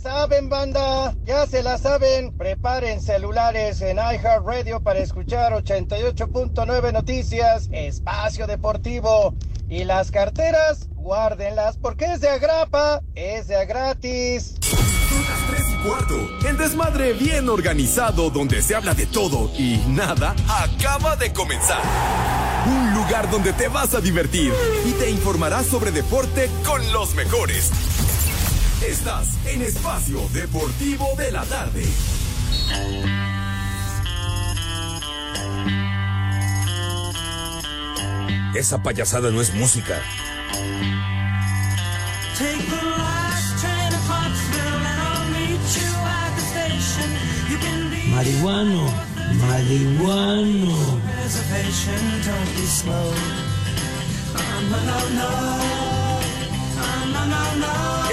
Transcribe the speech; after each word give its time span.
Saben, 0.00 0.48
banda. 0.48 1.14
Ya 1.24 1.46
se 1.46 1.62
la 1.62 1.78
saben. 1.78 2.36
Preparen 2.36 3.00
celulares 3.00 3.80
en 3.82 3.98
iHeartRadio 3.98 4.80
para 4.80 5.00
escuchar 5.00 5.52
88.9 5.52 6.92
Noticias, 6.92 7.68
Espacio 7.72 8.46
Deportivo. 8.46 9.34
Y 9.68 9.84
las 9.84 10.10
carteras, 10.10 10.88
guárdenlas 10.96 11.76
porque 11.76 12.06
es 12.06 12.20
de 12.20 12.28
agrapa, 12.28 13.02
es 13.14 13.46
de 13.46 13.64
gratis. 13.66 14.56
Tres 14.60 15.64
y 15.70 15.88
cuarto. 15.88 16.14
El 16.48 16.56
desmadre 16.56 17.12
bien 17.12 17.48
organizado 17.48 18.30
donde 18.30 18.62
se 18.62 18.74
habla 18.74 18.94
de 18.94 19.06
todo 19.06 19.50
y 19.56 19.76
nada 19.88 20.34
acaba 20.48 21.14
de 21.16 21.32
comenzar. 21.32 21.82
Un 22.66 22.94
lugar 22.94 23.30
donde 23.30 23.52
te 23.52 23.68
vas 23.68 23.94
a 23.94 24.00
divertir 24.00 24.52
y 24.84 24.92
te 24.92 25.10
informarás 25.10 25.66
sobre 25.66 25.92
deporte 25.92 26.50
con 26.64 26.92
los 26.92 27.14
mejores. 27.14 27.70
Estás 28.86 29.28
en 29.44 29.60
Espacio 29.60 30.26
Deportivo 30.32 31.06
de 31.18 31.30
la 31.30 31.44
Tarde. 31.44 31.84
Esa 38.54 38.82
payasada 38.82 39.30
no 39.30 39.42
es 39.42 39.54
música. 39.54 40.00
Marihuano, 48.08 48.86
marihuano. 49.46 51.00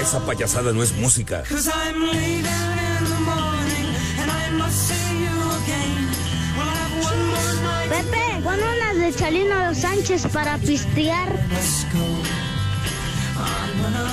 Esa 0.08 0.24
payasada 0.24 0.72
no 0.72 0.82
es 0.82 0.96
música. 0.96 1.42
Pepe, 7.90 8.42
pon 8.42 8.54
unas 8.54 8.96
de 8.96 9.14
Chalino 9.14 9.74
Sánchez 9.74 10.26
para 10.32 10.56
pistear. 10.56 11.28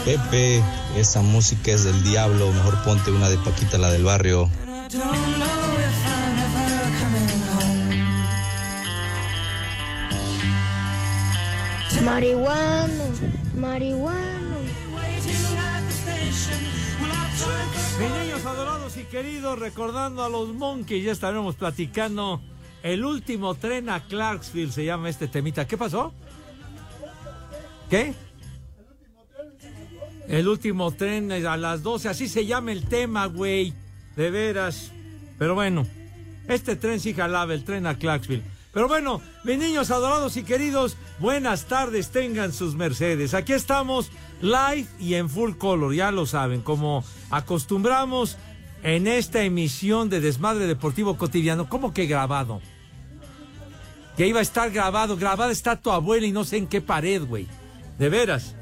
Pepe, 0.03 0.61
esa 0.97 1.21
música 1.21 1.71
es 1.71 1.85
del 1.85 2.03
diablo. 2.03 2.51
Mejor 2.51 2.83
ponte 2.83 3.11
una 3.11 3.29
de 3.29 3.37
Paquita, 3.37 3.77
la 3.77 3.89
del 3.89 4.03
barrio. 4.03 4.49
Marihuano, 12.03 13.03
marihuano. 13.55 14.34
Mis 17.99 18.09
niños 18.09 18.45
adorados 18.45 18.97
y 18.97 19.05
queridos, 19.05 19.57
recordando 19.57 20.21
a 20.21 20.27
los 20.27 20.53
Monkeys, 20.53 21.05
ya 21.05 21.11
estaremos 21.13 21.55
platicando. 21.55 22.41
El 22.83 23.05
último 23.05 23.55
tren 23.55 23.89
a 23.89 24.03
Clarksville 24.03 24.73
se 24.73 24.83
llama 24.83 25.07
este 25.07 25.29
temita. 25.29 25.65
¿Qué 25.65 25.77
pasó? 25.77 26.13
¿Qué? 27.89 28.13
El 30.27 30.49
último 30.49 30.91
tren 30.91 31.31
a 31.31 31.55
las 31.55 31.83
12, 31.83 32.09
así 32.09 32.27
se 32.27 32.45
llama 32.45 32.73
el 32.73 32.85
tema, 32.85 33.27
güey. 33.27 33.73
De 34.17 34.29
veras. 34.29 34.91
Pero 35.39 35.55
bueno, 35.55 35.87
este 36.49 36.75
tren 36.75 36.99
sí 36.99 37.13
jalaba, 37.13 37.53
el 37.53 37.63
tren 37.63 37.87
a 37.87 37.97
Clarksville. 37.97 38.43
Pero 38.73 38.89
bueno, 38.89 39.21
mis 39.45 39.57
niños 39.57 39.89
adorados 39.89 40.35
y 40.35 40.43
queridos, 40.43 40.97
buenas 41.19 41.65
tardes, 41.65 42.09
tengan 42.09 42.51
sus 42.51 42.75
mercedes. 42.75 43.33
Aquí 43.33 43.53
estamos 43.53 44.11
live 44.45 44.87
y 44.99 45.15
en 45.15 45.29
full 45.29 45.53
color, 45.53 45.93
ya 45.93 46.11
lo 46.11 46.25
saben, 46.25 46.61
como 46.61 47.03
acostumbramos 47.29 48.37
en 48.83 49.07
esta 49.07 49.41
emisión 49.41 50.09
de 50.09 50.21
Desmadre 50.21 50.67
Deportivo 50.67 51.17
Cotidiano. 51.17 51.67
¿Cómo 51.67 51.93
que 51.93 52.05
grabado? 52.05 52.61
Que 54.15 54.27
iba 54.27 54.39
a 54.39 54.43
estar 54.43 54.71
grabado, 54.71 55.17
grabada 55.17 55.51
está 55.51 55.75
tu 55.75 55.91
abuela 55.91 56.27
y 56.27 56.31
no 56.31 56.43
sé 56.43 56.57
en 56.57 56.67
qué 56.67 56.81
pared, 56.81 57.23
güey. 57.23 57.47
De 57.97 58.09
veras. 58.09 58.55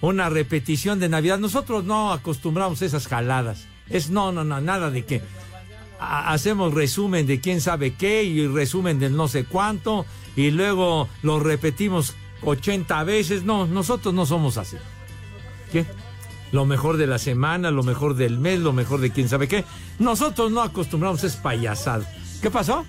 Una 0.00 0.28
repetición 0.28 1.00
de 1.00 1.08
Navidad. 1.08 1.38
Nosotros 1.38 1.84
no 1.84 2.12
acostumbramos 2.12 2.82
esas 2.82 3.08
jaladas. 3.08 3.66
Es 3.88 4.10
no, 4.10 4.32
no, 4.32 4.44
no, 4.44 4.60
nada 4.60 4.90
de 4.90 5.04
que 5.04 5.22
hacemos 5.98 6.74
resumen 6.74 7.26
de 7.26 7.40
quién 7.40 7.60
sabe 7.60 7.94
qué 7.94 8.24
y 8.24 8.46
resumen 8.46 8.98
del 8.98 9.16
no 9.16 9.28
sé 9.28 9.44
cuánto 9.44 10.04
y 10.36 10.50
luego 10.50 11.08
lo 11.22 11.40
repetimos 11.40 12.14
80 12.44 13.04
veces. 13.04 13.44
No, 13.44 13.66
nosotros 13.66 14.14
no 14.14 14.26
somos 14.26 14.56
así. 14.56 14.76
¿Qué? 15.72 15.86
Lo 16.52 16.66
mejor 16.66 16.96
de 16.96 17.06
la 17.06 17.18
semana, 17.18 17.70
lo 17.70 17.82
mejor 17.82 18.14
del 18.14 18.38
mes, 18.38 18.60
lo 18.60 18.72
mejor 18.72 19.00
de 19.00 19.10
quién 19.10 19.28
sabe 19.28 19.48
qué. 19.48 19.64
Nosotros 19.98 20.52
no 20.52 20.62
acostumbramos 20.62 21.24
es 21.24 21.36
payasado. 21.36 22.04
¿Qué 22.40 22.50
pasó? 22.50 22.84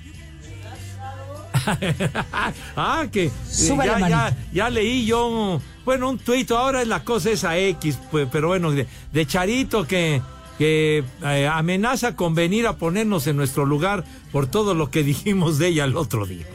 ah, 2.75 3.05
que 3.11 3.31
ya, 3.47 4.07
ya, 4.07 4.37
ya, 4.53 4.69
leí 4.69 5.05
yo, 5.05 5.59
bueno, 5.83 6.09
un 6.09 6.19
tuit, 6.19 6.51
ahora 6.51 6.81
es 6.81 6.87
la 6.87 7.03
cosa 7.03 7.31
esa 7.31 7.57
X, 7.57 7.97
pues, 8.11 8.27
pero 8.31 8.49
bueno, 8.49 8.71
de, 8.71 8.85
de 9.11 9.25
Charito 9.25 9.87
que 9.87 10.21
que 10.57 11.03
eh, 11.23 11.47
amenaza 11.47 12.15
con 12.15 12.33
venir 12.33 12.67
a 12.67 12.77
ponernos 12.77 13.27
en 13.27 13.35
nuestro 13.35 13.65
lugar 13.65 14.03
por 14.31 14.47
todo 14.47 14.73
lo 14.73 14.89
que 14.89 15.03
dijimos 15.11 15.57
de 15.57 15.67
ella 15.67 15.85
el 15.85 15.97
otro 15.97 16.25
día. 16.25 16.45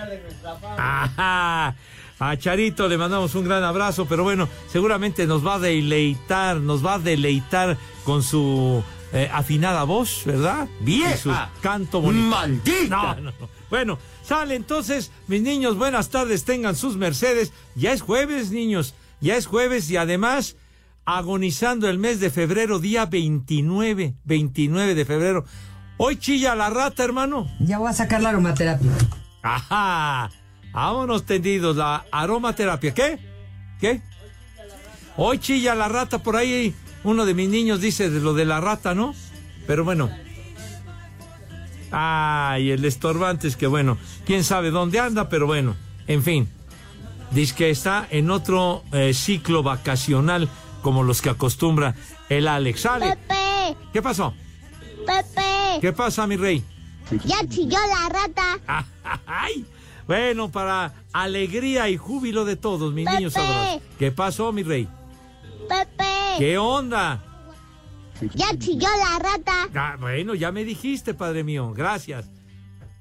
Ajá. 0.76 1.74
A 2.20 2.36
Charito 2.36 2.86
le 2.86 2.98
mandamos 2.98 3.34
un 3.34 3.46
gran 3.46 3.64
abrazo, 3.64 4.04
pero 4.04 4.22
bueno, 4.24 4.46
seguramente 4.68 5.26
nos 5.26 5.44
va 5.44 5.54
a 5.54 5.58
deleitar, 5.58 6.58
nos 6.58 6.84
va 6.84 6.94
a 6.94 6.98
deleitar 6.98 7.78
con 8.04 8.22
su 8.22 8.84
eh, 9.14 9.30
afinada 9.32 9.84
voz, 9.84 10.22
¿verdad? 10.26 10.68
Bien. 10.80 11.16
su 11.16 11.32
canto 11.62 12.02
bonito. 12.02 12.26
¡Maldita! 12.26 13.14
No, 13.14 13.14
no, 13.14 13.32
no. 13.40 13.48
Bueno, 13.70 13.98
sale 14.22 14.54
entonces, 14.54 15.10
mis 15.28 15.40
niños, 15.40 15.78
buenas 15.78 16.10
tardes, 16.10 16.44
tengan 16.44 16.76
sus 16.76 16.98
Mercedes. 16.98 17.54
Ya 17.74 17.92
es 17.92 18.02
jueves, 18.02 18.50
niños, 18.50 18.94
ya 19.22 19.36
es 19.36 19.46
jueves 19.46 19.90
y 19.90 19.96
además 19.96 20.56
agonizando 21.06 21.88
el 21.88 21.98
mes 21.98 22.20
de 22.20 22.28
febrero, 22.28 22.80
día 22.80 23.06
29, 23.06 24.14
29 24.24 24.94
de 24.94 25.04
febrero. 25.06 25.44
Hoy 25.96 26.16
chilla 26.16 26.54
la 26.54 26.68
rata, 26.68 27.02
hermano. 27.02 27.46
Ya 27.60 27.78
voy 27.78 27.88
a 27.88 27.94
sacar 27.94 28.20
la 28.20 28.28
aromaterapia. 28.28 28.90
Ajá. 29.42 30.30
Vámonos 30.72 31.24
tendidos, 31.24 31.76
la 31.76 32.04
aromaterapia. 32.12 32.94
¿Qué? 32.94 33.18
¿Qué? 33.80 34.00
Hoy 35.16 35.38
chilla 35.38 35.74
la 35.74 35.88
rata 35.88 36.22
por 36.22 36.36
ahí. 36.36 36.74
Uno 37.02 37.24
de 37.24 37.34
mis 37.34 37.48
niños 37.48 37.80
dice 37.80 38.10
de 38.10 38.20
lo 38.20 38.34
de 38.34 38.44
la 38.44 38.60
rata, 38.60 38.94
¿no? 38.94 39.14
Pero 39.66 39.84
bueno. 39.84 40.10
Ay, 41.90 42.70
el 42.70 42.84
estorbante 42.84 43.48
es 43.48 43.56
que 43.56 43.66
bueno, 43.66 43.98
quién 44.24 44.44
sabe 44.44 44.70
dónde 44.70 45.00
anda, 45.00 45.28
pero 45.28 45.46
bueno, 45.46 45.74
en 46.06 46.22
fin. 46.22 46.48
Dice 47.32 47.54
que 47.54 47.70
está 47.70 48.06
en 48.10 48.30
otro 48.30 48.84
eh, 48.92 49.12
ciclo 49.14 49.62
vacacional 49.62 50.48
como 50.82 51.02
los 51.02 51.20
que 51.20 51.30
acostumbra 51.30 51.94
el 52.28 52.48
Alex. 52.48 52.86
¡Ale! 52.86 53.16
Pepe, 53.16 53.76
¿Qué 53.92 54.02
pasó? 54.02 54.34
Pepe. 55.06 55.80
¿Qué 55.80 55.92
pasa, 55.92 56.26
mi 56.26 56.36
rey? 56.36 56.64
Ya 57.24 57.46
chilló 57.48 57.78
la 57.88 58.08
rata. 58.08 58.86
¡Ay! 59.26 59.64
Bueno, 60.10 60.50
para 60.50 60.92
alegría 61.12 61.88
y 61.88 61.96
júbilo 61.96 62.44
de 62.44 62.56
todos, 62.56 62.92
mis 62.92 63.04
Pepe. 63.04 63.16
niños. 63.16 63.34
¿Qué 63.96 64.10
pasó, 64.10 64.50
mi 64.50 64.64
rey? 64.64 64.88
Pepe. 65.68 66.04
¿Qué 66.36 66.58
onda? 66.58 67.22
Ya 68.34 68.46
chilló 68.58 68.88
la 68.98 69.20
rata. 69.20 69.68
Ah, 69.72 69.96
bueno, 70.00 70.34
ya 70.34 70.50
me 70.50 70.64
dijiste, 70.64 71.14
padre 71.14 71.44
mío. 71.44 71.72
Gracias. 71.72 72.28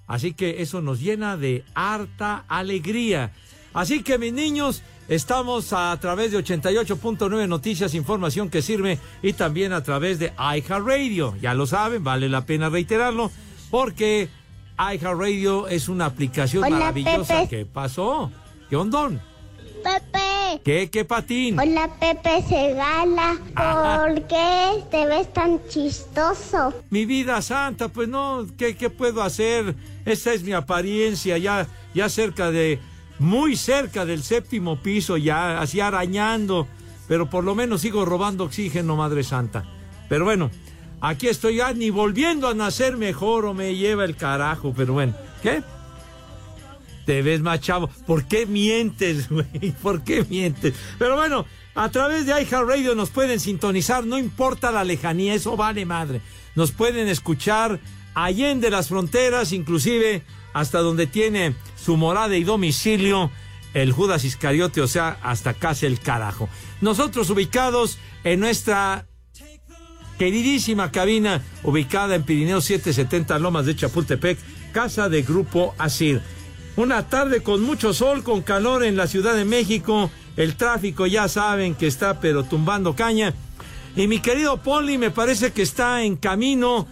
Así 0.06 0.34
que 0.34 0.62
eso 0.62 0.84
nos 0.84 1.00
llena 1.00 1.36
de 1.36 1.66
harta 1.74 2.46
alegría. 2.48 3.32
Así 3.74 4.04
que, 4.04 4.20
mis 4.20 4.32
niños, 4.32 4.84
estamos 5.08 5.74
a 5.74 5.98
través 6.00 6.32
de 6.32 6.38
88.9 6.38 7.48
Noticias, 7.48 7.96
información 7.96 8.52
que 8.52 8.62
sirve, 8.62 9.00
y 9.24 9.34
también 9.34 9.74
a 9.74 9.82
través 9.82 10.20
de 10.20 10.32
iHeartRadio. 10.38 11.36
Ya 11.42 11.56
lo 11.56 11.66
saben, 11.66 12.04
vale 12.04 12.30
la 12.30 12.46
pena 12.46 12.70
reiterarlo, 12.70 13.32
porque 13.72 14.30
iHeartRadio 14.80 15.68
es 15.68 15.90
una 15.90 16.06
aplicación 16.06 16.64
Hola, 16.64 16.78
maravillosa. 16.78 17.42
Pepe. 17.42 17.50
¿Qué 17.50 17.66
pasó? 17.66 18.32
¿Qué 18.70 18.78
ondón? 18.78 19.22
Pepe. 19.84 20.62
¿Qué, 20.64 20.90
qué 20.90 21.06
patín? 21.06 21.60
Hola, 21.60 21.90
Pepe 22.00 22.42
Segala. 22.48 23.38
¿Por 23.56 24.28
qué 24.28 24.84
te 24.90 25.06
ves 25.06 25.34
tan 25.34 25.60
chistoso? 25.68 26.74
Mi 26.90 27.06
vida 27.06 27.42
santa, 27.42 27.90
pues 27.90 28.08
no, 28.08 28.48
¿qué, 28.58 28.76
qué 28.76 28.90
puedo 28.90 29.22
hacer? 29.22 29.76
Esta 30.06 30.34
es 30.34 30.44
mi 30.44 30.54
apariencia, 30.54 31.38
ya, 31.38 31.68
ya 31.94 32.10
cerca 32.10 32.50
de, 32.50 32.80
muy 33.20 33.58
cerca 33.58 34.06
del 34.06 34.24
séptimo 34.24 34.82
piso, 34.82 35.18
ya 35.18 35.60
así 35.60 35.82
arañando, 35.82 36.68
pero 37.08 37.30
por 37.30 37.44
lo 37.44 37.54
menos 37.54 37.82
sigo 37.82 38.06
robando 38.06 38.46
oxígeno, 38.46 38.96
Madre 38.96 39.24
Santa. 39.24 39.66
Pero 40.08 40.26
bueno, 40.26 40.50
aquí 41.02 41.28
estoy 41.28 41.58
ya 41.58 41.74
ni 41.74 41.90
volviendo 41.90 42.48
a 42.48 42.54
nacer 42.54 42.98
mejor 42.98 43.46
o 43.46 43.54
me 43.54 43.76
lleva 43.76 44.06
el 44.06 44.16
carajo, 44.16 44.74
pero 44.76 44.94
bueno, 44.94 45.14
¿qué? 45.42 45.64
Te 47.06 47.22
ves 47.22 47.42
más 47.42 47.60
chavo. 47.62 47.90
¿Por 48.06 48.26
qué 48.26 48.46
mientes, 48.46 49.30
güey? 49.32 49.72
¿Por 49.82 50.04
qué 50.04 50.24
mientes? 50.24 50.76
Pero 50.98 51.16
bueno, 51.16 51.46
a 51.76 51.90
través 51.90 52.26
de 52.26 52.42
iHeartRadio 52.42 52.96
nos 52.96 53.10
pueden 53.10 53.40
sintonizar, 53.40 54.06
no 54.06 54.18
importa 54.18 54.72
la 54.72 54.84
lejanía, 54.84 55.34
eso 55.34 55.56
vale 55.56 55.86
madre. 55.86 56.22
Nos 56.56 56.72
pueden 56.72 57.08
escuchar 57.08 57.80
allende 58.14 58.70
las 58.70 58.90
fronteras, 58.90 59.54
inclusive 59.54 60.24
hasta 60.54 60.80
donde 60.80 61.08
tiene 61.08 61.56
su 61.76 61.96
morada 61.98 62.36
y 62.36 62.44
domicilio 62.44 63.32
el 63.74 63.92
Judas 63.92 64.26
Iscariote, 64.26 64.82
o 64.82 64.88
sea, 64.88 65.20
hasta 65.22 65.54
casi 65.54 65.86
el 65.86 66.00
carajo. 66.00 66.50
Nosotros 66.82 67.30
ubicados 67.30 67.98
en 68.24 68.40
nuestra 68.40 69.09
queridísima 70.20 70.92
cabina, 70.92 71.42
ubicada 71.64 72.14
en 72.14 72.24
Pirineo 72.24 72.60
770 72.60 73.40
Lomas 73.40 73.66
de 73.66 73.76
Chapultepec, 73.76 74.38
casa 74.74 75.08
de 75.08 75.22
Grupo 75.24 75.74
Asir. 75.78 76.22
Una 76.76 77.08
tarde 77.08 77.42
con 77.42 77.64
mucho 77.64 77.94
sol, 77.94 78.22
con 78.22 78.42
calor 78.42 78.84
en 78.84 78.98
la 78.98 79.08
Ciudad 79.08 79.34
de 79.34 79.46
México. 79.46 80.12
El 80.36 80.56
tráfico 80.56 81.08
ya 81.08 81.28
saben 81.30 81.74
que 81.74 81.88
está 81.88 82.20
pero 82.20 82.44
tumbando 82.44 82.96
caña. 82.96 83.34
Y 83.96 84.08
mi 84.08 84.20
querido 84.20 84.58
Poli 84.58 84.98
me 84.98 85.10
parece 85.10 85.52
que 85.52 85.62
está 85.62 86.04
en 86.04 86.18
camino. 86.18 86.86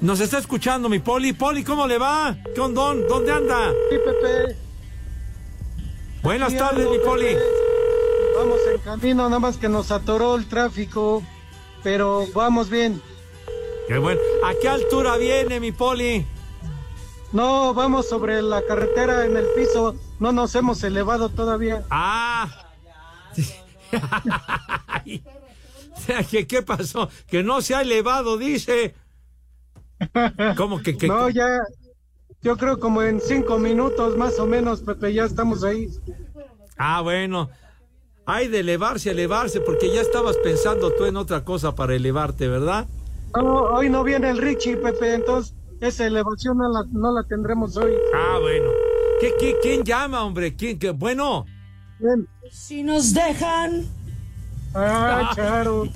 Nos 0.00 0.18
está 0.18 0.38
escuchando 0.38 0.88
mi 0.88 0.98
Poli. 0.98 1.32
Poli, 1.32 1.62
¿cómo 1.62 1.86
le 1.86 1.98
va? 1.98 2.36
¿Qué 2.52 2.60
onda? 2.60 2.94
¿Dónde 3.08 3.30
anda? 3.30 3.70
Sí, 3.90 3.96
Pepe. 4.04 4.56
Buenas 6.22 6.52
Sí, 6.52 6.58
tardes, 6.58 6.80
ando, 6.86 6.90
mi 6.90 6.98
Poli. 6.98 7.26
Pepe. 7.26 7.40
Vamos 8.36 8.58
en 8.74 8.80
camino, 8.80 9.28
nada 9.28 9.38
más 9.38 9.56
que 9.56 9.68
nos 9.68 9.92
atoró 9.92 10.34
el 10.34 10.46
tráfico, 10.46 11.22
pero 11.82 12.26
vamos 12.34 12.70
bien. 12.70 13.00
Qué 13.88 13.98
bueno. 13.98 14.20
¿A 14.44 14.52
qué 14.60 14.68
altura 14.68 15.16
viene 15.16 15.60
mi 15.60 15.72
Poli? 15.72 16.26
No, 17.32 17.72
vamos 17.74 18.08
sobre 18.08 18.42
la 18.42 18.62
carretera 18.62 19.24
en 19.24 19.36
el 19.36 19.46
piso, 19.56 19.96
no 20.20 20.32
nos 20.32 20.54
hemos 20.54 20.82
elevado 20.84 21.30
todavía. 21.30 21.82
Ah. 21.90 22.48
¿Qué, 26.30 26.46
¿Qué 26.46 26.62
pasó? 26.62 27.08
Que 27.26 27.42
no 27.42 27.62
se 27.62 27.74
ha 27.74 27.82
elevado, 27.82 28.36
dice. 28.36 28.94
¿Cómo 30.56 30.82
que, 30.82 30.96
que 30.96 31.08
No, 31.08 31.28
ya, 31.30 31.46
yo 32.42 32.56
creo 32.56 32.78
como 32.78 33.02
en 33.02 33.20
cinco 33.20 33.58
minutos 33.58 34.16
más 34.16 34.38
o 34.38 34.46
menos, 34.46 34.82
Pepe, 34.82 35.14
ya 35.14 35.24
estamos 35.24 35.64
ahí. 35.64 35.88
Ah, 36.76 37.00
bueno. 37.00 37.48
Hay 38.26 38.48
de 38.48 38.60
elevarse, 38.60 39.10
elevarse, 39.10 39.60
porque 39.60 39.92
ya 39.92 40.00
estabas 40.00 40.36
pensando 40.38 40.92
tú 40.92 41.06
en 41.06 41.16
otra 41.16 41.44
cosa 41.44 41.74
para 41.74 41.94
elevarte, 41.94 42.46
¿verdad? 42.48 42.86
No, 43.34 43.64
hoy 43.64 43.88
no 43.90 44.04
viene 44.04 44.30
el 44.30 44.38
Richie, 44.38 44.76
Pepe, 44.76 45.14
entonces 45.14 45.54
esa 45.80 46.06
elevación 46.06 46.58
no 46.58 46.68
la, 46.68 46.84
no 46.92 47.12
la 47.12 47.26
tendremos 47.26 47.76
hoy. 47.76 47.92
Ah, 48.14 48.38
bueno. 48.40 48.70
¿Qué, 49.20 49.34
qué, 49.38 49.56
quién 49.60 49.82
llama, 49.84 50.22
hombre? 50.24 50.54
¿Quién? 50.54 50.78
Qué? 50.78 50.90
Bueno. 50.90 51.44
Si 52.50 52.82
nos 52.82 53.12
dejan. 53.12 53.86
Ah, 54.74 55.32
Charo. 55.36 55.88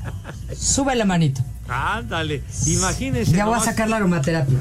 Sube 0.55 0.95
la 0.97 1.05
manito. 1.05 1.41
Ándale. 1.69 2.43
Imagínense. 2.67 3.33
Ya 3.33 3.47
voy 3.47 3.57
a 3.57 3.61
sacar 3.61 3.89
la 3.89 3.97
aromaterapia. 3.97 4.59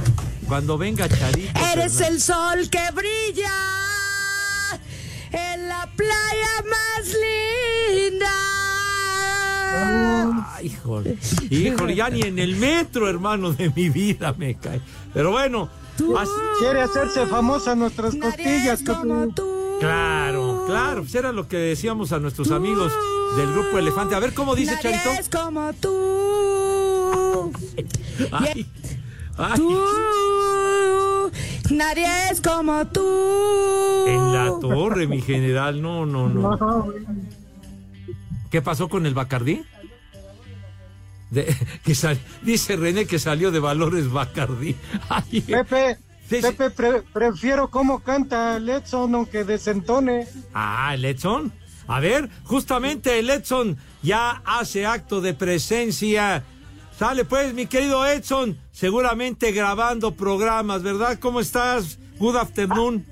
Cuando 0.48 0.78
venga 0.78 1.10
Charito. 1.10 1.60
Eres 1.74 1.94
Fernández. 1.94 2.02
el 2.02 2.22
sol 2.22 2.70
que 2.70 2.92
brilla 2.94 3.52
en 5.36 5.68
la 5.68 5.90
playa 5.96 6.64
más 6.70 7.08
linda. 7.14 8.30
Ah, 9.78 10.60
híjole, 10.64 11.18
híjole, 11.50 11.96
ya 11.96 12.10
ni 12.10 12.22
en 12.22 12.40
el 12.40 12.56
metro, 12.56 13.10
hermano, 13.10 13.52
de 13.52 13.70
mi 13.76 13.90
vida 13.90 14.34
me 14.38 14.56
cae. 14.56 14.82
Pero 15.14 15.32
bueno, 15.32 15.70
Quiere 16.60 16.82
hacerse 16.82 17.26
famosa 17.26 17.74
nuestras 17.74 18.16
costillas, 18.16 18.82
Pepe. 18.82 18.94
claro, 19.80 20.66
claro, 20.68 21.02
pues 21.04 21.16
era 21.16 21.32
lo 21.32 21.48
que 21.48 21.56
decíamos 21.58 22.12
a 22.12 22.20
nuestros 22.20 22.52
amigos 22.52 22.92
del 23.38 23.50
grupo 23.54 23.78
Elefante. 23.78 24.14
A 24.14 24.20
ver 24.20 24.34
cómo 24.34 24.56
dice 24.56 24.74
Nadie 24.76 24.92
Charito. 25.02 25.12
es 25.22 25.30
como 25.30 25.72
tú. 25.74 27.52
Ay, 28.32 28.66
ay, 29.38 29.58
Tú. 29.58 29.78
Nadie 31.72 32.06
es 32.32 32.42
como 32.42 32.86
tú. 32.88 33.02
en 34.08 34.34
la 34.34 34.52
torre, 34.62 35.08
mi 35.08 35.22
general, 35.22 35.82
no, 35.82 36.06
no, 36.06 36.30
no. 36.30 36.56
No, 36.58 36.94
¿Qué 38.52 38.62
pasó 38.62 38.88
con 38.90 39.06
el 39.06 39.14
Bacardí? 39.14 39.64
De- 41.32 41.56
que 41.84 41.96
sal- 41.96 42.20
dice 42.44 42.76
René 42.76 43.06
que 43.06 43.20
salió 43.20 43.52
de 43.52 43.60
Valores 43.60 44.12
Bacardí. 44.12 44.76
Ay, 45.10 45.42
Pepe, 45.42 45.98
Sí. 46.30 46.38
Pepe, 46.42 46.72
pre- 46.72 47.02
prefiero 47.14 47.70
cómo 47.70 48.00
canta 48.00 48.58
Letson 48.58 49.14
aunque 49.14 49.44
desentone. 49.44 50.28
Ah, 50.56 50.92
el 50.96 51.06
Edson. 51.06 51.52
A 51.88 52.00
ver, 52.00 52.30
justamente 52.46 53.20
el 53.20 53.30
Edson 53.30 53.78
ya 54.02 54.42
hace 54.44 54.88
acto 54.88 55.22
de 55.22 55.36
presencia. 55.36 56.44
Sale 56.98 57.26
pues, 57.26 57.54
mi 57.54 57.66
querido 57.66 58.06
Edson, 58.06 58.58
seguramente 58.72 59.52
grabando 59.52 60.16
programas, 60.16 60.82
¿verdad? 60.82 61.20
¿Cómo 61.20 61.42
estás? 61.42 62.00
Good 62.20 62.38
afternoon. 62.38 63.06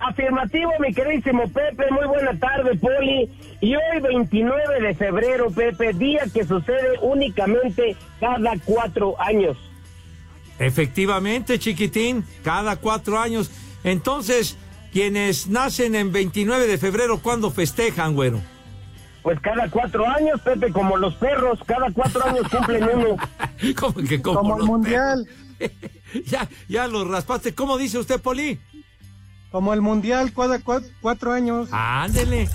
Afirmativo, 0.00 0.70
mi 0.80 0.94
queridísimo 0.94 1.46
Pepe, 1.48 1.90
muy 1.90 2.06
buena 2.06 2.38
tarde, 2.38 2.74
Poli. 2.76 3.28
Y 3.60 3.74
hoy, 3.74 4.00
29 4.00 4.80
de 4.80 4.94
febrero, 4.94 5.50
Pepe, 5.50 5.92
día 5.92 6.24
que 6.32 6.44
sucede 6.44 6.98
únicamente 7.02 7.96
cada 8.18 8.54
cuatro 8.64 9.20
años. 9.20 9.58
Efectivamente, 10.58 11.58
chiquitín, 11.58 12.24
cada 12.42 12.76
cuatro 12.76 13.18
años. 13.18 13.50
Entonces, 13.84 14.56
quienes 14.90 15.48
nacen 15.48 15.94
en 15.96 16.12
29 16.12 16.66
de 16.66 16.78
febrero, 16.78 17.18
¿cuándo 17.18 17.50
festejan, 17.50 18.14
güero? 18.14 18.40
Pues 19.22 19.40
cada 19.40 19.68
cuatro 19.70 20.06
años, 20.08 20.40
Pepe, 20.42 20.72
como 20.72 20.96
los 20.96 21.14
perros, 21.16 21.58
cada 21.66 21.90
cuatro 21.92 22.24
años 22.26 22.46
cumplen 22.50 22.84
uno. 22.94 23.16
¿Cómo 23.78 23.94
que 23.94 24.22
cómo 24.22 24.40
Como 24.40 24.56
el 24.58 24.62
mundial, 24.64 25.26
ya, 26.26 26.48
ya 26.68 26.86
lo 26.86 27.04
raspaste. 27.04 27.54
¿Cómo 27.54 27.76
dice 27.78 27.98
usted, 27.98 28.20
Poli? 28.20 28.58
como 29.50 29.72
el 29.72 29.80
mundial 29.80 30.30
cada 30.34 30.58
cua- 30.60 30.86
cuatro 31.00 31.32
años. 31.32 31.68
Ándele. 31.72 32.48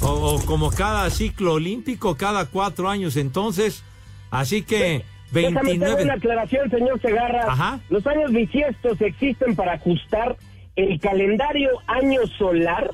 O, 0.00 0.08
o 0.08 0.44
como 0.46 0.70
cada 0.70 1.08
ciclo 1.10 1.52
olímpico, 1.54 2.16
cada 2.16 2.46
cuatro 2.46 2.88
años 2.88 3.16
entonces. 3.16 3.84
Así 4.30 4.62
que 4.62 5.04
Déjame 5.30 5.60
hacer 5.60 5.76
una 5.76 5.86
29. 5.88 6.10
aclaración, 6.12 6.70
señor 6.70 7.00
Segarra. 7.02 7.44
Ajá. 7.52 7.80
Los 7.90 8.06
años 8.06 8.32
bisiestos 8.32 9.00
existen 9.02 9.54
para 9.54 9.74
ajustar 9.74 10.36
el 10.74 10.98
calendario 11.00 11.68
año 11.86 12.20
solar, 12.38 12.90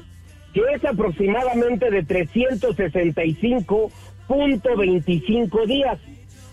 que 0.53 0.61
es 0.75 0.85
aproximadamente 0.85 1.91
de 1.91 2.05
365.25 4.29 5.67
días. 5.67 5.99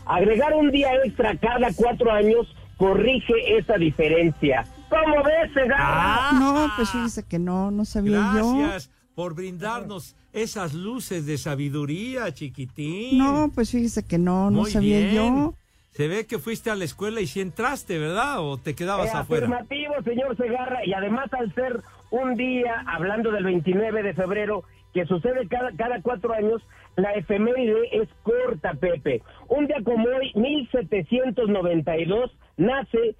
Agregar 0.05 0.53
un 0.53 0.71
día 0.71 0.89
extra 1.03 1.35
cada 1.37 1.69
cuatro 1.75 2.11
años 2.11 2.53
corrige 2.77 3.33
esa 3.57 3.75
diferencia. 3.77 4.65
¿Cómo 4.89 5.23
ves, 5.23 5.51
Segarra? 5.53 6.31
No, 6.33 6.69
pues 6.75 6.89
fíjese 6.91 7.23
que 7.27 7.39
no, 7.39 7.71
no 7.71 7.85
sabía 7.85 8.31
Gracias 8.33 8.91
por 9.15 9.33
brindarnos 9.33 10.15
esas 10.33 10.73
luces 10.73 11.25
de 11.25 11.37
sabiduría, 11.37 12.31
chiquitín. 12.33 13.17
yo. 13.17 13.23
No, 13.23 13.49
pues 13.53 13.71
fíjese 13.71 14.05
que 14.05 14.17
no, 14.17 14.51
no 14.51 14.59
Muy 14.61 14.71
sabía 14.71 14.99
bien. 14.99 15.13
yo. 15.15 15.53
Se 15.93 16.07
ve 16.09 16.27
que 16.27 16.37
fuiste 16.39 16.69
a 16.69 16.75
la 16.75 16.83
escuela 16.83 17.21
y 17.21 17.27
si 17.27 17.39
entraste, 17.39 17.97
¿verdad? 17.97 18.41
¿O 18.41 18.57
te 18.57 18.75
quedabas 18.75 19.07
Eh, 19.07 19.17
afuera? 19.17 19.45
Afirmativo, 19.47 19.93
señor 20.03 20.35
Segarra, 20.35 20.85
y 20.85 20.91
además 20.93 21.31
al 21.33 21.53
ser 21.55 21.81
un 22.15 22.35
día, 22.35 22.83
hablando 22.87 23.31
del 23.31 23.43
29 23.43 24.03
de 24.03 24.13
febrero, 24.13 24.63
que 24.93 25.05
sucede 25.05 25.47
cada, 25.49 25.71
cada 25.75 26.01
cuatro 26.01 26.33
años, 26.33 26.61
la 26.95 27.11
efeméride 27.11 27.89
es 27.91 28.07
corta, 28.23 28.73
Pepe. 28.73 29.21
Un 29.49 29.67
día 29.67 29.77
como 29.83 30.07
hoy, 30.07 30.31
1792, 30.35 32.31
nace 32.55 33.15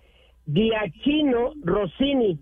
Giacchino 0.48 1.54
Rossini, 1.64 2.40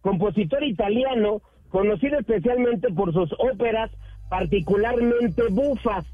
compositor 0.00 0.62
italiano, 0.62 1.42
conocido 1.70 2.20
especialmente 2.20 2.88
por 2.92 3.12
sus 3.12 3.32
óperas 3.38 3.90
particularmente 4.28 5.42
bufas, 5.50 6.06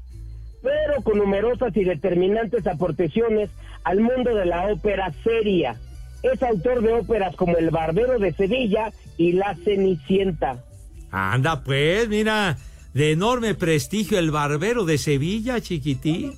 pero 0.63 1.03
con 1.03 1.19
numerosas 1.19 1.75
y 1.77 1.83
determinantes 1.83 2.65
aportaciones 2.65 3.51
al 3.83 3.99
mundo 3.99 4.33
de 4.33 4.45
la 4.45 4.71
ópera 4.71 5.11
seria. 5.23 5.75
Es 6.23 6.41
autor 6.41 6.81
de 6.81 6.93
óperas 6.93 7.35
como 7.35 7.57
El 7.57 7.69
Barbero 7.69 8.17
de 8.17 8.33
Sevilla 8.33 8.91
y 9.17 9.33
La 9.33 9.55
Cenicienta. 9.63 10.63
Anda, 11.11 11.63
pues, 11.63 12.09
mira. 12.09 12.57
de 12.93 13.11
enorme 13.11 13.55
prestigio, 13.55 14.17
el 14.19 14.31
barbero 14.31 14.85
de 14.85 14.97
Sevilla, 14.97 15.59
chiquitín. 15.61 16.33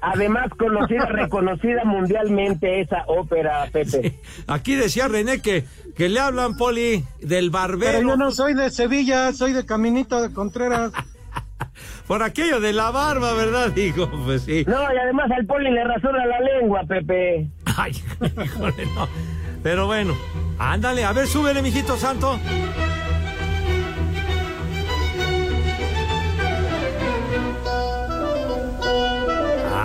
Además, 0.00 0.50
conocida, 0.58 1.06
reconocida 1.10 1.84
mundialmente 1.84 2.80
esa 2.80 3.04
ópera, 3.06 3.68
Pepe. 3.72 4.18
Aquí 4.46 4.74
decía 4.74 5.08
René 5.08 5.40
que, 5.40 5.64
que 5.96 6.08
le 6.08 6.20
hablan, 6.20 6.56
Poli, 6.56 7.04
del 7.20 7.50
barbero. 7.50 7.92
Pero 7.92 8.08
yo 8.10 8.16
no 8.16 8.30
soy 8.30 8.54
de 8.54 8.70
Sevilla, 8.70 9.32
soy 9.32 9.52
de 9.52 9.64
Caminito 9.64 10.20
de 10.20 10.32
Contreras. 10.32 10.92
Por 12.06 12.22
aquello 12.22 12.60
de 12.60 12.72
la 12.72 12.90
barba, 12.90 13.32
¿verdad? 13.32 13.70
Digo, 13.72 14.10
pues 14.26 14.42
sí. 14.42 14.64
No, 14.66 14.92
y 14.92 14.96
además 14.96 15.30
al 15.30 15.46
Poli 15.46 15.70
le 15.70 15.84
rasura 15.84 16.26
la 16.26 16.40
lengua, 16.40 16.82
Pepe. 16.86 17.48
Ay, 17.76 17.92
híjole, 18.44 18.86
no. 18.94 19.08
Pero 19.62 19.86
bueno, 19.86 20.14
ándale, 20.58 21.04
a 21.04 21.12
ver, 21.12 21.26
súbele, 21.26 21.62
mijito 21.62 21.96
santo. 21.96 22.38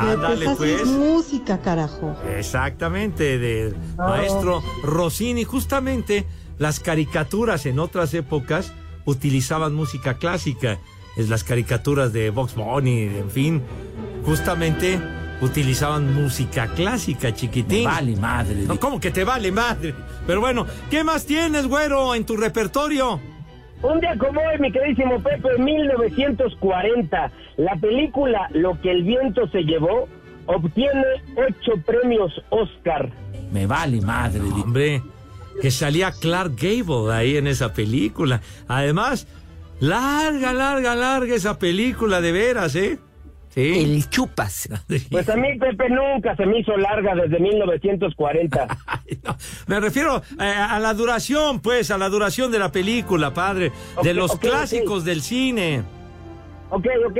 Ándale, 0.02 0.46
Pues 0.46 0.58
pues. 0.58 0.82
es 0.82 0.88
música, 0.88 1.60
carajo. 1.62 2.16
Exactamente, 2.38 3.38
del 3.38 3.76
maestro 3.98 4.64
Rossini. 4.84 5.44
Justamente 5.44 6.26
las 6.58 6.80
caricaturas 6.80 7.66
en 7.66 7.80
otras 7.80 8.14
épocas 8.14 8.74
utilizaban 9.06 9.74
música 9.74 10.16
clásica. 10.18 10.80
Es 11.18 11.30
las 11.30 11.44
caricaturas 11.44 12.14
de 12.14 12.30
Box 12.30 12.56
Bunny, 12.56 13.04
en 13.04 13.30
fin. 13.30 13.62
Justamente 14.26 15.00
utilizaban 15.42 16.14
música 16.14 16.68
clásica, 16.68 17.34
chiquitín. 17.34 17.86
vale 17.86 18.16
madre. 18.16 18.56
No, 18.68 18.80
¿cómo 18.80 19.00
que 19.00 19.12
te 19.12 19.24
vale 19.24 19.52
madre? 19.52 19.94
Pero 20.28 20.42
bueno, 20.42 20.66
¿qué 20.90 21.04
más 21.04 21.26
tienes, 21.26 21.68
güero, 21.68 22.16
en 22.16 22.26
tu 22.26 22.38
repertorio? 22.38 23.20
Un 23.82 24.00
día 24.02 24.18
como 24.18 24.42
hoy, 24.42 24.60
mi 24.60 24.72
queridísimo 24.72 25.22
Pepe, 25.22 25.48
en 25.58 25.64
1940, 25.64 27.32
la 27.58 27.76
película 27.78 28.50
Lo 28.52 28.80
que 28.82 28.92
el 28.92 29.04
viento 29.04 29.48
se 29.50 29.64
llevó 29.64 30.08
obtiene 30.48 31.04
ocho 31.36 31.80
premios 31.86 32.34
Oscar. 32.50 33.10
Me 33.52 33.66
vale 33.68 34.02
madre. 34.02 34.42
Hombre, 34.42 35.02
que 35.62 35.72
salía 35.72 36.12
Clark 36.12 36.54
Gable 36.56 37.14
ahí 37.14 37.38
en 37.38 37.48
esa 37.48 37.74
película. 37.74 38.42
Además, 38.68 39.28
larga, 39.80 40.54
larga, 40.54 40.96
larga 40.96 41.36
esa 41.36 41.60
película, 41.60 42.20
de 42.22 42.32
veras, 42.32 42.76
¿eh? 42.76 43.00
Sí. 43.50 43.80
El 43.80 44.10
chupas. 44.10 44.70
Pues 45.12 45.28
a 45.30 45.36
mí, 45.36 45.58
Pepe, 45.58 45.90
nunca 45.90 46.36
se 46.36 46.46
me 46.46 46.60
hizo 46.60 46.76
larga 46.78 47.16
desde 47.16 47.40
1940. 47.40 48.68
Me 49.68 49.80
refiero 49.80 50.22
eh, 50.40 50.44
a 50.44 50.80
la 50.80 50.94
duración, 50.94 51.60
pues, 51.60 51.92
a 51.92 51.98
la 51.98 52.10
duración 52.10 52.52
de 52.52 52.60
la 52.60 52.72
película, 52.72 53.34
padre. 53.34 53.72
de 54.04 54.14
los 54.14 54.38
clásicos 54.38 55.04
del 55.06 55.22
cine. 55.22 55.84
Ok, 56.70 56.86
ok. 57.08 57.18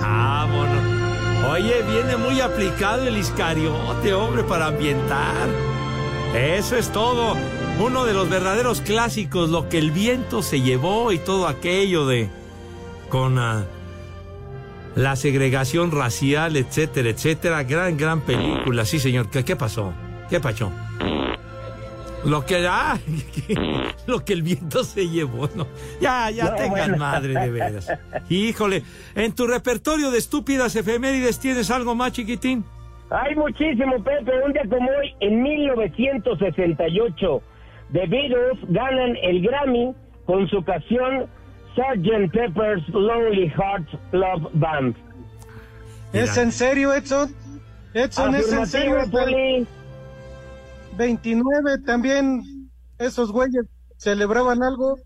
Ah, 0.00 0.48
bueno. 0.52 1.52
Oye, 1.52 1.82
viene 1.90 2.16
muy 2.16 2.40
aplicado 2.40 3.06
el 3.06 3.16
iscariote, 3.16 4.14
hombre, 4.14 4.44
para 4.44 4.66
ambientar. 4.66 5.48
Eso 6.34 6.76
es 6.76 6.90
todo. 6.90 7.36
Uno 7.84 8.04
de 8.04 8.14
los 8.14 8.30
verdaderos 8.30 8.80
clásicos, 8.80 9.50
lo 9.50 9.68
que 9.68 9.78
el 9.78 9.90
viento 9.90 10.40
se 10.42 10.60
llevó 10.60 11.10
y 11.10 11.18
todo 11.18 11.48
aquello 11.48 12.06
de 12.06 12.28
con 13.08 13.40
ah, 13.40 13.64
la 14.94 15.16
segregación 15.16 15.90
racial, 15.90 16.56
etcétera, 16.56 17.08
etcétera. 17.10 17.64
Gran, 17.64 17.96
gran 17.96 18.20
película. 18.20 18.84
Sí, 18.84 19.00
señor. 19.00 19.30
¿Qué, 19.30 19.44
qué 19.44 19.56
pasó? 19.56 19.92
¿Qué 20.30 20.38
pasó? 20.38 20.70
Lo 22.24 22.46
que 22.46 22.64
ah, 22.68 23.00
lo 24.06 24.24
que 24.24 24.32
el 24.32 24.42
viento 24.42 24.84
se 24.84 25.08
llevó, 25.08 25.48
no. 25.56 25.66
Ya, 26.00 26.30
ya 26.30 26.50
No, 26.50 26.54
tengan 26.54 26.70
bueno. 26.70 26.96
madre 26.98 27.34
de 27.34 27.50
veras. 27.50 27.88
Híjole, 28.28 28.84
en 29.16 29.34
tu 29.34 29.48
repertorio 29.48 30.12
de 30.12 30.18
estúpidas 30.18 30.76
efemérides 30.76 31.40
tienes 31.40 31.68
algo 31.72 31.96
más 31.96 32.12
chiquitín. 32.12 32.64
Hay 33.10 33.34
muchísimo, 33.34 33.96
Pepe. 34.04 34.30
Un 34.46 34.52
día 34.52 34.62
como 34.70 34.88
hoy, 34.88 35.12
en 35.20 35.42
1968, 35.42 37.42
The 37.92 38.06
Beatles 38.06 38.58
ganan 38.68 39.16
el 39.22 39.42
Grammy 39.42 39.94
con 40.24 40.48
su 40.48 40.64
canción 40.64 41.28
Sgt. 41.74 42.32
Pepper's 42.32 42.86
Lonely 42.88 43.48
Hearts 43.50 43.90
Club 44.10 44.50
Band. 44.54 44.96
¿Es 46.12 46.36
en 46.36 46.52
serio, 46.52 46.92
Edson? 46.94 47.34
Edson, 47.94 48.34
¿es 48.34 48.52
en 48.52 48.66
serio? 48.66 48.96
Poli. 49.10 49.66
29 50.96 51.78
también, 51.86 52.42
esos 52.98 53.32
güeyes 53.32 53.66
celebraban 53.96 54.62
algo. 54.62 54.96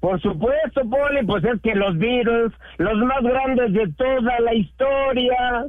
Por 0.00 0.20
supuesto, 0.20 0.82
Poli, 0.88 1.24
pues 1.26 1.44
es 1.44 1.60
que 1.62 1.74
los 1.74 1.96
Beatles, 1.98 2.52
los 2.78 2.98
más 2.98 3.22
grandes 3.22 3.72
de 3.72 3.92
toda 3.96 4.40
la 4.40 4.54
historia. 4.54 5.66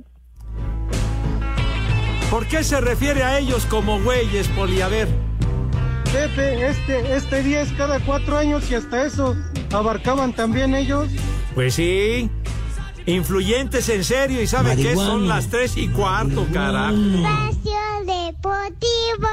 ¿Por 2.29 2.45
qué 2.47 2.63
se 2.63 2.81
refiere 2.81 3.24
a 3.24 3.39
ellos 3.39 3.65
como 3.67 4.01
güeyes, 4.01 4.47
Poli? 4.50 4.81
A 4.81 4.88
ver. 4.89 5.26
Pepe, 6.17 6.67
este, 6.67 7.15
este 7.15 7.43
día 7.43 7.62
es 7.62 7.71
cada 7.74 8.00
cuatro 8.00 8.39
años 8.39 8.71
y 8.71 8.74
hasta 8.74 9.05
eso 9.05 9.36
abarcaban 9.71 10.33
también 10.33 10.74
ellos. 10.74 11.07
Pues 11.53 11.75
sí. 11.75 12.27
Influyentes 13.05 13.88
en 13.89 14.03
serio 14.03 14.41
y 14.41 14.47
sabe 14.47 14.75
que 14.75 14.95
son 14.95 15.27
las 15.27 15.50
tres 15.50 15.77
y 15.77 15.88
cuarto, 15.89 16.47
carajo. 16.51 16.95
Espacio 16.95 17.77
Deportivo. 18.07 19.29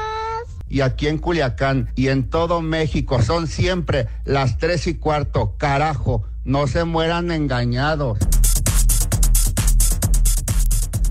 y 0.69 0.83
aquí 0.83 1.09
en 1.09 1.17
Culiacán 1.17 1.91
y 1.97 2.09
en 2.09 2.29
todo 2.29 2.61
México 2.61 3.23
son 3.23 3.47
siempre 3.47 4.09
las 4.27 4.59
tres 4.59 4.87
y 4.87 4.95
cuarto. 4.97 5.55
Carajo, 5.57 6.25
no 6.45 6.67
se 6.67 6.85
mueran 6.85 7.31
engañados. 7.31 8.19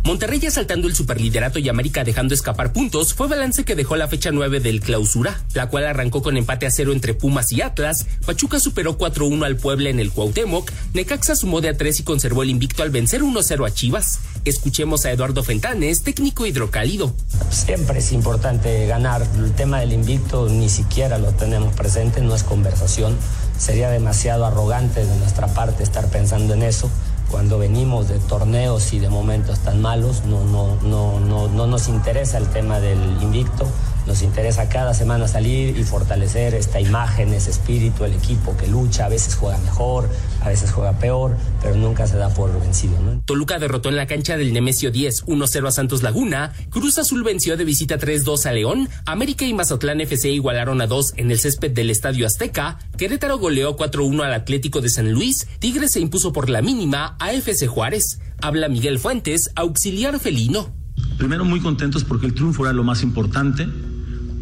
Monterrey 0.05 0.45
asaltando 0.45 0.89
el 0.89 0.95
superliderato 0.95 1.59
y 1.59 1.69
América 1.69 2.03
dejando 2.03 2.33
escapar 2.33 2.73
puntos 2.73 3.13
fue 3.13 3.29
balance 3.29 3.63
que 3.63 3.73
dejó 3.73 3.95
la 3.95 4.09
fecha 4.09 4.31
9 4.31 4.59
del 4.59 4.81
clausura, 4.81 5.41
la 5.53 5.69
cual 5.69 5.85
arrancó 5.85 6.21
con 6.21 6.35
empate 6.35 6.65
a 6.65 6.71
cero 6.71 6.91
entre 6.91 7.13
Pumas 7.13 7.53
y 7.53 7.61
Atlas, 7.61 8.05
Pachuca 8.25 8.59
superó 8.59 8.97
4-1 8.97 9.45
al 9.45 9.55
Puebla 9.55 9.89
en 9.89 10.01
el 10.01 10.11
Cuauhtémoc, 10.11 10.69
Necaxa 10.93 11.37
sumó 11.37 11.61
de 11.61 11.69
a 11.69 11.77
3 11.77 12.01
y 12.01 12.03
conservó 12.03 12.43
el 12.43 12.49
invicto 12.49 12.83
al 12.83 12.89
vencer 12.89 13.21
1-0 13.21 13.65
a 13.65 13.73
Chivas. 13.73 14.19
Escuchemos 14.43 15.05
a 15.05 15.11
Eduardo 15.11 15.41
Fentanes, 15.41 16.03
técnico 16.03 16.45
hidrocálido. 16.45 17.15
Siempre 17.49 17.99
es 17.99 18.11
importante 18.11 18.85
ganar. 18.87 19.25
El 19.37 19.53
tema 19.53 19.79
del 19.79 19.93
invicto 19.93 20.49
ni 20.49 20.67
siquiera 20.67 21.17
lo 21.17 21.31
tenemos 21.31 21.73
presente, 21.75 22.19
no 22.19 22.35
es 22.35 22.43
conversación. 22.43 23.15
Sería 23.57 23.89
demasiado 23.89 24.45
arrogante 24.45 25.05
de 25.05 25.15
nuestra 25.15 25.47
parte 25.47 25.81
estar 25.83 26.09
pensando 26.09 26.55
en 26.55 26.63
eso. 26.63 26.91
Cuando 27.33 27.57
venimos 27.57 28.09
de 28.09 28.19
torneos 28.19 28.93
y 28.93 28.99
de 28.99 29.09
momentos 29.09 29.57
tan 29.57 29.81
malos, 29.81 30.23
no, 30.23 30.45
no, 30.45 30.77
no, 30.83 31.19
no, 31.19 31.47
no 31.47 31.65
nos 31.65 31.87
interesa 31.87 32.37
el 32.37 32.47
tema 32.49 32.79
del 32.79 32.99
invicto. 33.23 33.65
Nos 34.05 34.21
interesa 34.21 34.67
cada 34.67 34.93
semana 34.93 35.27
salir 35.27 35.77
y 35.77 35.83
fortalecer 35.83 36.53
esta 36.55 36.81
imagen, 36.81 37.33
ese 37.33 37.51
espíritu, 37.51 38.03
el 38.03 38.13
equipo 38.13 38.55
que 38.57 38.67
lucha, 38.67 39.05
a 39.05 39.09
veces 39.09 39.35
juega 39.35 39.57
mejor, 39.59 40.09
a 40.41 40.49
veces 40.49 40.71
juega 40.71 40.93
peor, 40.99 41.37
pero 41.61 41.75
nunca 41.75 42.05
se 42.05 42.17
da 42.17 42.29
por 42.29 42.51
vencido. 42.59 42.99
¿no? 42.99 43.21
Toluca 43.25 43.59
derrotó 43.59 43.89
en 43.89 43.95
la 43.95 44.07
cancha 44.07 44.35
del 44.35 44.51
Nemesio 44.51 44.91
10 44.91 45.25
1-0 45.25 45.67
a 45.67 45.71
Santos 45.71 46.03
Laguna, 46.03 46.53
Cruz 46.69 46.97
Azul 46.97 47.23
venció 47.23 47.55
de 47.55 47.63
visita 47.63 47.97
3-2 47.97 48.45
a 48.45 48.51
León, 48.51 48.89
América 49.05 49.45
y 49.45 49.53
Mazatlán 49.53 50.01
FC 50.01 50.29
igualaron 50.29 50.81
a 50.81 50.87
2 50.87 51.13
en 51.17 51.31
el 51.31 51.39
césped 51.39 51.71
del 51.71 51.89
Estadio 51.89 52.27
Azteca, 52.27 52.79
Querétaro 52.97 53.37
goleó 53.37 53.77
4-1 53.77 54.23
al 54.23 54.33
Atlético 54.33 54.81
de 54.81 54.89
San 54.89 55.11
Luis, 55.11 55.47
Tigres 55.59 55.91
se 55.91 56.01
impuso 56.01 56.33
por 56.33 56.49
la 56.49 56.61
mínima 56.61 57.15
a 57.19 57.31
FC 57.31 57.67
Juárez. 57.67 58.19
Habla 58.41 58.67
Miguel 58.67 58.99
Fuentes, 58.99 59.51
auxiliar 59.55 60.19
felino. 60.19 60.73
Primero 61.17 61.45
muy 61.45 61.61
contentos 61.61 62.03
porque 62.03 62.25
el 62.25 62.33
triunfo 62.33 62.65
era 62.65 62.73
lo 62.73 62.83
más 62.83 63.03
importante. 63.03 63.67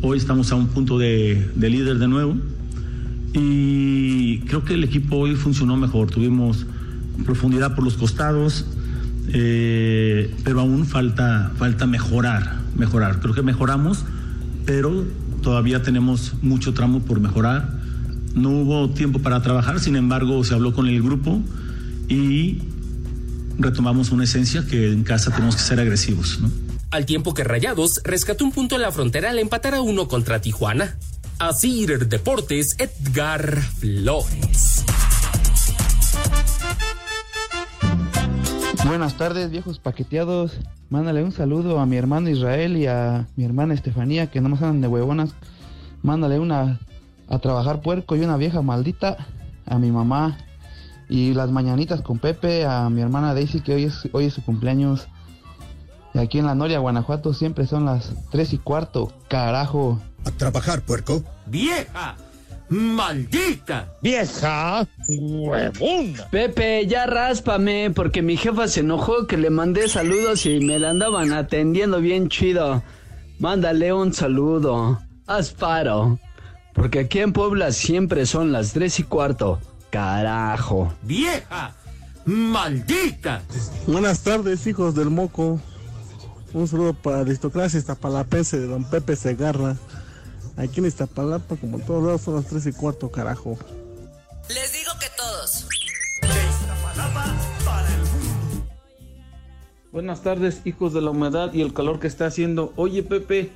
Hoy 0.04 0.18
estamos 0.18 0.52
a 0.52 0.56
un 0.56 0.68
punto 0.68 0.98
de, 0.98 1.48
de 1.54 1.70
líder 1.70 2.00
de 2.00 2.08
nuevo 2.08 2.36
y 3.34 4.40
creo 4.40 4.66
que 4.66 4.74
el 4.74 4.84
equipo 4.84 5.18
hoy 5.18 5.36
funcionó 5.36 5.78
mejor. 5.78 6.10
Tuvimos 6.10 6.66
profundidad 7.24 7.76
por 7.76 7.84
los 7.84 7.98
costados, 7.98 8.66
eh, 9.28 10.34
pero 10.44 10.62
aún 10.62 10.88
falta, 10.88 11.52
falta 11.56 11.86
mejorar, 11.86 12.62
mejorar. 12.76 13.20
Creo 13.20 13.36
que 13.36 13.44
mejoramos, 13.44 14.04
pero 14.66 15.06
todavía 15.44 15.84
tenemos 15.84 16.34
mucho 16.42 16.74
tramo 16.74 17.02
por 17.02 17.20
mejorar. 17.20 17.80
No 18.34 18.50
hubo 18.50 18.90
tiempo 18.90 19.20
para 19.20 19.44
trabajar, 19.44 19.80
sin 19.80 19.96
embargo 19.96 20.44
se 20.44 20.56
habló 20.56 20.74
con 20.74 20.88
el 20.88 21.00
grupo 21.04 21.44
y 22.10 22.58
retomamos 23.60 24.12
una 24.12 24.24
esencia 24.24 24.66
que 24.66 24.92
en 24.92 25.04
casa 25.04 25.30
tenemos 25.30 25.56
que 25.56 25.62
ser 25.62 25.80
agresivos. 25.80 26.40
¿no? 26.42 26.71
Al 26.92 27.06
tiempo 27.06 27.34
que 27.34 27.46
Rayados 27.46 28.02
rescató 28.04 28.44
un 28.44 28.52
punto 28.52 28.76
en 28.76 28.82
la 28.82 28.92
frontera 28.92 29.30
al 29.30 29.40
empatar 29.40 29.76
a 29.76 29.82
uno 29.82 30.10
contra 30.10 30.42
Tijuana. 30.42 30.98
Así 31.40 31.86
Deportes, 31.86 32.76
Edgar 32.80 33.62
Flores. 33.62 34.84
Buenas 38.86 39.16
tardes, 39.16 39.52
viejos 39.52 39.80
paqueteados. 39.80 40.60
Mándale 40.90 41.24
un 41.24 41.32
saludo 41.32 41.80
a 41.80 41.86
mi 41.86 41.96
hermano 41.96 42.30
Israel 42.30 42.76
y 42.76 42.88
a 42.88 43.26
mi 43.38 43.46
hermana 43.46 43.74
Estefanía, 43.74 44.28
que 44.28 44.42
nomás 44.42 44.62
andan 44.62 44.82
de 44.82 44.90
huevonas. 44.90 45.34
Mándale 46.04 46.40
una 46.40 46.82
a 47.30 47.40
trabajar 47.40 47.82
puerco 47.82 48.18
y 48.18 48.20
una 48.20 48.36
vieja 48.36 48.62
maldita, 48.62 49.16
a 49.66 49.80
mi 49.80 49.92
mamá 49.92 50.38
y 51.08 51.34
las 51.34 51.52
mañanitas 51.52 52.02
con 52.02 52.20
Pepe, 52.20 52.66
a 52.66 52.90
mi 52.90 53.00
hermana 53.00 53.34
Daisy 53.34 53.62
que 53.62 53.76
hoy 53.76 53.86
es, 53.86 54.10
hoy 54.12 54.26
es 54.26 54.34
su 54.34 54.44
cumpleaños. 54.44 55.08
Y 56.14 56.20
aquí 56.20 56.40
en 56.40 56.46
la 56.46 56.56
Noria, 56.56 56.80
Guanajuato, 56.80 57.34
siempre 57.34 57.66
son 57.68 57.86
las 57.86 58.12
tres 58.32 58.54
y 58.54 58.58
cuarto, 58.58 59.14
carajo. 59.30 60.02
A 60.26 60.32
trabajar, 60.32 60.82
puerco. 60.82 61.24
¡Vieja! 61.46 62.16
¡Maldita! 62.70 63.94
¡Vieja! 64.02 64.88
¡Huevona! 65.08 66.28
Pepe, 66.32 66.88
ya 66.88 67.06
ráspame, 67.06 67.92
porque 67.94 68.22
mi 68.22 68.38
jefa 68.38 68.68
se 68.68 68.82
enojó 68.82 69.28
que 69.28 69.38
le 69.38 69.50
mandé 69.50 69.90
saludos 69.90 70.46
y 70.46 70.60
me 70.60 70.80
la 70.80 70.92
andaban 70.92 71.34
atendiendo 71.34 72.00
bien 72.00 72.30
chido. 72.30 72.82
Mándale 73.40 73.92
un 73.92 74.14
saludo. 74.14 75.00
Haz 75.28 75.52
paro. 75.52 76.20
Porque 76.74 77.00
aquí 77.00 77.20
en 77.20 77.34
Puebla 77.34 77.72
siempre 77.72 78.26
son 78.26 78.52
las 78.52 78.74
tres 78.74 79.00
y 79.00 79.04
cuarto. 79.04 79.60
Carajo. 79.90 80.94
¡Vieja! 81.02 81.74
¡Maldita! 82.26 83.42
Buenas 83.88 84.22
tardes, 84.22 84.66
hijos 84.68 84.96
del 84.96 85.10
moco. 85.10 85.60
Un 86.54 86.68
saludo 86.68 86.94
para 86.94 87.18
la 87.18 87.22
aristocracia 87.24 87.80
iztapalapense 87.80 88.60
de 88.60 88.68
don 88.68 88.84
Pepe 88.84 89.16
Segarra. 89.16 89.78
Aquí 90.58 90.82
en 90.82 90.88
Iztapalapa, 90.88 91.56
como 91.56 91.78
en 91.78 91.86
todos 91.86 92.04
lados, 92.04 92.22
son 92.22 92.36
las 92.36 92.46
3 92.48 92.68
y 92.68 92.72
cuarto, 92.74 93.10
carajo. 93.10 93.58
Les 94.50 94.74
digo 94.74 94.92
que 95.00 95.08
todos. 95.16 95.68
Buenas 99.94 100.24
tardes, 100.24 100.62
hijos 100.66 100.94
de 100.94 101.02
la 101.02 101.12
humedad 101.12 101.54
y 101.54 101.62
el 101.62 101.74
calor 101.74 102.00
que 102.00 102.08
está 102.08 102.26
haciendo. 102.26 102.74
Oye, 102.76 103.02
Pepe, 103.04 103.52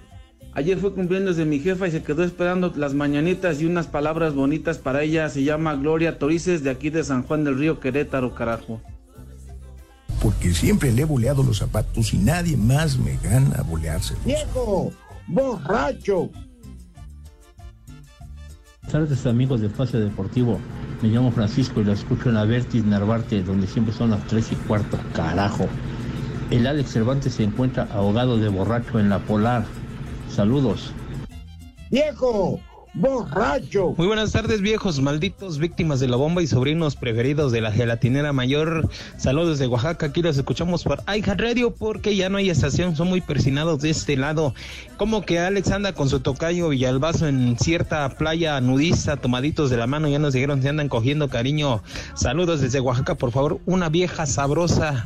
ayer 0.54 0.78
fue 0.78 0.94
cumpleaños 0.94 1.36
de 1.36 1.46
mi 1.46 1.60
jefa 1.60 1.88
y 1.88 1.92
se 1.92 2.04
quedó 2.04 2.24
esperando 2.24 2.72
las 2.78 2.94
mañanitas 2.94 3.62
y 3.62 3.66
unas 3.66 3.88
palabras 3.88 4.34
bonitas 4.34 4.78
para 4.78 5.04
ella. 5.04 5.28
Se 5.30 5.44
llama 5.44 5.76
Gloria 5.76 6.18
Torices 6.18 6.64
de 6.64 6.70
aquí 6.70 6.90
de 6.90 7.04
San 7.04 7.24
Juan 7.24 7.44
del 7.44 7.58
Río 7.58 7.82
Querétaro, 7.82 8.34
carajo. 8.34 8.82
Porque 10.22 10.54
siempre 10.54 10.92
le 10.92 11.04
he 11.04 11.06
boleado 11.06 11.44
los 11.44 11.58
zapatos 11.58 12.14
y 12.14 12.18
nadie 12.18 12.58
más 12.58 12.98
me 12.98 13.18
gana 13.18 13.62
bolearse. 13.64 14.16
¡Viejo! 14.26 14.92
¡Borracho! 15.28 16.30
Buenas 18.82 19.10
tardes 19.10 19.26
amigos 19.26 19.62
de 19.62 19.68
Espacio 19.68 20.00
Deportivo. 20.00 20.60
Me 21.02 21.10
llamo 21.10 21.32
Francisco 21.32 21.82
y 21.82 21.84
lo 21.84 21.94
escucho 21.94 22.30
en 22.30 22.36
la 22.36 22.46
Vertis 22.46 22.86
Narvarte, 22.86 23.44
donde 23.44 23.68
siempre 23.68 23.94
son 23.94 24.12
las 24.12 24.26
tres 24.28 24.52
y 24.52 24.56
cuarto. 24.56 24.98
Carajo. 25.14 25.68
El 26.52 26.68
Alex 26.68 26.92
Cervantes 26.92 27.34
se 27.34 27.44
encuentra 27.44 27.88
ahogado 27.92 28.38
de 28.38 28.48
borracho 28.50 29.00
en 29.00 29.10
la 29.10 29.20
Polar. 29.20 29.66
Saludos. 30.30 30.94
¡Viejo! 31.90 32.60
Borracho. 32.96 33.94
Muy 33.98 34.08
buenas 34.08 34.32
tardes, 34.32 34.62
viejos 34.62 35.02
malditos, 35.02 35.60
víctimas 35.60 36.00
de 36.00 36.08
la 36.08 36.16
bomba 36.16 36.42
y 36.42 36.48
sobrinos 36.48 36.96
preferidos 36.96 37.52
de 37.52 37.62
la 37.62 37.72
gelatinera 37.72 38.32
mayor. 38.32 38.90
Saludos 39.18 39.60
de 39.60 39.68
Oaxaca, 39.68 40.08
aquí 40.08 40.22
los 40.22 40.38
escuchamos 40.38 40.84
por 40.84 41.04
iHeart 41.08 41.40
Radio 41.40 41.72
porque 41.72 42.16
ya 42.16 42.30
no 42.30 42.38
hay 42.38 42.50
estación, 42.50 42.96
son 42.96 43.10
muy 43.10 43.22
persinados 43.22 43.82
de 43.82 43.90
este 43.90 44.16
lado. 44.16 44.54
Como 44.98 45.24
que 45.24 45.40
Alex 45.40 45.72
anda 45.72 45.94
con 45.94 46.10
su 46.10 46.22
tocayo 46.22 46.70
Villalbazo 46.70 47.28
en 47.28 47.58
cierta 47.60 48.08
playa 48.10 48.60
nudista, 48.62 49.18
tomaditos 49.18 49.70
de 49.70 49.78
la 49.78 49.88
mano, 49.88 50.08
ya 50.08 50.20
nos 50.20 50.34
dijeron 50.34 50.62
si 50.62 50.70
andan 50.70 50.88
cogiendo 50.88 51.30
cariño. 51.30 51.84
Saludos 52.14 52.62
desde 52.62 52.80
Oaxaca, 52.80 53.16
por 53.16 53.32
favor, 53.32 53.60
una 53.66 53.90
vieja 53.90 54.26
sabrosa 54.26 55.06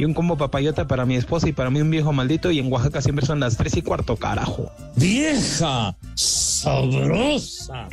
y 0.00 0.04
un 0.06 0.14
combo 0.14 0.34
papayota 0.38 0.86
para 0.86 1.04
mi 1.04 1.14
esposa 1.16 1.46
y 1.46 1.52
para 1.52 1.68
mí 1.68 1.82
un 1.82 1.90
viejo 1.90 2.10
maldito 2.10 2.50
y 2.50 2.58
en 2.58 2.72
Oaxaca 2.72 3.02
siempre 3.02 3.26
son 3.26 3.38
las 3.38 3.58
tres 3.58 3.76
y 3.76 3.82
cuarto, 3.82 4.16
carajo. 4.16 4.72
Vieja 4.96 5.94
sabrosa. 6.14 7.86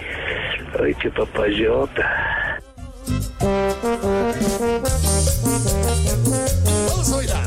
Ay, 0.81 0.95
qué 1.01 1.11
papayota. 1.11 2.61
Vamos 6.87 7.11
a 7.11 7.15
bailar. 7.17 7.45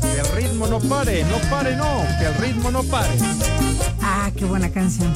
Que 0.00 0.20
el 0.20 0.26
ritmo 0.42 0.66
no 0.66 0.80
pare, 0.80 1.22
no 1.24 1.36
pare, 1.50 1.76
no, 1.76 2.02
que 2.18 2.24
el 2.24 2.34
ritmo 2.36 2.70
no 2.70 2.82
pare. 2.84 3.10
Ah, 4.00 4.30
qué 4.34 4.46
buena 4.46 4.70
canción. 4.70 5.12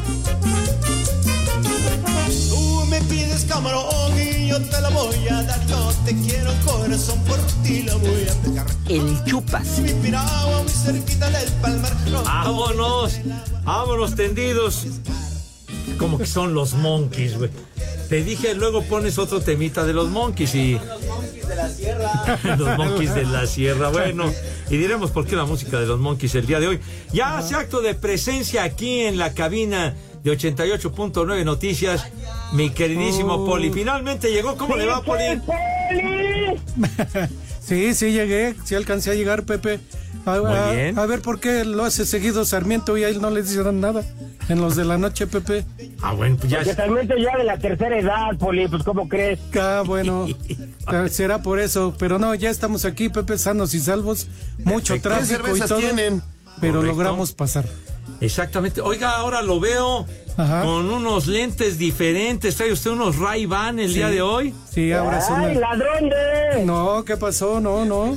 Me 2.88 3.01
pides 3.03 3.44
camarón 3.44 4.18
y 4.18 4.48
yo 4.48 4.61
te 4.61 4.81
la 4.81 4.88
voy 4.90 5.29
a 5.29 5.42
dar. 5.42 5.66
Yo 5.66 5.92
te 6.05 6.14
quiero 6.16 6.53
corazón, 6.64 7.18
por 7.24 7.38
ti 7.62 7.83
la 7.83 7.94
voy 7.96 8.27
a 8.29 8.35
pegar. 8.42 8.66
El 8.88 9.24
chupas. 9.24 9.79
Mi 9.81 9.92
piragua 9.92 10.62
muy 10.62 10.72
cerquita 10.72 11.31
del 11.31 11.51
palmar. 11.61 11.92
No, 12.11 12.22
Vámonos, 12.22 13.20
vámonos 13.64 14.14
tendidos. 14.14 14.87
Como 15.98 16.18
que 16.18 16.27
son 16.27 16.55
los 16.55 16.74
monkeys, 16.74 17.37
güey. 17.37 17.51
Te 18.09 18.24
dije, 18.24 18.55
luego 18.55 18.83
pones 18.83 19.18
otro 19.18 19.40
temita 19.40 19.85
de 19.85 19.92
los 19.92 20.09
monkeys 20.09 20.55
y... 20.55 20.74
los 20.74 20.83
monkeys 22.79 23.14
de 23.14 23.27
la 23.27 23.46
sierra, 23.46 23.88
bueno. 23.90 24.33
Y 24.70 24.79
diremos 24.79 25.11
por 25.11 25.27
qué 25.27 25.37
la 25.37 25.44
música 25.44 25.79
de 25.79 25.87
los 25.87 26.01
monkeys 26.01 26.35
el 26.35 26.46
día 26.46 26.59
de 26.59 26.68
hoy. 26.68 26.81
Ya 27.12 27.37
hace 27.37 27.55
acto 27.55 27.83
de 27.83 27.94
presencia 27.94 28.64
aquí 28.64 29.01
en 29.01 29.18
la 29.18 29.35
cabina 29.35 29.94
de 30.22 30.33
88.9 30.37 31.44
Noticias, 31.44 32.04
mi 32.52 32.70
queridísimo 32.70 33.35
Oh. 33.35 33.46
Poli. 33.46 33.70
Finalmente 33.70 34.31
llegó, 34.33 34.57
¿cómo 34.57 34.76
le 34.76 34.87
va, 34.87 35.02
Poli? 35.02 35.40
Sí, 37.61 37.92
sí 37.94 38.12
llegué, 38.12 38.54
sí 38.64 38.74
alcancé 38.74 39.11
a 39.11 39.14
llegar, 39.14 39.42
Pepe. 39.44 39.78
A, 40.24 40.35
a- 40.35 40.72
bien. 40.72 40.98
a 40.98 41.04
ver 41.07 41.20
por 41.20 41.38
qué 41.38 41.64
lo 41.66 41.85
hace 41.85 42.07
seguido 42.07 42.44
Sarmiento 42.46 42.96
y 42.96 43.04
a 43.04 43.09
él 43.11 43.20
no 43.20 43.28
le 43.31 43.42
dicen 43.42 43.81
nada 43.81 44.02
en 44.48 44.61
los 44.61 44.74
de 44.74 44.87
la 44.87 44.96
noche, 44.96 45.26
Pepe. 45.26 45.66
Ah, 46.00 46.12
bueno, 46.14 46.37
pues 46.40 46.54
Porque 46.54 46.74
Sarmiento 46.74 47.14
ya 47.18 47.37
de 47.37 47.44
la 47.44 47.59
tercera 47.59 47.98
edad, 47.98 48.37
Poli, 48.38 48.68
pues 48.68 48.83
¿cómo 48.85 49.07
crees? 49.07 49.38
Ah, 49.61 49.83
bueno, 49.87 50.26
eh, 50.48 51.09
será 51.11 51.42
por 51.42 51.61
eso, 51.61 51.94
pero 51.98 52.18
no, 52.18 52.35
ya 52.35 52.48
estamos 52.48 52.87
aquí, 52.87 53.11
Pepe, 53.11 53.37
sanos 53.37 53.74
y 53.74 53.81
salvos, 53.81 54.28
mucho 54.64 54.94
Perfecto. 54.94 55.09
¿Qué 55.11 55.35
tráfico 55.42 55.57
y 55.57 55.61
todo, 55.68 55.78
tienen? 55.78 56.22
pero 56.62 56.74
Correcto. 56.76 56.96
logramos 56.96 57.33
pasar. 57.33 57.66
Exactamente. 58.20 58.81
Oiga, 58.81 59.16
ahora 59.16 59.42
lo 59.42 59.61
veo 59.61 60.07
con 60.37 60.90
unos 60.90 61.26
lentes 61.26 61.78
diferentes. 61.78 62.57
¿Trae 62.57 62.72
usted 62.72 62.90
unos 62.90 63.16
Ray-Ban 63.16 63.78
el 63.78 63.88
Sí. 63.88 63.94
día 63.96 64.09
de 64.09 64.22
hoy? 64.22 64.54
Sí, 64.70 64.92
ahora 64.92 65.20
son. 65.20 65.40
¡Ay, 65.40 65.54
ladrón 65.57 66.09
de! 66.09 66.64
No, 66.64 67.04
¿qué 67.04 67.16
pasó? 67.16 67.61
No, 67.61 67.85
no. 67.85 68.16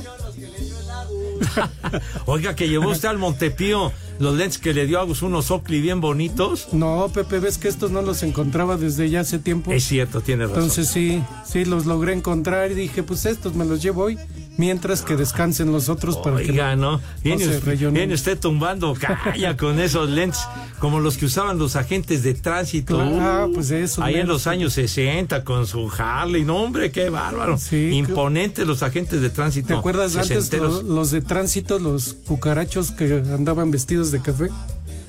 Oiga, 2.26 2.54
que 2.54 2.68
llevó 2.68 2.90
usted 2.90 3.08
al 3.08 3.18
Montepío 3.18 3.92
los 4.18 4.34
lentes 4.36 4.58
que 4.58 4.72
le 4.72 4.86
dio 4.86 4.98
a 4.98 5.02
Agus, 5.02 5.22
unos 5.22 5.50
Oakley 5.50 5.80
bien 5.80 6.00
bonitos. 6.00 6.68
No, 6.72 7.10
Pepe, 7.12 7.40
ves 7.40 7.58
que 7.58 7.66
estos 7.68 7.90
no 7.90 8.02
los 8.02 8.22
encontraba 8.22 8.76
desde 8.76 9.10
ya 9.10 9.20
hace 9.20 9.38
tiempo. 9.40 9.72
Es 9.72 9.82
cierto, 9.84 10.20
tiene 10.20 10.44
razón. 10.44 10.58
Entonces 10.62 10.88
sí, 10.88 11.22
sí 11.44 11.64
los 11.64 11.86
logré 11.86 12.12
encontrar 12.12 12.70
y 12.70 12.74
dije, 12.74 13.02
pues 13.02 13.26
estos 13.26 13.54
me 13.56 13.64
los 13.64 13.82
llevo 13.82 14.04
hoy, 14.04 14.18
mientras 14.58 15.02
que 15.02 15.16
descansen 15.16 15.72
los 15.72 15.88
otros 15.88 16.18
para 16.18 16.36
que 16.42 16.50
Oiga, 16.52 16.76
¿no? 16.76 17.00
Viene, 17.24 17.44
se 17.44 17.50
usted, 17.56 17.64
rellonen. 17.64 17.94
viene 17.94 18.14
usted 18.14 18.38
tumbando 18.38 18.94
calla 19.00 19.56
con 19.56 19.80
esos 19.80 20.08
lentes, 20.10 20.40
como 20.78 21.00
los 21.00 21.16
que 21.16 21.26
usaban 21.26 21.58
los 21.58 21.76
agentes 21.76 22.22
de 22.22 22.34
tránsito. 22.34 23.00
Ah, 23.00 23.46
pues 23.52 23.70
eso, 23.70 24.02
Ahí 24.02 24.16
en 24.16 24.28
los 24.28 24.46
años 24.46 24.72
60 24.74 25.44
con 25.44 25.66
su 25.66 25.90
Harley. 25.96 26.44
No, 26.44 26.56
hombre, 26.62 26.90
qué 26.90 27.08
bárbaro. 27.08 27.58
Imponentes 27.72 28.66
los 28.66 28.82
agentes 28.82 29.20
de 29.20 29.30
tránsito. 29.30 29.68
¿Te 29.68 29.74
acuerdas 29.74 30.16
antes 30.16 30.28
sesenteros. 30.28 30.82
lo- 30.84 30.94
los 30.96 31.10
de 31.10 31.20
tránsito, 31.20 31.78
los 31.78 32.14
cucarachos 32.26 32.90
que 32.92 33.22
andaban 33.34 33.70
vestidos 33.70 34.10
de 34.10 34.20
café? 34.20 34.48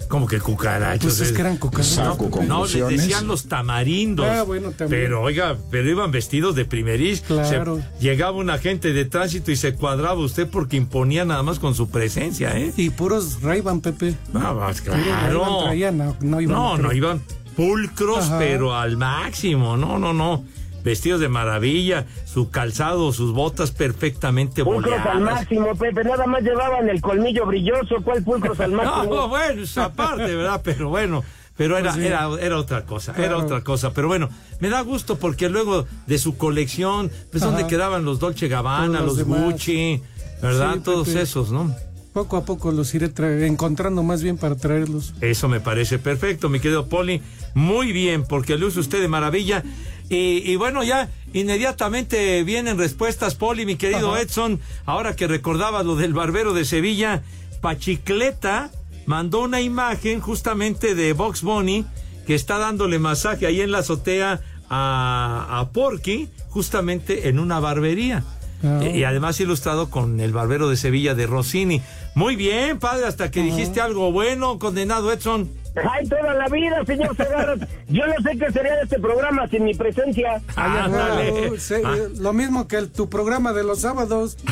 Como 0.07 0.27
que 0.27 0.39
cucarachos. 0.39 1.17
Pues 1.17 1.29
es 1.29 1.31
que 1.31 1.41
eran 1.41 1.57
cucarachos. 1.57 1.97
No, 1.97 2.41
no, 2.45 2.65
les 2.65 2.87
decían 2.89 3.27
los 3.27 3.47
tamarindos. 3.47 4.25
Ah, 4.27 4.43
bueno, 4.43 4.71
también. 4.71 5.01
Pero, 5.03 5.21
oiga, 5.21 5.57
pero 5.71 5.89
iban 5.89 6.11
vestidos 6.11 6.55
de 6.55 6.65
primeris. 6.65 7.21
Claro. 7.21 7.77
Se- 7.77 8.03
llegaba 8.03 8.37
un 8.37 8.49
agente 8.49 8.93
de 8.93 9.05
tránsito 9.05 9.51
y 9.51 9.55
se 9.55 9.73
cuadraba 9.73 10.19
usted 10.19 10.47
porque 10.47 10.77
imponía 10.77 11.25
nada 11.25 11.41
más 11.43 11.59
con 11.59 11.73
su 11.75 11.89
presencia, 11.89 12.57
¿eh? 12.57 12.71
Y 12.77 12.89
puros 12.91 13.41
Ray-Ban, 13.41 13.81
Pepe. 13.81 14.15
No, 14.33 14.59
pues, 14.59 14.81
claro. 14.81 15.63
Traían, 15.63 15.97
no, 15.97 16.15
no 16.21 16.41
iban. 16.41 16.55
No, 16.55 16.77
no, 16.77 16.91
iban 16.93 17.21
pulcros, 17.55 18.25
Ajá. 18.25 18.39
pero 18.39 18.75
al 18.75 18.97
máximo. 18.97 19.77
No, 19.77 19.99
no, 19.99 20.13
no. 20.13 20.43
Vestidos 20.83 21.21
de 21.21 21.29
maravilla, 21.29 22.05
su 22.25 22.49
calzado, 22.49 23.11
sus 23.13 23.31
botas 23.33 23.71
perfectamente 23.71 24.63
Pulcros 24.63 24.93
al 24.93 25.19
boleadas. 25.19 25.21
máximo, 25.39 25.75
Pepe. 25.75 26.03
Nada 26.03 26.25
más 26.27 26.41
llevaban 26.43 26.89
el 26.89 26.99
colmillo 27.01 27.45
brilloso. 27.45 27.95
¿Cuál 28.03 28.23
pulcros 28.23 28.59
al 28.59 28.71
máximo? 28.73 29.15
No, 29.15 29.27
bueno, 29.29 29.61
esa 29.63 29.93
parte, 29.93 30.35
¿verdad? 30.35 30.61
Pero 30.63 30.89
bueno, 30.89 31.23
pero 31.55 31.77
era, 31.77 31.91
Pues 31.91 32.01
sí. 32.03 32.07
era, 32.07 32.27
era 32.41 32.57
otra 32.57 32.83
cosa, 32.85 33.13
era 33.17 33.37
otra 33.37 33.61
cosa. 33.61 33.93
Pero 33.93 34.07
bueno, 34.07 34.29
me 34.59 34.69
da 34.69 34.81
gusto 34.81 35.17
porque 35.17 35.49
luego 35.49 35.85
de 36.07 36.17
su 36.17 36.37
colección, 36.37 37.11
pues 37.31 37.43
Ajá. 37.43 37.51
donde 37.51 37.67
quedaban 37.67 38.03
los 38.05 38.19
Dolce 38.19 38.47
Gabbana, 38.47 38.99
Todos 38.99 39.19
los. 39.19 39.27
Gucci, 39.27 40.01
¿verdad? 40.41 40.73
Sí, 40.75 40.79
Todos 40.81 41.07
Pepe. 41.07 41.21
esos, 41.21 41.51
¿no? 41.51 41.73
Poco 42.13 42.37
a 42.37 42.45
poco 42.45 42.71
los 42.71 42.93
iré 42.93 43.11
tra- 43.13 43.43
encontrando 43.45 44.03
más 44.03 44.21
bien 44.21 44.37
para 44.37 44.55
traerlos. 44.55 45.13
Eso 45.19 45.49
me 45.49 45.59
parece 45.59 45.97
perfecto, 45.97 46.47
mi 46.47 46.59
querido 46.59 46.87
Poli. 46.87 47.21
Muy 47.55 47.91
bien, 47.91 48.23
porque 48.23 48.55
luce 48.57 48.79
usted 48.79 49.01
de 49.01 49.07
maravilla. 49.07 49.63
Y, 50.09 50.43
y 50.45 50.55
bueno, 50.57 50.83
ya 50.83 51.09
inmediatamente 51.33 52.43
vienen 52.43 52.77
respuestas, 52.77 53.33
Poli, 53.33 53.65
mi 53.65 53.77
querido 53.77 54.13
Ajá. 54.13 54.21
Edson. 54.21 54.59
Ahora 54.85 55.15
que 55.15 55.27
recordabas 55.27 55.85
lo 55.85 55.95
del 55.95 56.13
barbero 56.13 56.53
de 56.53 56.65
Sevilla, 56.65 57.23
Pachicleta 57.61 58.69
mandó 59.07 59.41
una 59.41 59.59
imagen 59.61 60.19
justamente 60.21 60.93
de 60.95 61.13
Box 61.13 61.41
Bunny 61.41 61.85
que 62.27 62.35
está 62.35 62.57
dándole 62.59 62.99
masaje 62.99 63.47
ahí 63.47 63.59
en 63.61 63.71
la 63.71 63.79
azotea 63.79 64.39
a, 64.69 65.59
a 65.59 65.69
Porky, 65.71 66.29
justamente 66.49 67.27
en 67.27 67.39
una 67.39 67.59
barbería. 67.59 68.23
Ah. 68.63 68.79
Y, 68.83 68.99
y 68.99 69.03
además 69.03 69.39
ilustrado 69.39 69.89
con 69.89 70.19
el 70.19 70.31
barbero 70.31 70.69
de 70.69 70.77
Sevilla 70.77 71.15
de 71.15 71.27
Rossini. 71.27 71.81
Muy 72.15 72.35
bien, 72.35 72.79
padre, 72.79 73.05
hasta 73.05 73.29
que 73.31 73.41
dijiste 73.41 73.81
algo 73.81 74.11
bueno, 74.11 74.59
condenado 74.59 75.11
Edson. 75.11 75.49
Ay, 75.75 76.07
toda 76.07 76.35
la 76.35 76.47
vida, 76.49 76.85
señor 76.85 77.15
Segarra. 77.17 77.55
Yo 77.89 78.05
no 78.05 78.13
sé 78.23 78.37
qué 78.37 78.51
sería 78.51 78.75
de 78.75 78.83
este 78.83 78.99
programa 78.99 79.47
sin 79.47 79.63
mi 79.65 79.73
presencia. 79.73 80.39
Ah, 80.55 80.87
No, 80.89 81.57
se- 81.57 81.81
Lo 82.21 82.31
mismo 82.31 82.67
que 82.67 82.75
el- 82.77 82.91
tu 82.91 83.09
programa 83.09 83.53
de 83.53 83.63
los 83.63 83.81
sábados. 83.81 84.37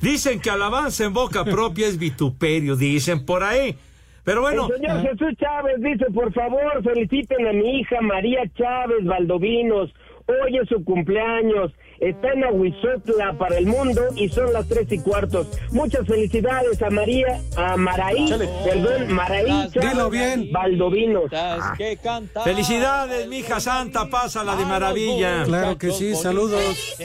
Dicen 0.00 0.40
que 0.40 0.50
alabanza 0.50 1.04
en 1.04 1.12
boca 1.12 1.44
propia 1.44 1.86
es 1.86 1.98
vituperio, 1.98 2.76
dicen 2.76 3.24
por 3.24 3.42
ahí. 3.42 3.76
Pero 4.24 4.42
bueno. 4.42 4.68
El 4.68 4.76
señor 4.80 5.02
Jesús 5.02 5.36
Chávez 5.38 5.76
dice, 5.78 6.06
por 6.12 6.32
favor, 6.32 6.82
feliciten 6.82 7.46
a 7.46 7.52
mi 7.52 7.80
hija 7.80 8.00
María 8.00 8.40
Chávez 8.56 9.04
Valdovinos. 9.04 9.90
Hoy 10.26 10.58
es 10.62 10.68
su 10.68 10.84
cumpleaños. 10.84 11.72
Está 12.00 12.32
en 12.32 12.44
Aguizotla 12.44 13.34
para 13.38 13.58
el 13.58 13.66
mundo 13.66 14.00
y 14.16 14.28
son 14.30 14.52
las 14.54 14.66
tres 14.66 14.86
y 14.90 14.98
cuartos. 15.00 15.46
Muchas 15.70 16.06
felicidades 16.06 16.80
a 16.80 16.88
María, 16.88 17.42
a 17.56 17.76
Maraí, 17.76 18.26
perdón, 18.64 19.12
Maraí 19.12 19.68
Chávez 19.70 19.90
Dilo 19.90 20.08
bien. 20.08 20.50
Valdovinos. 20.50 21.30
Felicidades, 22.42 23.28
mi 23.28 23.38
hija 23.38 23.60
santa, 23.60 24.08
pásala 24.08 24.56
de 24.56 24.64
maravilla. 24.64 25.44
Claro 25.44 25.76
que 25.76 25.90
sí, 25.90 26.14
saludos. 26.14 26.96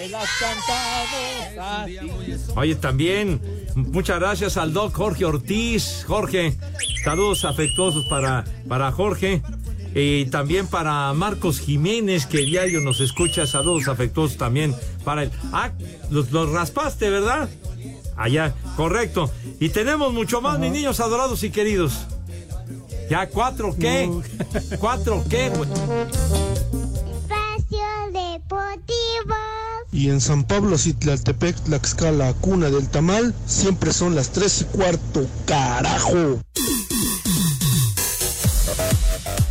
Oye, 2.56 2.76
también, 2.76 3.42
muchas 3.76 4.20
gracias 4.20 4.56
al 4.56 4.72
doc 4.72 4.94
Jorge 4.96 5.26
Ortiz. 5.26 6.06
Jorge, 6.08 6.54
saludos 7.04 7.44
afectuosos 7.44 8.06
para, 8.10 8.46
para 8.68 8.92
Jorge. 8.94 9.42
Y 9.96 10.26
también 10.26 10.68
para 10.68 11.14
Marcos 11.14 11.62
Jiménez, 11.62 12.26
que 12.26 12.40
diario 12.40 12.82
nos 12.82 13.00
escucha. 13.00 13.48
Saludos 13.48 13.88
afectuosos 13.88 14.38
también 14.38 14.76
para 15.06 15.24
él. 15.24 15.32
Ah, 15.54 15.72
los, 16.12 16.32
los 16.32 16.52
raspaste, 16.52 17.10
¿verdad? 17.10 17.50
Allá, 18.18 18.54
correcto. 18.76 19.32
Y 19.60 19.70
tenemos 19.70 20.14
mucho 20.14 20.42
más, 20.42 20.60
mis 20.60 20.72
niños 20.72 21.00
adorados 21.00 21.44
y 21.44 21.50
queridos. 21.50 21.94
Ya, 23.10 23.30
¿cuatro 23.30 23.74
qué? 23.80 24.12
¿Cuatro 24.80 25.24
qué? 25.30 25.46
Espacio 25.48 25.64
Deportivo. 28.12 29.36
Y 29.94 30.10
en 30.10 30.20
San 30.20 30.44
Pablo, 30.44 30.78
Citlaltepec, 30.78 31.56
Tlaxcala, 31.64 32.34
cuna 32.34 32.70
del 32.70 32.90
tamal, 32.90 33.34
siempre 33.46 33.94
son 33.94 34.14
las 34.14 34.32
tres 34.32 34.62
y 34.62 34.66
cuarto, 34.66 35.26
carajo. 35.46 36.42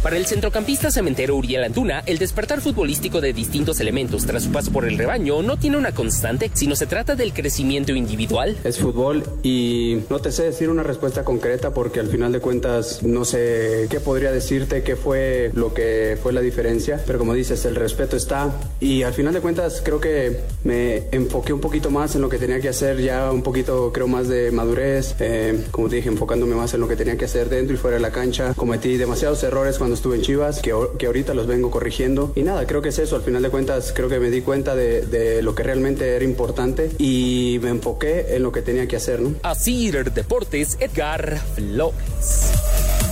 Para 0.05 0.19
el 0.19 0.27
centrocampista 0.27 0.91
cementero 0.91 1.35
Uriel 1.35 1.65
Antuna, 1.65 2.03
el 2.05 2.19
despertar 2.19 2.61
futbolístico 2.61 3.23
de 3.23 3.33
distintos 3.33 3.81
elementos 3.81 4.27
tras 4.27 4.43
su 4.43 4.53
paso 4.53 4.71
por 4.71 4.85
el 4.85 4.99
rebaño 4.99 5.43
no 5.43 5.57
tiene 5.57 5.79
una 5.79 5.93
constante, 5.93 6.51
sino 6.53 6.77
se 6.77 6.85
trata 6.85 7.15
del 7.15 7.33
crecimiento 7.33 7.93
individual. 7.93 8.55
Es 8.65 8.79
fútbol 8.79 9.25
y 9.43 10.03
no 10.11 10.19
te 10.19 10.31
sé 10.31 10.43
decir 10.43 10.69
una 10.69 10.83
respuesta 10.83 11.25
concreta 11.25 11.73
porque 11.73 12.01
al 12.01 12.09
final 12.09 12.33
de 12.33 12.41
cuentas 12.41 13.03
no 13.03 13.25
sé 13.25 13.87
qué 13.89 13.99
podría 13.99 14.31
decirte, 14.31 14.83
qué 14.83 14.95
fue 14.95 15.51
lo 15.55 15.73
que 15.73 16.19
fue 16.23 16.35
la 16.35 16.43
diferencia, 16.43 17.03
pero 17.07 17.19
como 17.19 17.33
dices, 17.33 17.65
el 17.65 17.75
respeto 17.75 18.15
está 18.15 18.53
y 18.81 19.05
al 19.05 19.15
final 19.15 19.33
de 19.33 19.41
cuentas 19.41 19.81
creo 19.83 20.03
que 20.03 20.41
me 20.65 21.05
enfoqué 21.13 21.55
un 21.55 21.61
poquito 21.61 21.91
más 21.91 22.15
en 22.15 22.21
lo 22.21 22.29
que 22.29 22.37
tenía 22.37 22.61
que 22.61 22.69
hacer, 22.69 23.01
ya 23.01 23.33
un 23.33 23.43
poquito 23.43 23.91
creo 23.91 24.07
más 24.07 24.29
de 24.29 24.51
madurez, 24.51 25.15
eh, 25.21 25.65
como 25.71 25.89
te 25.89 25.97
dije, 25.97 26.11
enfocándome 26.11 26.55
más 26.57 26.75
en 26.75 26.81
lo 26.81 26.89
que 26.89 26.97
tenía 26.97 27.17
que 27.17 27.25
hacer 27.25 27.49
dentro 27.49 27.75
y 27.75 27.79
fuera 27.79 27.97
de 27.97 28.03
la 28.03 28.11
cancha. 28.11 28.53
Cometí 28.53 28.99
demasiados 28.99 29.43
errores 29.43 29.79
cuando 29.79 29.94
estuve 29.95 30.17
en 30.17 30.23
Chivas 30.23 30.61
que, 30.61 30.75
que 30.99 31.07
ahorita 31.07 31.35
los 31.35 31.47
vengo 31.47 31.71
corrigiendo 31.71 32.33
y 32.35 32.43
nada, 32.43 32.67
creo 32.67 32.83
que 32.83 32.91
es 32.91 32.99
eso, 32.99 33.17
al 33.17 33.23
final 33.23 33.43
de 33.43 33.51
cuentas 33.51 33.93
creo 33.95 34.09
que 34.09 34.19
me 34.21 34.31
di 34.31 34.43
cuenta 34.43 34.75
de, 34.75 35.07
de 35.07 35.43
lo 35.43 35.55
que 35.55 35.63
realmente 35.63 36.15
era 36.15 36.25
importante 36.25 36.91
y 36.99 37.59
me 37.63 37.71
enfoqué 37.71 38.37
en 38.37 38.43
lo 38.43 38.53
que 38.53 38.63
tenía 38.63 38.87
que 38.87 38.97
hacer, 38.97 39.21
¿no? 39.21 39.35
Así 39.43 39.91
Deportes, 39.91 40.77
Edgar 40.81 41.39
Flores. 41.55 43.04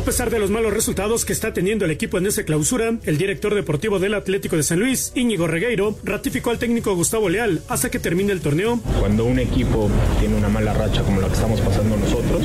A 0.00 0.02
pesar 0.02 0.30
de 0.30 0.38
los 0.38 0.48
malos 0.48 0.72
resultados 0.72 1.26
que 1.26 1.34
está 1.34 1.52
teniendo 1.52 1.84
el 1.84 1.90
equipo 1.90 2.16
en 2.16 2.24
esa 2.24 2.44
clausura, 2.44 2.94
el 3.04 3.18
director 3.18 3.54
deportivo 3.54 3.98
del 3.98 4.14
Atlético 4.14 4.56
de 4.56 4.62
San 4.62 4.80
Luis, 4.80 5.12
Íñigo 5.14 5.46
Regueiro, 5.46 5.94
ratificó 6.04 6.48
al 6.48 6.58
técnico 6.58 6.94
Gustavo 6.94 7.28
Leal 7.28 7.60
hasta 7.68 7.90
que 7.90 7.98
termine 7.98 8.32
el 8.32 8.40
torneo. 8.40 8.80
Cuando 8.98 9.26
un 9.26 9.38
equipo 9.38 9.90
tiene 10.18 10.36
una 10.36 10.48
mala 10.48 10.72
racha 10.72 11.02
como 11.02 11.20
la 11.20 11.28
que 11.28 11.34
estamos 11.34 11.60
pasando 11.60 11.98
nosotros, 11.98 12.40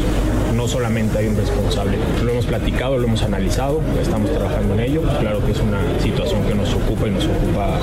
no 0.53 0.67
solamente 0.67 1.17
hay 1.17 1.27
un 1.27 1.37
responsable. 1.37 1.97
Lo 2.25 2.33
hemos 2.33 2.45
platicado, 2.45 2.97
lo 2.97 3.07
hemos 3.07 3.21
analizado, 3.23 3.81
estamos 4.01 4.31
trabajando 4.31 4.73
en 4.73 4.79
ello. 4.81 5.03
Claro 5.21 5.45
que 5.45 5.53
es 5.53 5.59
una 5.59 5.79
situación 6.01 6.45
que 6.45 6.55
nos 6.55 6.73
ocupa 6.73 7.07
y 7.07 7.11
nos 7.11 7.23
ocupa 7.23 7.79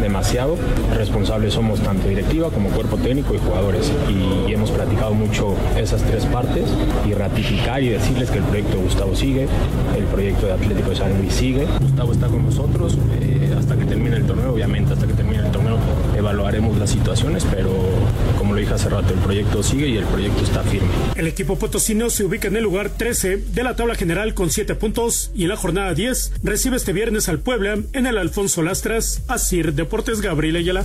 demasiado. 0.00 0.56
Responsables 0.94 1.54
somos 1.54 1.80
tanto 1.80 2.08
directiva 2.08 2.50
como 2.50 2.70
cuerpo 2.70 2.96
técnico 2.96 3.34
y 3.34 3.38
jugadores. 3.38 3.90
Y, 4.08 4.52
hemos 4.52 4.70
platicado 4.70 5.12
mucho 5.12 5.54
esas 5.76 6.02
tres 6.02 6.24
partes 6.26 6.64
y 7.06 7.12
ratificar 7.12 7.82
y 7.82 7.90
decirles 7.90 8.30
que 8.30 8.38
el 8.38 8.44
proyecto 8.44 8.76
de 8.78 8.82
Gustavo 8.84 9.15
sigue, 9.16 9.48
el 9.96 10.04
proyecto 10.04 10.46
de 10.46 10.52
Atlético 10.52 10.90
de 10.90 10.96
San 10.96 11.18
Luis 11.18 11.32
sigue. 11.32 11.66
Gustavo 11.80 12.12
está 12.12 12.26
con 12.28 12.44
nosotros 12.44 12.96
eh, 13.20 13.54
hasta 13.58 13.76
que 13.76 13.84
termine 13.84 14.16
el 14.16 14.26
torneo, 14.26 14.52
obviamente 14.52 14.92
hasta 14.92 15.06
que 15.06 15.14
termine 15.14 15.44
el 15.44 15.50
torneo 15.50 15.78
evaluaremos 16.16 16.76
las 16.78 16.90
situaciones, 16.90 17.46
pero 17.50 17.70
como 18.38 18.54
lo 18.54 18.60
dije 18.60 18.74
hace 18.74 18.88
rato, 18.88 19.12
el 19.12 19.20
proyecto 19.20 19.62
sigue 19.62 19.88
y 19.88 19.96
el 19.96 20.04
proyecto 20.04 20.42
está 20.42 20.62
firme. 20.62 20.88
El 21.14 21.26
equipo 21.26 21.56
potosino 21.56 22.10
se 22.10 22.24
ubica 22.24 22.48
en 22.48 22.56
el 22.56 22.64
lugar 22.64 22.90
13 22.90 23.36
de 23.36 23.62
la 23.62 23.76
tabla 23.76 23.94
general 23.94 24.34
con 24.34 24.50
7 24.50 24.74
puntos 24.74 25.30
y 25.34 25.44
en 25.44 25.50
la 25.50 25.56
jornada 25.56 25.94
10 25.94 26.32
recibe 26.42 26.76
este 26.76 26.92
viernes 26.92 27.28
al 27.28 27.38
Puebla 27.38 27.78
en 27.92 28.06
el 28.06 28.18
Alfonso 28.18 28.62
Lastras, 28.62 29.22
Asir 29.28 29.74
Deportes 29.74 30.20
Gabriel 30.20 30.56
Ayala. 30.56 30.84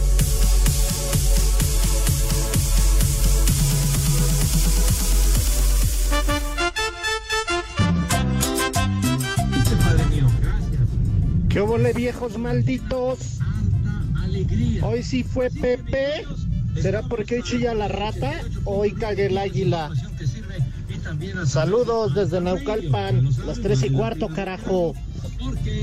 ¿Qué 11.52 11.60
ole 11.60 11.94
viejos 11.94 12.38
malditos? 12.38 13.40
Hoy 14.84 15.04
sí 15.04 15.24
fue 15.24 15.50
Pepe. 15.50 16.26
¿Será 16.82 17.02
porque 17.04 17.36
hoy 17.36 17.44
chilla 17.44 17.74
la 17.74 17.88
rata 17.90 18.42
o 18.64 18.80
hoy 18.80 18.94
cague 18.94 19.26
el 19.26 19.38
águila? 19.38 19.92
Saludos 21.46 22.16
desde 22.16 22.40
Naucalpan, 22.40 23.30
las 23.46 23.60
tres 23.62 23.84
y 23.84 23.90
cuarto, 23.90 24.30
carajo. 24.30 24.94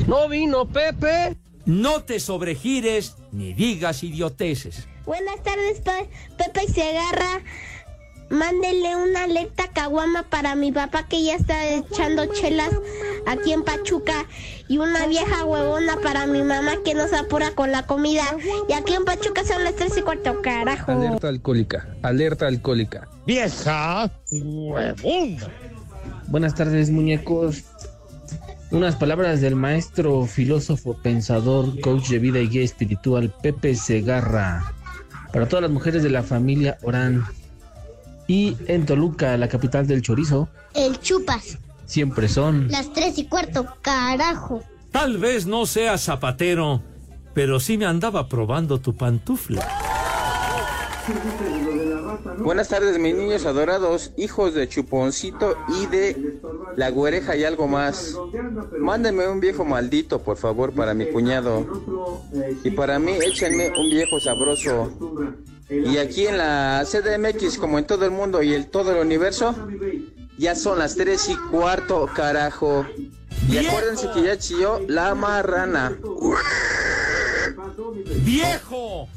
No 0.06 0.28
vino 0.28 0.66
Pepe. 0.66 1.36
No 1.66 2.02
te 2.02 2.18
sobregires 2.18 3.16
ni 3.30 3.52
digas 3.52 4.02
idioteces. 4.02 4.88
Buenas 5.04 5.42
tardes, 5.42 5.80
Pe- 5.80 6.08
Pepe 6.38 6.62
y 6.66 6.72
Segarra. 6.72 7.42
Mándele 8.30 8.94
una 8.96 9.24
alerta 9.24 9.68
caguama 9.72 10.22
para 10.22 10.54
mi 10.54 10.70
papá 10.70 11.06
que 11.08 11.24
ya 11.24 11.34
está 11.34 11.66
echando 11.66 12.26
chelas 12.26 12.70
aquí 13.26 13.52
en 13.52 13.62
Pachuca 13.62 14.26
y 14.68 14.78
una 14.78 15.06
vieja 15.06 15.44
huevona 15.44 15.96
para 16.02 16.26
mi 16.26 16.42
mamá 16.42 16.72
que 16.84 16.94
nos 16.94 17.12
apura 17.12 17.52
con 17.52 17.72
la 17.72 17.86
comida. 17.86 18.24
Y 18.68 18.72
aquí 18.74 18.92
en 18.92 19.04
Pachuca 19.04 19.44
son 19.44 19.64
las 19.64 19.76
tres 19.76 19.96
y 19.96 20.02
cuarto, 20.02 20.42
carajo. 20.42 20.92
Alerta 20.92 21.28
alcohólica, 21.28 21.88
alerta 22.02 22.46
alcohólica. 22.46 23.08
Vieja 23.26 24.10
huevona. 24.30 25.46
Buenas 26.26 26.54
tardes, 26.54 26.90
muñecos. 26.90 27.64
Unas 28.70 28.96
palabras 28.96 29.40
del 29.40 29.56
maestro, 29.56 30.26
filósofo, 30.26 30.94
pensador, 31.02 31.80
coach 31.80 32.08
de 32.08 32.18
vida 32.18 32.40
y 32.40 32.48
guía 32.48 32.62
espiritual 32.62 33.32
Pepe 33.42 33.74
Segarra. 33.74 34.74
Para 35.32 35.48
todas 35.48 35.62
las 35.62 35.70
mujeres 35.70 36.02
de 36.02 36.10
la 36.10 36.22
familia 36.22 36.76
Orán. 36.82 37.24
Y 38.28 38.56
en 38.66 38.86
Toluca, 38.86 39.36
la 39.36 39.48
capital 39.48 39.86
del 39.86 40.02
chorizo, 40.02 40.48
El 40.74 41.00
chupas, 41.00 41.58
siempre 41.86 42.28
son. 42.28 42.68
las 42.68 42.92
tres 42.92 43.18
y 43.18 43.26
cuarto, 43.26 43.66
carajo. 43.82 44.62
Tal 44.92 45.18
vez 45.18 45.46
no 45.46 45.64
sea 45.66 45.98
zapatero, 45.98 46.82
pero 47.34 47.58
sí 47.58 47.76
me 47.78 47.86
andaba 47.86 48.28
probando 48.28 48.78
tu 48.80 48.94
pantufla. 48.94 49.66
Buenas 52.38 52.68
tardes, 52.68 52.98
mis 52.98 53.14
niños 53.14 53.46
adorados, 53.46 54.12
hijos 54.18 54.52
de 54.54 54.68
Chuponcito 54.68 55.56
y 55.80 55.86
de 55.86 56.38
la 56.76 56.90
güereja 56.90 57.34
y 57.36 57.44
algo 57.44 57.66
más. 57.66 58.14
Mándenme 58.78 59.26
un 59.28 59.40
viejo 59.40 59.64
maldito, 59.64 60.20
por 60.22 60.36
favor, 60.36 60.72
para 60.72 60.92
mi 60.92 61.06
cuñado. 61.06 61.66
Y 62.62 62.70
para 62.72 62.98
mí, 62.98 63.12
échenme 63.12 63.70
un 63.78 63.88
viejo 63.90 64.20
sabroso. 64.20 64.92
Y 65.70 65.98
aquí 65.98 66.26
en 66.26 66.38
la 66.38 66.84
CDMX, 66.86 67.58
como 67.58 67.78
en 67.78 67.86
todo 67.86 68.04
el 68.04 68.10
mundo 68.10 68.42
y 68.42 68.54
el 68.54 68.66
todo 68.66 68.92
el 68.92 68.98
universo, 69.04 69.54
ya 70.38 70.54
son 70.54 70.78
las 70.78 70.94
tres 70.94 71.28
y 71.28 71.36
cuarto, 71.50 72.08
carajo. 72.14 72.86
Y 73.50 73.58
acuérdense 73.58 74.08
que 74.14 74.22
ya 74.22 74.38
chilló 74.38 74.80
la 74.88 75.14
marrana. 75.14 75.98
¡Viejo! 78.24 79.08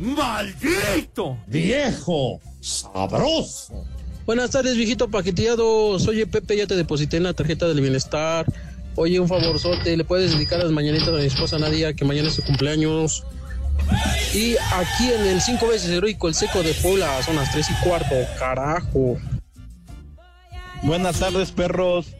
¡Maldito! 0.00 1.38
¡Viejo! 1.46 2.40
¡Sabroso! 2.60 3.84
Buenas 4.26 4.50
tardes, 4.50 4.76
viejito 4.76 5.08
paqueteado. 5.08 5.98
Soy 5.98 6.24
Pepe, 6.24 6.56
ya 6.56 6.66
te 6.66 6.76
deposité 6.76 7.18
en 7.18 7.24
la 7.24 7.34
tarjeta 7.34 7.68
del 7.68 7.80
bienestar. 7.80 8.46
Oye, 8.96 9.20
un 9.20 9.28
favorzote, 9.28 9.96
¿le 9.96 10.04
puedes 10.04 10.32
dedicar 10.32 10.58
las 10.58 10.72
mañanitas 10.72 11.08
a 11.08 11.12
mi 11.12 11.24
esposa 11.24 11.58
Nadia, 11.58 11.94
que 11.94 12.04
mañana 12.04 12.28
es 12.28 12.34
su 12.34 12.42
cumpleaños? 12.42 13.24
Y 14.34 14.56
aquí 14.74 15.12
en 15.12 15.26
el 15.26 15.40
cinco 15.40 15.68
veces 15.68 15.90
heroico, 15.90 16.28
el 16.28 16.34
seco 16.34 16.62
de 16.62 16.72
Puebla, 16.74 17.22
son 17.22 17.36
las 17.36 17.50
tres 17.52 17.68
y 17.70 17.74
cuarto, 17.84 18.14
carajo. 18.38 19.18
Buenas 20.82 21.18
tardes, 21.18 21.50
perros. 21.52 22.14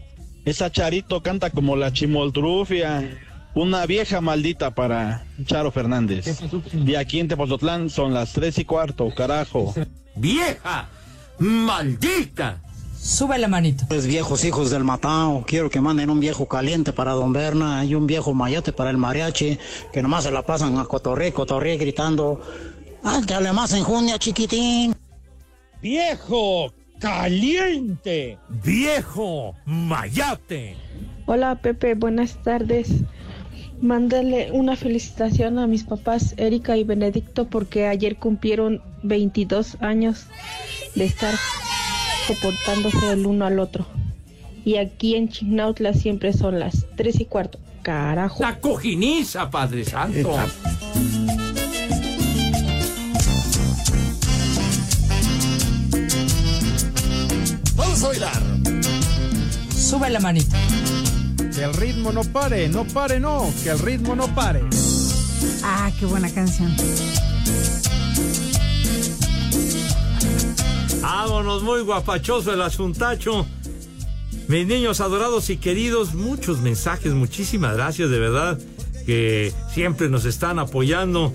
Esa 0.44 0.70
Charito 0.70 1.22
canta 1.22 1.50
como 1.50 1.76
la 1.76 1.92
chimoltrufia. 1.92 3.18
Una 3.54 3.86
vieja 3.86 4.20
maldita 4.20 4.74
para 4.74 5.24
Charo 5.44 5.70
Fernández. 5.72 6.40
Y 6.72 6.94
aquí 6.94 7.20
en 7.20 7.28
Tepozotlán 7.28 7.90
son 7.90 8.14
las 8.14 8.32
tres 8.32 8.58
y 8.58 8.64
cuarto, 8.64 9.12
carajo. 9.14 9.74
¡Vieja! 10.14 10.88
¡Maldita! 11.38 12.60
Sube 13.02 13.38
la 13.38 13.48
manito. 13.48 13.86
Viejos 14.04 14.44
hijos 14.44 14.70
del 14.70 14.84
matao, 14.84 15.42
quiero 15.46 15.70
que 15.70 15.80
manden 15.80 16.10
un 16.10 16.20
viejo 16.20 16.46
caliente 16.46 16.92
para 16.92 17.12
Don 17.12 17.32
Berna 17.32 17.82
y 17.82 17.94
un 17.94 18.06
viejo 18.06 18.34
mayate 18.34 18.74
para 18.74 18.90
el 18.90 18.98
mariachi, 18.98 19.58
que 19.90 20.02
nomás 20.02 20.24
se 20.24 20.30
la 20.30 20.42
pasan 20.42 20.76
a 20.76 20.84
cotorre, 20.84 21.32
cotorre 21.32 21.78
gritando, 21.78 22.42
¡Ándale 23.02 23.54
más 23.54 23.72
enjundia, 23.72 24.18
chiquitín! 24.18 24.94
¡Viejo 25.80 26.74
caliente! 27.00 28.38
¡Viejo 28.62 29.54
mayate! 29.64 30.76
Hola 31.24 31.54
Pepe, 31.54 31.94
buenas 31.94 32.42
tardes. 32.42 32.88
Mándale 33.80 34.52
una 34.52 34.76
felicitación 34.76 35.58
a 35.58 35.66
mis 35.66 35.84
papás 35.84 36.34
Erika 36.36 36.76
y 36.76 36.84
Benedicto 36.84 37.48
porque 37.48 37.86
ayer 37.86 38.18
cumplieron 38.18 38.82
22 39.02 39.78
años 39.80 40.26
de 40.94 41.06
estar 41.06 41.34
soportándose 42.34 43.12
el 43.12 43.26
uno 43.26 43.44
al 43.44 43.58
otro. 43.58 43.86
Y 44.64 44.76
aquí 44.76 45.16
en 45.16 45.28
Chignautla 45.28 45.94
siempre 45.94 46.32
son 46.32 46.60
las 46.60 46.86
3 46.96 47.20
y 47.20 47.24
cuarto. 47.24 47.58
Carajo. 47.82 48.42
La 48.42 48.60
cojiniza, 48.60 49.50
Padre 49.50 49.84
Santo. 49.84 50.36
Vamos 57.74 58.04
a 58.04 58.08
bailar. 58.08 58.42
Sube 59.74 60.10
la 60.10 60.20
manito. 60.20 60.54
Que 61.54 61.64
el 61.64 61.74
ritmo 61.74 62.12
no 62.12 62.22
pare, 62.22 62.68
no 62.68 62.84
pare, 62.84 63.18
no. 63.18 63.50
Que 63.64 63.70
el 63.70 63.78
ritmo 63.78 64.14
no 64.14 64.32
pare. 64.34 64.60
Ah, 65.64 65.90
qué 65.98 66.06
buena 66.06 66.30
canción. 66.30 66.76
Vámonos, 71.00 71.62
muy 71.62 71.80
guapachoso 71.82 72.52
el 72.52 72.62
asuntacho. 72.62 73.46
Mis 74.48 74.66
niños 74.66 75.00
adorados 75.00 75.48
y 75.50 75.56
queridos, 75.56 76.14
muchos 76.14 76.60
mensajes, 76.60 77.12
muchísimas 77.14 77.76
gracias 77.76 78.10
de 78.10 78.18
verdad 78.18 78.58
que 79.06 79.52
siempre 79.72 80.08
nos 80.08 80.24
están 80.24 80.58
apoyando 80.58 81.32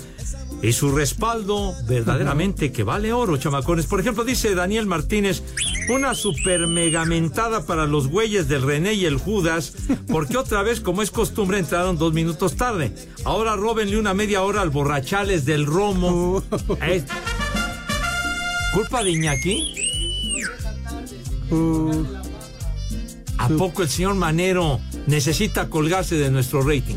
y 0.61 0.71
su 0.73 0.91
respaldo 0.95 1.73
verdaderamente 1.87 2.71
que 2.71 2.83
vale 2.83 3.13
oro, 3.13 3.37
chamacones. 3.37 3.85
Por 3.85 3.99
ejemplo, 3.99 4.23
dice 4.23 4.53
Daniel 4.55 4.85
Martínez, 4.85 5.43
una 5.89 6.13
super 6.13 6.67
megamentada 6.67 7.65
para 7.65 7.85
los 7.85 8.07
güeyes 8.07 8.47
del 8.47 8.63
René 8.63 8.93
y 8.93 9.05
el 9.05 9.17
Judas, 9.17 9.73
porque 10.07 10.37
otra 10.37 10.61
vez, 10.63 10.79
como 10.81 11.01
es 11.01 11.11
costumbre, 11.11 11.57
entraron 11.59 11.97
dos 11.97 12.13
minutos 12.13 12.55
tarde. 12.55 12.93
Ahora 13.23 13.55
róbenle 13.55 13.97
una 13.97 14.13
media 14.13 14.43
hora 14.43 14.61
al 14.61 14.69
borrachales 14.69 15.45
del 15.45 15.65
Romo. 15.65 16.43
Es- 16.87 17.03
¿Culpa 18.75 19.03
de 19.05 19.11
Iñaki? 19.11 19.73
¿A 23.37 23.47
poco 23.47 23.83
el 23.83 23.89
señor 23.89 24.15
Manero 24.15 24.81
necesita 25.07 25.69
colgarse 25.69 26.15
de 26.15 26.29
nuestro 26.29 26.61
rating? 26.61 26.95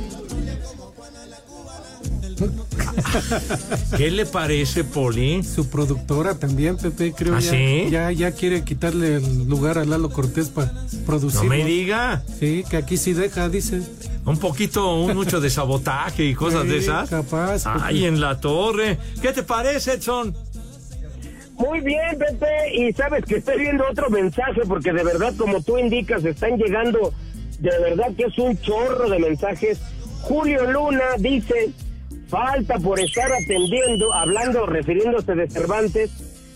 ¿Qué 3.97 4.11
le 4.11 4.27
parece, 4.27 4.83
Poli? 4.83 5.45
Su 5.45 5.69
productora 5.69 6.35
también, 6.37 6.77
Pepe, 6.77 7.13
creo 7.13 7.37
¿Ah, 7.37 7.41
ya, 7.41 7.51
sí? 7.51 7.87
ya, 7.91 8.11
ya 8.11 8.33
quiere 8.33 8.65
quitarle 8.65 9.17
el 9.17 9.49
lugar 9.49 9.79
a 9.79 9.85
Lalo 9.85 10.11
Cortés 10.11 10.49
para 10.49 10.73
producir. 11.07 11.43
No 11.45 11.49
me 11.51 11.65
diga. 11.65 12.25
Sí, 12.41 12.65
que 12.69 12.77
aquí 12.77 12.97
sí 12.97 13.13
deja, 13.13 13.49
dice. 13.49 13.83
Un 14.25 14.39
poquito, 14.39 14.95
un 14.97 15.15
mucho 15.15 15.41
de 15.41 15.49
sabotaje 15.49 16.25
y 16.25 16.35
cosas 16.35 16.67
de 16.67 16.79
esas. 16.79 17.09
capaz. 17.09 17.63
Ay, 17.67 18.05
en 18.05 18.21
la 18.21 18.41
torre. 18.41 18.99
¿Qué 19.23 19.33
te 19.33 19.43
parece, 19.43 19.95
Edson? 19.95 20.37
Muy 21.59 21.81
bien, 21.81 22.17
Pepe, 22.19 22.47
y 22.75 22.93
sabes 22.93 23.25
que 23.25 23.37
estoy 23.37 23.59
viendo 23.59 23.85
otro 23.91 24.09
mensaje 24.11 24.61
porque 24.67 24.93
de 24.93 25.03
verdad, 25.03 25.35
como 25.37 25.61
tú 25.61 25.77
indicas, 25.77 26.25
están 26.25 26.57
llegando, 26.57 27.13
de 27.59 27.79
verdad 27.81 28.15
que 28.17 28.25
es 28.25 28.39
un 28.39 28.57
chorro 28.61 29.11
de 29.11 29.19
mensajes. 29.19 29.81
Julio 30.23 30.71
Luna 30.71 31.17
dice, 31.19 31.71
falta 32.29 32.79
por 32.79 33.01
estar 33.01 33.31
atendiendo, 33.33 34.13
hablando, 34.15 34.67
refiriéndose 34.67 35.35
de 35.35 35.51
Cervantes. 35.51 36.11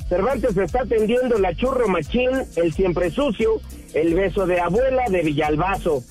Cervantes 0.09 0.57
está 0.57 0.83
atendiendo 0.83 1.39
la 1.39 1.55
churro 1.55 1.89
machín, 1.89 2.31
el 2.57 2.73
siempre 2.73 3.11
sucio, 3.11 3.61
el 3.95 4.15
beso 4.15 4.47
de 4.47 4.61
abuela 4.61 5.05
de 5.09 5.23
Villalbazo. 5.23 6.05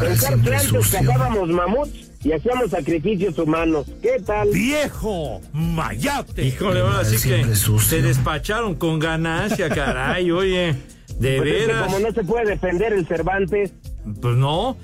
Pensar 0.00 0.40
que 0.40 0.54
antes 0.54 0.90
cazábamos 0.90 1.48
mamuts 1.48 2.07
y 2.24 2.32
hacíamos 2.32 2.70
sacrificios 2.70 3.38
humanos. 3.38 3.86
¿Qué 4.02 4.20
tal? 4.24 4.48
¡Viejo! 4.50 5.40
¡Mayate! 5.52 6.46
Híjole, 6.46 6.80
ahora 6.80 7.04
sí 7.04 7.16
que 7.28 7.54
se 7.54 8.02
despacharon 8.02 8.74
con 8.74 8.98
ganancia, 8.98 9.68
caray, 9.68 10.30
oye. 10.30 10.74
De 11.18 11.38
Pues 11.38 11.48
es 11.48 11.60
que 11.60 11.66
veras. 11.66 11.86
como 11.86 11.98
no 12.00 12.12
se 12.12 12.24
puede 12.24 12.46
defender 12.46 12.92
el 12.92 13.06
Cervantes. 13.06 13.72
Pues 14.20 14.36
no. 14.36 14.76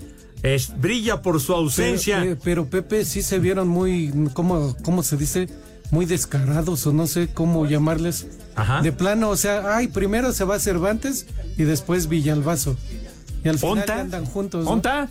Es, 0.42 0.78
brilla 0.78 1.22
por 1.22 1.40
su 1.40 1.54
ausencia. 1.54 2.20
Pero, 2.20 2.38
pero, 2.42 2.66
Pepe 2.66 3.04
sí 3.04 3.22
se 3.22 3.38
vieron 3.38 3.68
muy, 3.68 4.12
¿cómo, 4.32 4.76
cómo 4.82 5.02
se 5.02 5.16
dice? 5.16 5.48
Muy 5.90 6.06
descarados 6.06 6.86
o 6.86 6.92
no 6.92 7.06
sé 7.06 7.28
cómo 7.32 7.66
llamarles. 7.66 8.26
Ajá. 8.54 8.82
De 8.82 8.92
plano, 8.92 9.30
o 9.30 9.36
sea, 9.36 9.76
ay, 9.76 9.88
primero 9.88 10.32
se 10.32 10.44
va 10.44 10.58
Cervantes 10.58 11.26
y 11.56 11.62
después 11.64 12.08
Villalbazo. 12.08 12.76
Y 13.44 13.48
al 13.48 13.58
final 13.58 13.90
andan 13.90 14.24
juntos. 14.24 14.64
¿no? 14.64 14.72
¿Onta? 14.72 15.08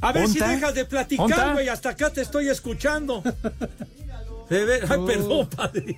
A 0.00 0.12
ver 0.12 0.28
si 0.28 0.38
dejas 0.38 0.74
de 0.74 0.84
platicar, 0.84 1.54
güey. 1.54 1.68
Hasta 1.68 1.90
acá 1.90 2.10
te 2.10 2.20
estoy 2.22 2.48
escuchando. 2.48 3.22
De 4.48 4.64
ver- 4.64 4.84
Ay, 4.88 4.98
No. 4.98 5.04
perdón, 5.04 5.48
padre. 5.54 5.96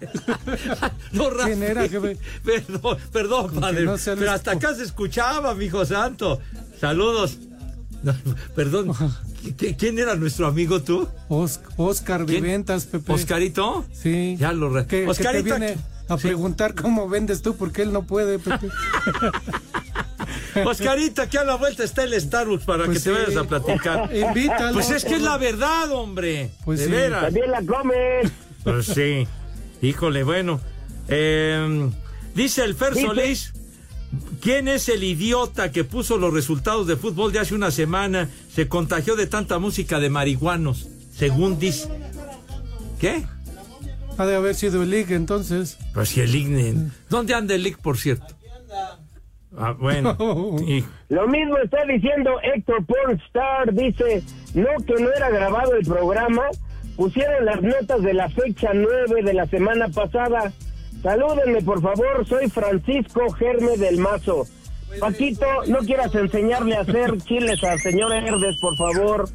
No. 1.13 1.31
¿Quién 1.45 1.63
era, 1.63 1.89
jefe? 1.89 2.17
Perdón, 2.45 2.99
perdón, 3.13 3.61
padre. 3.61 3.85
no 3.85 3.95
Pero 4.05 4.33
hasta 4.33 4.51
acá 4.53 4.75
se 4.75 4.83
escuchaba, 4.83 5.55
mi 5.55 5.67
hijo 5.67 5.85
santo. 5.87 6.41
Saludos. 6.81 7.39
No, 8.03 8.13
perdón. 8.57 8.89
¿Qui- 9.57 9.77
¿Quién 9.79 9.99
era 10.01 10.17
nuestro 10.17 10.49
amigo 10.49 10.83
tú? 10.83 11.07
Os- 11.29 11.61
Oscar 11.77 12.25
¿Quién? 12.27 12.43
Viventas, 12.43 12.87
Pepe. 12.87 13.13
¿Oscarito? 13.13 13.85
Sí. 13.93 14.37
Ya 14.37 14.53
lo 14.53 14.69
re- 14.71 14.83
Que, 14.87 15.01
que 15.01 15.05
te 15.05 15.11
Oscarito, 15.11 15.45
viene 15.57 15.77
a 16.09 16.17
preguntar 16.17 16.75
cómo 16.75 17.09
vendes 17.09 17.43
tú 17.43 17.55
porque 17.55 17.83
él 17.83 17.93
no 17.93 18.03
puede, 18.03 18.41
Pepe. 18.41 18.69
Oscarita, 20.65 21.29
que 21.29 21.39
a 21.39 21.45
la 21.45 21.57
vuelta 21.57 21.85
está 21.85 22.05
el 22.05 22.19
Starbucks 22.21 22.65
para 22.65 22.87
Pues 22.87 22.99
que 22.99 23.05
te 23.05 23.11
vayas 23.11 23.37
a 23.37 23.45
platicar. 23.45 24.15
Invítalo. 24.15 24.73
Pues 24.75 24.91
es 24.91 25.05
que 25.05 25.15
es 25.15 25.23
la 25.23 25.39
verdad, 25.39 25.91
hombre. 25.93 26.51
Pues 26.65 26.81
de 26.81 26.87
sí. 26.87 26.91
veras. 26.91 27.25
También 27.25 27.51
la 27.51 27.63
comes. 27.63 28.31
Pues 28.65 28.87
sí. 28.87 29.27
Híjole, 29.83 30.23
bueno. 30.23 30.61
Eh, 31.09 31.91
dice 32.35 32.65
el 32.65 32.75
Fer 32.75 32.95
Solís. 32.95 33.53
¿Quién 34.41 34.69
es 34.69 34.89
el 34.89 35.05
idiota 35.05 35.71
que 35.71 35.85
puso 35.85 36.19
los 36.19 36.33
resultados 36.33 36.87
de 36.87 36.97
fútbol 36.97 37.33
de 37.33 37.39
hace 37.39 37.55
una 37.55 37.71
semana? 37.71 38.29
Se 38.53 38.69
contagió 38.69 39.15
de 39.15 39.27
tanta 39.27 39.59
música 39.59 40.01
de 40.01 40.11
marihuanos, 40.11 40.89
según 41.17 41.59
dice. 41.59 41.89
¿Qué? 42.99 43.25
Ha 44.19 44.27
de 44.27 44.37
haber 44.37 44.55
sido 44.55 44.83
el 44.83 44.91
League 44.91 45.15
entonces. 45.15 45.79
Pues 45.95 46.09
si 46.11 46.21
el 46.21 46.35
IGNE. 46.35 46.91
¿Dónde 47.09 47.35
anda 47.35 47.55
el 47.55 47.67
IC, 47.67 47.79
por 47.79 47.99
cierto? 47.99 48.37
Ah, 49.57 49.75
bueno. 49.79 50.17
Lo 51.09 51.29
mismo 51.29 51.59
está 51.59 51.85
diciendo 51.85 52.33
Héctor 52.43 52.85
Pornstar, 52.87 53.73
dice, 53.73 54.23
no 54.55 54.69
que 54.87 55.03
no 55.03 55.13
era 55.13 55.31
grabado 55.31 55.75
el 55.75 55.85
programa, 55.85 56.43
pusieron 56.97 57.45
las 57.45 57.61
notas 57.63 58.03
de 58.03 58.15
la 58.15 58.29
fecha 58.29 58.71
9 58.73 59.23
de 59.23 59.35
la 59.35 59.47
semana 59.47 59.89
pasada. 59.89 60.53
Salúdenme, 61.03 61.63
por 61.63 61.81
favor, 61.81 62.27
soy 62.27 62.49
Francisco 62.49 63.31
Germe 63.33 63.77
del 63.77 63.99
Mazo. 63.99 64.45
Paquito, 64.99 65.47
no 65.69 65.79
quieras 65.79 66.15
enseñarle 66.15 66.77
a 66.77 66.81
hacer 66.81 67.17
chiles 67.19 67.63
al 67.63 67.79
señor 67.79 68.13
Herdes, 68.13 68.57
por 68.61 68.77
favor. 68.77 69.29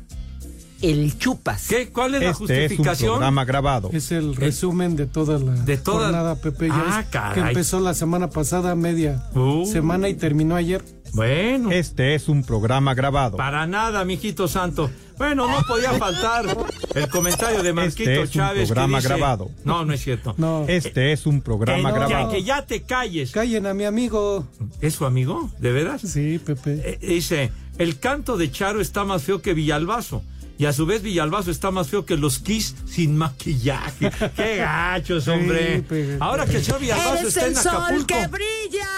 El 0.91 1.17
Chupas. 1.17 1.67
¿Qué? 1.67 1.89
¿Cuál 1.89 2.15
es 2.15 2.21
la 2.23 2.29
Este 2.29 2.31
es 2.31 2.39
un 2.41 2.47
justificación? 2.47 3.11
programa 3.13 3.45
grabado. 3.45 3.89
Es 3.93 4.11
el 4.11 4.35
resumen 4.35 4.95
de 4.95 5.05
toda 5.07 5.39
la 5.39 5.51
De 5.53 5.77
toda- 5.77 6.03
jornada, 6.05 6.35
Pepe. 6.35 6.67
Ya 6.67 6.83
Ah, 6.99 7.03
caray. 7.09 7.33
Que 7.33 7.39
empezó 7.49 7.79
la 7.79 7.93
semana 7.93 8.29
pasada, 8.29 8.75
media 8.75 9.23
Uh. 9.33 9.65
semana 9.65 10.09
y 10.09 10.13
terminó 10.15 10.55
ayer. 10.55 10.83
Bueno. 11.13 11.71
Este 11.71 12.13
es 12.13 12.27
un 12.27 12.43
programa 12.43 12.93
grabado. 12.93 13.37
Para 13.37 13.65
nada, 13.67 14.03
mijito 14.03 14.47
santo. 14.49 14.89
Bueno, 15.17 15.47
no 15.49 15.61
podía 15.65 15.93
faltar 15.93 16.45
el 16.93 17.07
comentario 17.07 17.63
de 17.63 17.71
Marquito 17.71 18.09
Este 18.09 18.21
es 18.23 18.27
un 18.27 18.33
Chávez. 18.33 18.67
programa 18.67 18.97
que 18.97 19.03
dice- 19.07 19.13
grabado. 19.17 19.49
No, 19.63 19.85
no 19.85 19.93
es 19.93 20.01
cierto. 20.03 20.35
No. 20.37 20.65
Este 20.67 21.13
es 21.13 21.25
un 21.25 21.39
programa 21.41 21.93
que, 21.93 21.99
no, 21.99 22.05
grabado. 22.09 22.31
que 22.31 22.43
ya 22.43 22.65
te 22.65 22.81
calles. 22.81 23.31
Callen 23.31 23.65
a 23.65 23.73
mi 23.73 23.85
amigo. 23.85 24.45
¿Es 24.81 24.95
su 24.95 25.05
amigo? 25.05 25.49
¿De 25.59 25.71
veras? 25.71 26.01
Sí, 26.01 26.37
Pepe. 26.45 26.81
Eh, 26.83 26.97
dice, 27.01 27.49
el 27.77 27.97
canto 27.99 28.35
de 28.35 28.51
Charo 28.51 28.81
está 28.81 29.05
más 29.05 29.23
feo 29.23 29.41
que 29.41 29.53
Villalbazo. 29.53 30.21
Y 30.57 30.65
a 30.65 30.73
su 30.73 30.85
vez 30.85 31.01
Villalbazo 31.01 31.51
está 31.51 31.69
más 31.71 31.89
feo 31.89 32.05
que 32.05 32.15
los 32.17 32.39
Kiss 32.39 32.75
sin 32.89 33.17
maquillaje. 33.17 34.09
¡Qué 34.35 34.57
gachos, 34.57 35.27
hombre! 35.27 35.83
Pepe. 35.87 36.17
Ahora 36.19 36.45
que 36.45 36.57
el 36.57 36.63
señor 36.63 36.79
Villalbazo 36.79 37.27
está 37.27 37.41
en 37.41 37.47
el 37.49 37.55
sol 37.57 37.75
Acapulco. 37.75 38.07
que 38.07 38.27
brilla 38.27 38.89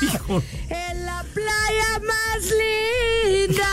Hijo. 0.14 0.42
en 0.70 1.04
la 1.06 1.24
playa 1.34 2.00
más 2.06 2.50
linda. 2.50 3.66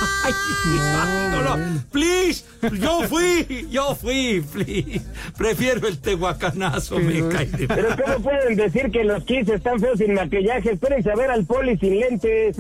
No, 1.34 1.58
no, 1.58 1.84
please, 1.92 2.44
yo 2.80 3.02
fui, 3.10 3.68
yo 3.70 3.96
fui, 3.96 4.42
please. 4.54 5.02
Prefiero 5.38 5.88
el 5.88 5.98
tehuacanazo, 6.00 7.00
me 7.00 7.28
cae 7.28 7.48
de- 7.48 7.68
Pero 7.68 7.90
¿cómo 8.02 8.20
pueden 8.24 8.56
decir 8.56 8.92
que 8.92 9.04
los 9.04 9.24
Kiss 9.26 9.50
están 9.50 9.80
feos 9.80 9.98
sin 9.98 10.14
maquillaje? 10.14 10.72
Espérense 10.72 11.12
a 11.12 11.16
ver 11.16 11.32
al 11.32 11.46
poli 11.46 11.78
sin 11.78 12.00
lentes. 12.00 12.56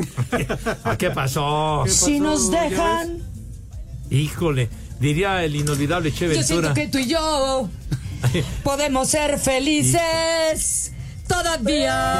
Ah, 0.84 0.98
¿Qué 0.98 1.12
pasó? 1.12 1.84
Si 1.88 2.20
nos 2.20 2.52
dejan, 2.52 3.20
Híjole, 4.14 4.70
diría 5.00 5.44
el 5.44 5.56
inolvidable 5.56 6.12
Che 6.14 6.28
yo 6.28 6.34
siento 6.44 6.68
Ventura. 6.68 6.74
que 6.76 6.88
tú 6.88 7.00
y 7.00 7.08
yo 7.08 7.68
podemos 8.64 9.10
ser 9.10 9.40
felices 9.40 10.92
todavía. 11.28 12.20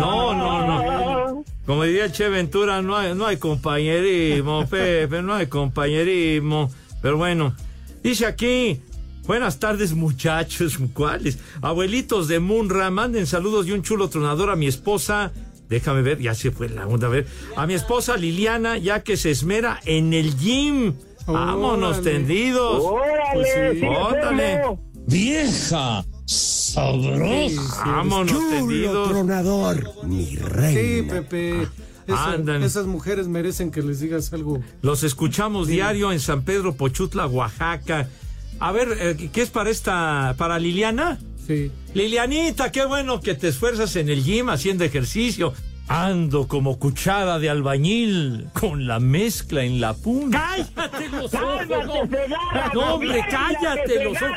No, 0.00 0.34
no, 0.34 0.66
no. 0.66 1.44
Como 1.66 1.84
diría 1.84 2.10
Che 2.10 2.28
Ventura, 2.30 2.80
no 2.82 2.96
hay, 2.96 3.14
no 3.14 3.26
hay 3.26 3.36
compañerismo, 3.36 4.66
Pepe, 4.70 5.20
no 5.22 5.34
hay 5.34 5.46
compañerismo. 5.48 6.70
Pero 7.02 7.18
bueno, 7.18 7.54
dice 8.02 8.24
aquí, 8.26 8.80
buenas 9.26 9.58
tardes 9.58 9.92
muchachos, 9.92 10.78
¿cuáles? 10.94 11.38
Abuelitos 11.60 12.26
de 12.26 12.40
Munra, 12.40 12.90
manden 12.90 13.26
saludos 13.26 13.66
y 13.66 13.72
un 13.72 13.82
chulo 13.82 14.08
tronador 14.08 14.48
a 14.50 14.56
mi 14.56 14.66
esposa. 14.66 15.30
Déjame 15.72 16.02
ver, 16.02 16.18
ya 16.20 16.34
se 16.34 16.50
fue 16.50 16.68
la 16.68 16.86
onda, 16.86 17.06
a 17.06 17.10
ver. 17.10 17.26
A 17.56 17.66
mi 17.66 17.74
esposa 17.74 18.16
Liliana, 18.16 18.78
ya 18.78 19.02
que 19.02 19.16
se 19.16 19.30
esmera 19.30 19.80
en 19.84 20.12
el 20.12 20.36
gym. 20.38 20.94
Vámonos 21.26 21.98
Órale. 21.98 22.10
tendidos. 22.12 22.82
¡Órale! 22.84 23.32
Pues 23.34 23.48
sí. 23.74 23.80
sí. 23.80 25.02
Vieja 25.06 26.04
sabrosa. 26.26 27.84
Vámonos 27.84 28.48
tendidos. 28.50 29.08
tronador, 29.08 29.90
mi 30.04 30.26
Sí, 30.26 30.36
reina. 30.36 31.12
Pepe. 31.14 31.62
Eso- 32.06 32.16
Ándale. 32.16 32.66
esas 32.66 32.86
mujeres 32.86 33.28
merecen 33.28 33.70
que 33.70 33.80
les 33.82 34.00
digas 34.00 34.32
algo. 34.32 34.60
Los 34.82 35.04
escuchamos 35.04 35.68
diario 35.68 36.10
en 36.12 36.18
San 36.20 36.42
Pedro 36.42 36.74
Pochutla, 36.74 37.26
Oaxaca. 37.26 38.08
A 38.58 38.72
ver, 38.72 38.88
eh, 39.00 39.30
¿qué 39.32 39.42
es 39.42 39.50
para 39.50 39.70
esta, 39.70 40.34
para 40.36 40.58
Liliana? 40.58 41.18
Sí. 41.46 41.70
Lilianita, 41.94 42.70
qué 42.72 42.84
bueno 42.84 43.20
que 43.20 43.34
te 43.34 43.48
esfuerzas 43.48 43.96
en 43.96 44.08
el 44.08 44.22
gym 44.24 44.48
haciendo 44.48 44.84
ejercicio. 44.84 45.52
Ando 45.88 46.46
como 46.46 46.78
cuchara 46.78 47.38
de 47.40 47.50
albañil 47.50 48.48
con 48.58 48.86
la 48.86 49.00
mezcla 49.00 49.62
en 49.64 49.80
la 49.80 49.92
punta. 49.94 50.40
¡Cállate 50.56 51.08
los 51.10 51.34
ojos! 51.34 51.60
¡Cállate, 51.68 51.84
No, 51.86 52.06
Segarra, 52.06 52.70
no 52.72 52.80
hombre, 52.94 53.24
cállate 53.28 54.04
los 54.04 54.22
ojos. 54.22 54.36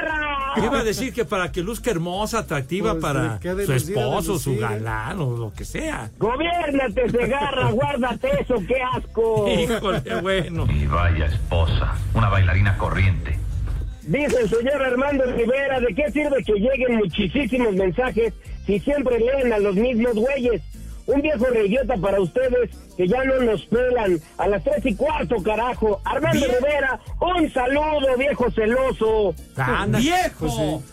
Iba 0.58 0.80
a 0.80 0.84
decir 0.84 1.14
que 1.14 1.24
para 1.24 1.52
que 1.52 1.62
luzca 1.62 1.92
hermosa, 1.92 2.40
atractiva 2.40 2.94
Pues, 2.94 3.02
para 3.02 3.40
¿qué 3.40 3.50
ha 3.50 3.56
de 3.56 3.66
su 3.68 3.74
esposo, 3.74 4.40
su 4.40 4.58
galán 4.58 5.20
o 5.20 5.38
lo 5.38 5.54
que 5.54 5.66
sea. 5.66 6.10
Gobiérnate, 6.18 7.10
Segarra, 7.10 7.72
guárdate 7.72 8.42
eso, 8.42 8.56
qué 8.68 8.82
asco. 8.82 9.48
Híjole, 9.60 10.22
bueno. 10.22 10.66
Y 10.70 10.88
vaya 10.88 11.26
esposa, 11.28 11.94
una 12.16 12.28
bailarina 12.30 12.78
corriente. 12.78 13.38
Dice 14.08 14.42
el 14.42 14.50
señor 14.50 14.84
Armando 14.84 15.24
Rivera, 15.26 15.80
¿de 15.80 15.96
qué 15.96 16.12
sirve 16.12 16.44
que 16.44 16.54
lleguen 16.54 16.98
muchísimos 16.98 17.74
mensajes 17.74 18.34
si 18.66 18.80
siempre 18.80 19.20
leen 19.20 19.52
a 19.52 19.58
los 19.58 19.76
mismos 19.76 20.14
güeyes? 20.14 20.62
Un 21.08 21.22
viejo 21.22 21.46
reidiota 21.46 21.98
para 21.98 22.22
ustedes 22.22 22.70
que 22.98 23.08
ya 23.08 23.24
no 23.24 23.42
nos 23.42 23.66
pelan. 23.66 24.20
A 24.38 24.48
las 24.48 24.64
tres 24.64 24.86
y 24.86 24.96
cuarto, 24.96 25.42
carajo. 25.42 26.02
Armando 26.04 26.46
Bien. 26.46 26.58
Rivera, 26.60 27.00
un 27.20 27.52
saludo, 27.52 28.18
viejo 28.18 28.52
celoso. 28.52 29.36
Anda. 29.56 30.00
¡Viejo! 30.00 30.84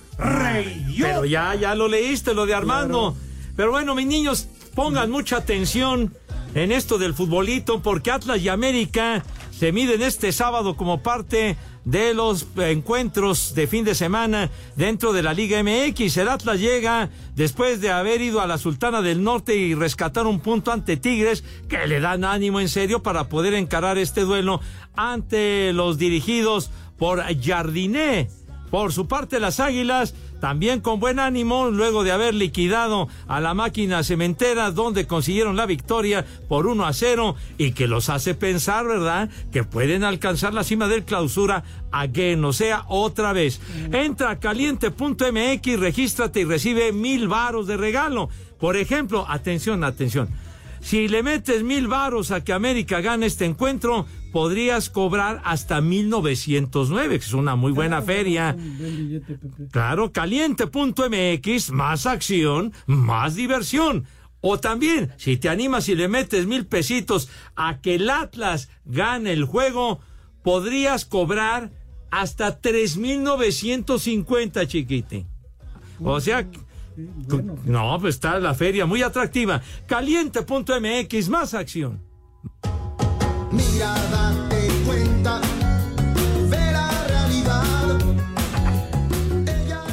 Pero 0.98 1.24
ya, 1.24 1.54
ya 1.54 1.74
lo 1.74 1.88
leíste, 1.88 2.34
lo 2.34 2.46
de 2.46 2.54
Armando. 2.54 3.14
Pero 3.56 3.72
bueno, 3.72 3.94
mis 3.94 4.06
niños, 4.06 4.48
pongan 4.74 5.10
mucha 5.10 5.36
atención 5.36 6.14
en 6.54 6.72
esto 6.72 6.98
del 6.98 7.14
futbolito, 7.14 7.82
porque 7.82 8.10
Atlas 8.10 8.40
y 8.40 8.48
América 8.48 9.22
se 9.50 9.72
miden 9.72 10.02
este 10.02 10.32
sábado 10.32 10.76
como 10.76 11.02
parte 11.02 11.56
de 11.84 12.14
los 12.14 12.46
encuentros 12.56 13.54
de 13.54 13.66
fin 13.66 13.84
de 13.84 13.94
semana 13.94 14.50
dentro 14.76 15.12
de 15.12 15.22
la 15.22 15.34
Liga 15.34 15.62
MX. 15.62 16.16
El 16.16 16.28
Atlas 16.28 16.60
llega 16.60 17.10
después 17.34 17.80
de 17.80 17.90
haber 17.90 18.20
ido 18.20 18.40
a 18.40 18.46
la 18.46 18.58
Sultana 18.58 19.02
del 19.02 19.22
Norte 19.22 19.56
y 19.56 19.74
rescatar 19.74 20.26
un 20.26 20.40
punto 20.40 20.70
ante 20.72 20.96
Tigres, 20.96 21.44
que 21.68 21.86
le 21.86 22.00
dan 22.00 22.24
ánimo 22.24 22.60
en 22.60 22.68
serio 22.68 23.02
para 23.02 23.28
poder 23.28 23.54
encarar 23.54 23.98
este 23.98 24.22
duelo 24.22 24.60
ante 24.94 25.72
los 25.72 25.98
dirigidos 25.98 26.70
por 26.98 27.22
Jardiné. 27.42 28.28
Por 28.72 28.90
su 28.94 29.06
parte, 29.06 29.38
las 29.38 29.60
Águilas, 29.60 30.14
también 30.40 30.80
con 30.80 30.98
buen 30.98 31.18
ánimo, 31.18 31.68
luego 31.70 32.04
de 32.04 32.10
haber 32.10 32.32
liquidado 32.32 33.06
a 33.28 33.38
la 33.38 33.52
máquina 33.52 34.02
cementera, 34.02 34.70
donde 34.70 35.06
consiguieron 35.06 35.56
la 35.56 35.66
victoria 35.66 36.24
por 36.48 36.66
1 36.66 36.86
a 36.86 36.94
0, 36.94 37.36
y 37.58 37.72
que 37.72 37.86
los 37.86 38.08
hace 38.08 38.34
pensar, 38.34 38.86
¿verdad?, 38.86 39.28
que 39.52 39.62
pueden 39.62 40.04
alcanzar 40.04 40.54
la 40.54 40.64
cima 40.64 40.88
del 40.88 41.04
clausura 41.04 41.64
again, 41.90 42.42
o 42.46 42.54
sea, 42.54 42.86
otra 42.88 43.34
vez. 43.34 43.60
Entra 43.92 44.30
a 44.30 44.40
caliente.mx, 44.40 45.78
regístrate 45.78 46.40
y 46.40 46.44
recibe 46.44 46.92
mil 46.92 47.28
varos 47.28 47.66
de 47.66 47.76
regalo. 47.76 48.30
Por 48.58 48.78
ejemplo, 48.78 49.26
atención, 49.28 49.84
atención. 49.84 50.30
Si 50.80 51.08
le 51.08 51.22
metes 51.22 51.62
mil 51.62 51.88
varos 51.88 52.30
a 52.30 52.42
que 52.42 52.54
América 52.54 53.02
gane 53.02 53.26
este 53.26 53.44
encuentro, 53.44 54.06
podrías 54.32 54.90
cobrar 54.90 55.40
hasta 55.44 55.80
1909, 55.80 57.18
que 57.18 57.24
es 57.24 57.32
una 57.32 57.54
muy 57.54 57.72
buena 57.72 58.02
feria. 58.02 58.52
Buen 58.52 58.96
billete, 58.96 59.38
Pepe. 59.38 59.68
Claro, 59.70 60.10
caliente.mx, 60.10 61.70
más 61.70 62.06
acción, 62.06 62.72
más 62.86 63.36
diversión. 63.36 64.06
O 64.40 64.58
también, 64.58 65.12
si 65.18 65.36
te 65.36 65.48
animas 65.48 65.88
y 65.88 65.94
le 65.94 66.08
metes 66.08 66.46
mil 66.46 66.66
pesitos 66.66 67.28
a 67.54 67.80
que 67.80 67.94
el 67.94 68.10
Atlas 68.10 68.70
gane 68.84 69.32
el 69.32 69.44
juego, 69.44 70.00
podrías 70.42 71.04
cobrar 71.04 71.70
hasta 72.10 72.60
3.950, 72.60 74.66
chiquite. 74.66 75.26
O 76.00 76.20
sea, 76.20 76.44
no, 77.64 77.98
pues 78.00 78.16
está 78.16 78.40
la 78.40 78.54
feria 78.54 78.86
muy 78.86 79.02
atractiva. 79.02 79.62
Caliente.mx, 79.86 81.28
más 81.28 81.54
acción. 81.54 82.02
Mira, 83.52 83.94
date 84.10 84.68
cuenta, 84.86 85.40
la 86.50 87.06
realidad. 87.06 87.98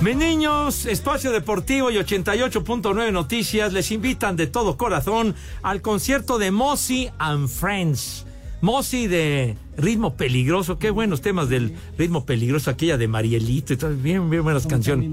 Mis 0.02 0.16
niños, 0.16 0.86
Espacio 0.86 1.34
Deportivo 1.34 1.92
y 1.92 1.96
88.9 1.96 3.12
Noticias 3.12 3.74
les 3.74 3.92
invitan 3.92 4.38
de 4.38 4.48
todo 4.48 4.78
corazón 4.78 5.36
al 5.62 5.82
concierto 5.82 6.38
de 6.38 6.52
Mossy 6.52 7.10
and 7.20 7.50
Friends. 7.50 8.26
Mossy 8.62 9.08
de 9.08 9.58
ritmo 9.76 10.16
peligroso, 10.16 10.80
qué 10.80 10.90
buenos 10.90 11.20
temas 11.20 11.50
del 11.50 11.76
ritmo 11.98 12.26
peligroso, 12.26 12.70
aquella 12.70 12.98
de 12.98 13.10
Marielito 13.10 13.74
y 13.74 13.78
todo, 13.78 13.94
bien, 13.94 14.30
bien 14.30 14.44
buenas 14.44 14.68
canciones. 14.68 15.10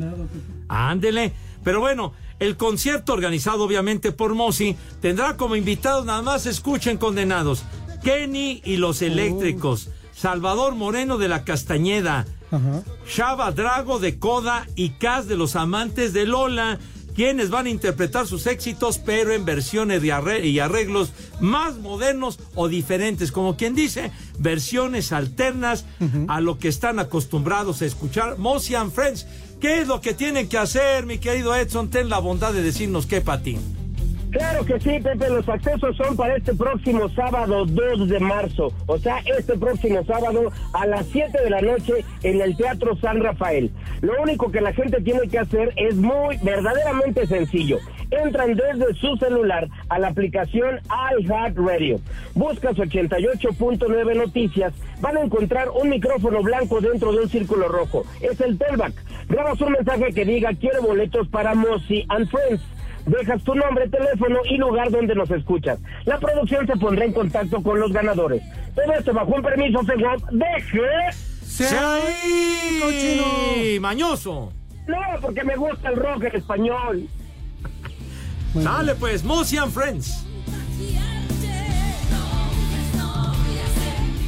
Ándele. 0.69 1.33
Pero 1.65 1.81
bueno, 1.81 2.13
el 2.39 2.57
concierto 2.57 3.13
organizado 3.13 3.65
obviamente 3.65 4.13
por 4.13 4.37
Mosi 4.37 4.77
tendrá 5.01 5.37
como 5.37 5.57
invitados 5.57 6.07
nada 6.07 6.23
más 6.23 6.47
escuchen 6.47 6.97
condenados. 6.97 7.65
Kenny 8.03 8.63
y 8.65 8.77
los 8.77 9.03
eléctricos. 9.03 9.89
Salvador 10.15 10.75
Moreno 10.75 11.19
de 11.19 11.29
la 11.29 11.45
Castañeda. 11.45 12.27
Ajá. 12.51 12.83
Shaba 13.09 13.53
Drago 13.53 13.99
de 13.99 14.19
Coda 14.19 14.67
y 14.77 14.91
Cas 14.91 15.27
de 15.29 15.37
los 15.37 15.57
amantes 15.57 16.13
de 16.13 16.27
Lola, 16.27 16.79
quienes 17.15 17.51
van 17.51 17.67
a 17.67 17.71
interpretar 17.71 18.27
sus 18.27 18.47
éxitos, 18.47 18.99
pero 18.99 19.33
en 19.33 19.45
versiones 19.45 20.05
y 20.05 20.09
arre- 20.09 20.45
y 20.45 20.59
arreglos 20.61 21.13
más 21.41 21.77
modernos 21.79 22.39
o 22.55 22.69
diferentes, 22.69 23.33
como 23.33 23.57
quien 23.57 23.75
dice, 23.75 24.11
versiones 24.39 25.13
alternas 25.13 25.85
a 26.29 26.41
lo 26.41 26.59
que 26.59 26.69
están 26.69 26.99
acostumbrados 26.99 27.83
a 27.83 27.87
escuchar. 27.87 28.39
Mossy 28.39 28.75
and 28.75 28.93
Friends, 28.93 29.27
¿qué 29.61 29.81
es 29.81 29.89
lo 29.89 30.01
que 30.01 30.15
tienen 30.15 30.49
que 30.49 30.59
hacer, 30.59 31.05
mi 31.07 31.19
querido 31.19 31.55
Edson? 31.57 31.89
Ten 31.91 32.09
la 32.11 32.19
bondad 32.21 32.53
de 32.53 32.63
decirnos 32.63 33.07
qué 33.07 33.21
patín. 33.23 33.61
Claro 34.37 34.67
que 34.67 34.79
sí, 34.81 34.99
Pepe, 35.03 35.31
los 35.31 35.49
accesos 35.49 35.97
son 35.97 36.15
para 36.15 36.37
este 36.37 36.53
próximo 36.55 37.09
sábado 37.09 37.65
2 37.65 38.07
de 38.07 38.21
marzo, 38.21 38.71
o 38.85 38.99
sea, 38.99 39.21
este 39.25 39.57
próximo 39.57 40.05
sábado 40.05 40.53
a 40.75 40.87
las 40.87 41.07
7 41.07 41.43
de 41.43 41.49
la 41.49 41.63
noche 41.63 42.05
en 42.23 42.43
el 42.43 42.55
Teatro 42.55 42.95
San 42.97 43.23
Rafael. 43.23 43.71
Lo 44.03 44.21
único 44.21 44.53
que 44.53 44.61
la 44.61 44.75
gente 44.75 45.01
tiene 45.01 45.27
que 45.29 45.39
hacer 45.39 45.73
es 45.77 45.95
muy 45.95 46.37
verdaderamente 46.43 47.27
sencillo. 47.27 47.79
Entran 48.11 48.55
desde 48.55 48.95
su 49.01 49.17
celular 49.17 49.69
a 49.89 49.99
la 49.99 50.09
aplicación 50.09 50.81
iHeartRadio. 51.19 51.99
Buscas 52.35 52.77
88.9 52.77 54.17
noticias. 54.17 54.75
Van 55.01 55.17
a 55.17 55.23
encontrar 55.23 55.71
un 55.71 55.89
micrófono 55.89 56.43
blanco 56.43 56.83
dentro 56.83 57.11
de 57.13 57.23
un 57.23 57.29
círculo 57.31 57.69
rojo. 57.69 58.05
Es 58.21 58.39
el 58.43 58.59
Telback. 58.59 58.93
Grabas 59.29 59.61
un 59.63 59.73
mensaje 59.73 60.13
que 60.13 60.27
diga 60.27 60.51
quiero 60.61 60.83
boletos 60.83 61.27
para 61.29 61.55
Mossy 61.55 62.05
and 62.11 62.29
Friends 62.29 62.63
dejas 63.07 63.43
tu 63.43 63.55
nombre, 63.55 63.89
teléfono 63.89 64.39
y 64.51 64.57
lugar 64.57 64.91
donde 64.91 65.15
nos 65.15 65.31
escuchas. 65.31 65.79
La 66.05 66.19
producción 66.19 66.67
se 66.67 66.77
pondrá 66.77 67.05
en 67.05 67.13
contacto 67.13 67.63
con 67.63 67.81
los 67.81 67.93
ganadores. 67.93 68.43
Todo 68.75 68.93
esto 68.93 69.13
bajo 69.13 69.33
un 69.35 69.43
permiso, 69.43 69.83
señor. 69.85 70.21
¡Deje! 70.33 70.81
¡Se 71.43 71.79
ahí, 71.79 72.81
cochino! 72.83 73.81
¡Mañoso! 73.81 74.53
No, 74.87 74.99
porque 75.21 75.43
me 75.45 75.57
gusta 75.57 75.89
el 75.89 75.97
rock 75.97 76.25
en 76.25 76.37
español. 76.37 77.09
Dale 78.55 78.95
pues, 78.95 79.25
Mossy 79.25 79.57
and 79.57 79.73
Friends. 79.73 80.25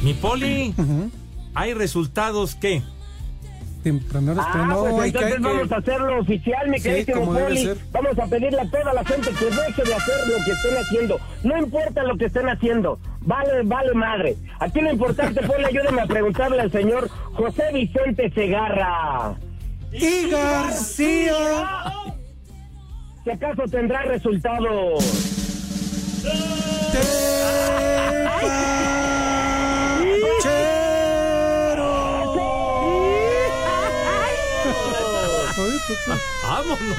Mi 0.03 0.13
poli, 0.13 0.73
¿hay 1.53 1.73
resultados 1.73 2.55
qué? 2.55 2.81
Ah, 4.41 4.75
pues 4.91 5.05
entonces 5.07 5.33
que- 5.35 5.41
vamos 5.41 5.71
a 5.71 5.77
hacerlo 5.77 6.19
oficial, 6.19 6.69
mi 6.69 6.79
Sí, 6.79 7.05
como 7.13 7.33
debe 7.33 7.47
Poli. 7.47 7.69
Vamos 7.91 8.19
a 8.19 8.27
pedirle 8.27 8.61
a 8.61 8.69
toda 8.69 8.93
la 8.93 9.05
gente 9.05 9.29
que 9.31 9.45
deje 9.45 9.83
de 9.83 9.93
hacer 9.93 10.27
lo 10.27 10.45
que 10.45 10.51
estén 10.51 10.77
haciendo. 10.77 11.19
No 11.43 11.57
importa 11.57 12.03
lo 12.03 12.17
que 12.17 12.25
estén 12.25 12.49
haciendo. 12.49 12.99
Vale, 13.21 13.61
vale 13.63 13.93
madre. 13.93 14.35
Aquí 14.59 14.81
lo 14.81 14.91
importante, 14.91 15.41
Poli, 15.43 15.65
ayúdame 15.65 16.01
a 16.01 16.05
preguntarle 16.05 16.61
al 16.61 16.71
señor 16.71 17.09
José 17.33 17.63
Vicente 17.73 18.29
Segarra. 18.31 19.35
Y 19.91 20.29
García. 20.29 21.93
Si 23.23 23.31
acaso 23.31 23.63
tendrá 23.69 24.03
resultados. 24.03 25.03
Vámonos. 36.43 36.97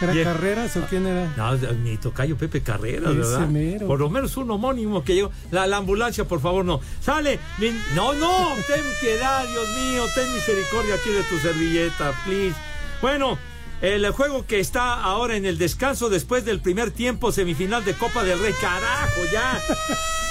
¿Era. 0.00 0.24
Carreras 0.24 0.76
o 0.76 0.80
quién 0.88 1.06
era? 1.06 1.32
No, 1.36 1.52
mi 1.74 1.96
tocayo 1.96 2.36
Pepe 2.36 2.62
Carreras, 2.62 3.14
¿verdad? 3.16 3.46
mero. 3.48 3.86
Por 3.86 3.98
lo 4.00 4.10
menos 4.10 4.36
un 4.36 4.50
homónimo 4.50 5.04
que 5.04 5.14
llegó. 5.14 5.30
La, 5.50 5.66
la 5.66 5.78
ambulancia, 5.78 6.24
por 6.26 6.40
favor, 6.40 6.64
no. 6.64 6.80
Sale. 7.00 7.38
mi- 7.58 7.74
No, 7.94 8.12
no. 8.14 8.48
Ten 8.66 8.82
piedad, 9.00 9.44
Dios 9.46 9.68
mío. 9.76 10.04
Ten 10.14 10.32
misericordia 10.32 10.94
aquí 10.94 11.10
de 11.10 11.22
tu 11.24 11.38
servilleta, 11.38 12.12
please. 12.24 12.56
Bueno, 13.02 13.38
el 13.82 14.08
juego 14.10 14.46
que 14.46 14.60
está 14.60 14.94
ahora 15.00 15.36
en 15.36 15.46
el 15.46 15.56
descanso 15.58 16.08
después 16.10 16.44
del 16.44 16.60
primer 16.60 16.90
tiempo 16.90 17.32
semifinal 17.32 17.84
de 17.84 17.94
Copa 17.94 18.22
del 18.24 18.38
Rey. 18.40 18.52
Carajo, 18.60 19.20
ya. 19.32 19.60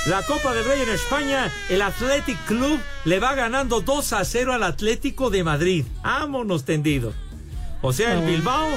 La 0.05 0.21
Copa 0.23 0.53
del 0.53 0.63
Rey 0.65 0.81
en 0.81 0.89
España, 0.89 1.51
el 1.69 1.81
Athletic 1.81 2.37
Club 2.45 2.79
le 3.05 3.19
va 3.19 3.35
ganando 3.35 3.81
2 3.81 4.13
a 4.13 4.23
0 4.23 4.53
al 4.53 4.63
Atlético 4.63 5.29
de 5.29 5.43
Madrid. 5.43 5.83
Vámonos 6.03 6.63
tendidos. 6.63 7.13
O 7.81 7.93
sea, 7.93 8.13
el 8.13 8.19
Ah. 8.19 8.25
Bilbao, 8.25 8.67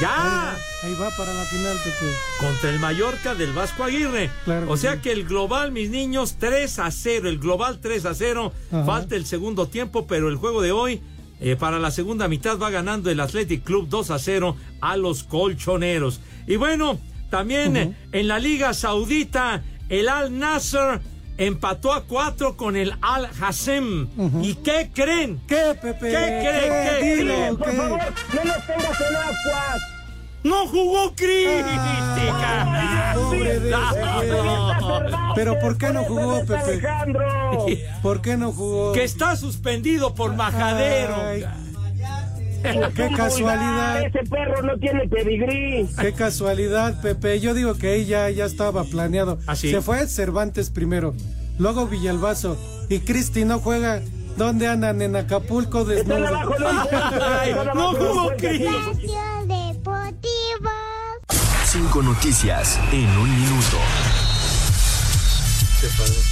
ya 0.00 0.50
Ahí 0.84 0.94
va 1.00 1.10
para 1.16 1.32
la 1.32 1.44
final, 1.44 1.76
Pepe. 1.84 2.12
contra 2.40 2.70
el 2.70 2.78
Mallorca 2.80 3.34
del 3.36 3.52
Vasco 3.52 3.84
Aguirre. 3.84 4.30
Claro 4.44 4.68
o 4.70 4.76
sea 4.76 4.94
sí. 4.94 4.98
que 5.02 5.12
el 5.12 5.24
global, 5.24 5.70
mis 5.70 5.90
niños, 5.90 6.36
3 6.38 6.78
a 6.80 6.90
0. 6.90 7.28
El 7.28 7.38
global 7.38 7.78
3 7.80 8.04
a 8.06 8.14
0. 8.14 8.52
Ajá. 8.72 8.84
Falta 8.84 9.14
el 9.14 9.24
segundo 9.26 9.68
tiempo, 9.68 10.06
pero 10.08 10.28
el 10.28 10.36
juego 10.36 10.60
de 10.60 10.72
hoy, 10.72 11.00
eh, 11.40 11.54
para 11.56 11.78
la 11.78 11.90
segunda 11.92 12.26
mitad, 12.26 12.58
va 12.58 12.70
ganando 12.70 13.10
el 13.10 13.20
Athletic 13.20 13.62
Club 13.62 13.88
2 13.88 14.10
a 14.10 14.18
0 14.18 14.56
a 14.80 14.96
los 14.96 15.22
colchoneros. 15.22 16.20
Y 16.48 16.56
bueno, 16.56 16.98
también 17.30 17.76
eh, 17.76 17.96
en 18.10 18.26
la 18.26 18.40
Liga 18.40 18.74
Saudita, 18.74 19.62
el 19.88 20.08
Al 20.08 20.36
Nasser 20.36 21.00
empató 21.38 21.92
a 21.92 22.04
4 22.04 22.56
con 22.56 22.76
el 22.76 22.94
Al 23.00 23.28
Hassem. 23.40 24.08
¿Y 24.42 24.54
qué 24.56 24.90
creen? 24.94 25.40
¿Qué, 25.46 25.76
Pepe? 25.80 26.10
¿Qué 26.10 26.12
creen? 26.16 27.00
¿Qué 27.00 27.14
Dilo, 27.16 27.34
creen? 27.34 27.56
Por 27.56 27.70
¿qué? 27.70 27.76
favor, 27.76 28.00
no 28.00 28.44
nos 28.44 28.66
tengas 28.66 29.00
en 29.00 29.16
aguas. 29.16 29.82
¡No 30.44 30.66
jugó 30.66 31.10
de 31.10 31.62
No. 33.70 35.32
Pero 35.34 35.58
¿por 35.60 35.78
qué 35.78 35.92
no 35.92 36.04
jugó, 36.04 36.40
Pepe? 36.40 36.54
Alejandro. 36.54 37.66
¿Por 38.02 38.20
qué 38.20 38.36
no 38.36 38.52
jugó? 38.52 38.92
Que 38.92 39.04
está 39.04 39.36
suspendido 39.36 40.14
por 40.14 40.34
majadero. 40.34 41.14
Ay, 41.24 41.44
qué 42.62 43.10
casualidad. 43.16 44.02
Ese 44.06 44.20
perro 44.30 44.62
no 44.62 44.78
tiene 44.78 45.08
pedigrí. 45.08 45.88
Qué 46.00 46.12
casualidad, 46.12 47.00
Pepe. 47.00 47.40
Yo 47.40 47.54
digo 47.54 47.74
que 47.74 47.88
ahí 47.88 48.04
ya, 48.06 48.30
ya 48.30 48.44
estaba 48.44 48.84
planeado. 48.84 49.38
¿Ah, 49.46 49.56
sí? 49.56 49.70
Se 49.70 49.80
fue 49.82 50.06
Cervantes 50.06 50.70
primero, 50.70 51.14
luego 51.58 51.86
Villalbazo. 51.86 52.56
Y 52.88 53.00
Cristi 53.00 53.44
no 53.44 53.58
juega. 53.58 54.02
¿Dónde 54.36 54.66
andan? 54.66 55.02
En 55.02 55.14
Acapulco 55.14 55.84
desnudos. 55.84 56.28
abajo 56.28 56.54
no 57.74 57.90
un 57.90 57.96
jugó 57.96 58.24
puente. 58.28 58.48
Cris. 58.48 58.60
Deportivo. 59.46 60.70
Cinco 61.64 62.02
noticias 62.02 62.78
en 62.92 63.08
un 63.18 63.30
minuto. 63.30 63.78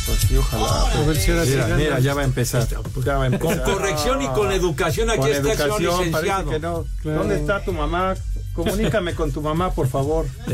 Pues 0.07 0.19
sí, 0.29 0.37
ojalá. 0.37 0.93
A 0.93 1.03
ver 1.03 1.17
si 1.17 1.31
ahora 1.31 1.45
sí 1.45 1.51
Mira, 1.53 1.77
mira, 1.77 1.99
ya 2.01 2.15
va 2.15 2.23
a 2.23 2.25
empezar. 2.25 2.67
Ya 3.05 3.17
va 3.17 3.25
a 3.27 3.39
Con 3.39 3.59
corrección 3.59 4.23
y 4.23 4.29
con 4.29 4.53
educación. 4.53 5.11
Aquí 5.11 5.19
Con 5.21 5.31
está 5.31 5.53
el 5.53 5.59
señor 5.59 5.71
educación, 5.83 6.05
licenciado. 6.07 6.51
que 6.51 6.59
no. 6.61 6.85
Claro. 7.03 7.19
¿Dónde 7.19 7.37
está 7.37 7.65
tu 7.65 7.73
mamá? 7.73 8.15
Comunícame 8.55 9.15
con 9.15 9.33
tu 9.33 9.41
mamá, 9.43 9.73
por 9.73 9.89
favor. 9.89 10.27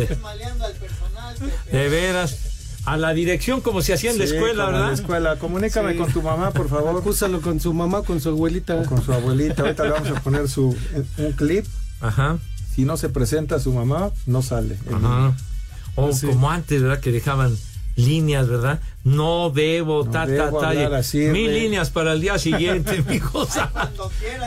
De 1.72 1.88
veras. 1.88 2.36
A 2.84 2.96
la 2.96 3.12
dirección 3.12 3.60
como 3.60 3.82
se 3.82 3.92
hacía 3.92 4.12
en 4.12 4.18
la 4.18 4.24
escuela, 4.24 4.64
como 4.64 4.68
en 4.68 4.72
¿verdad? 4.74 4.86
la 4.88 4.94
escuela. 4.94 5.36
Comunícame 5.38 5.92
Sí. 5.92 5.98
con 5.98 6.12
tu 6.12 6.22
mamá, 6.22 6.52
por 6.52 6.68
favor. 6.68 6.96
Acúsalo 7.00 7.40
con 7.40 7.58
su 7.58 7.74
mamá, 7.74 8.02
con 8.02 8.20
su 8.20 8.28
abuelita. 8.28 8.80
Con 8.84 9.02
su 9.04 9.12
abuelita. 9.12 9.62
Ahorita 9.62 9.82
le 9.84 9.90
vamos 9.90 10.08
a 10.10 10.20
poner 10.22 10.48
su 10.48 10.76
un 11.18 11.32
clip. 11.32 11.66
Ajá. 12.00 12.38
Si 12.74 12.84
no 12.84 12.96
se 12.96 13.08
presenta 13.08 13.58
su 13.58 13.72
mamá, 13.72 14.10
no 14.26 14.40
sale. 14.42 14.78
Ajá. 14.92 15.34
O 15.96 16.12
Sí. 16.12 16.26
como 16.28 16.48
antes, 16.50 16.80
¿verdad? 16.80 17.00
Que 17.00 17.10
dejaban 17.10 17.56
líneas, 17.96 18.48
¿verdad? 18.48 18.80
No 19.04 19.50
debo, 19.50 20.04
No 20.04 20.10
ta, 20.10 20.26
debo 20.26 20.60
ta, 20.60 20.72
ta. 20.72 20.96
así, 20.98 21.18
Mil 21.18 21.52
líneas 21.52 21.90
para 21.90 22.12
el 22.12 22.20
día 22.20 22.38
siguiente, 22.38 23.02
mi 23.08 23.18
cosa. 23.20 23.70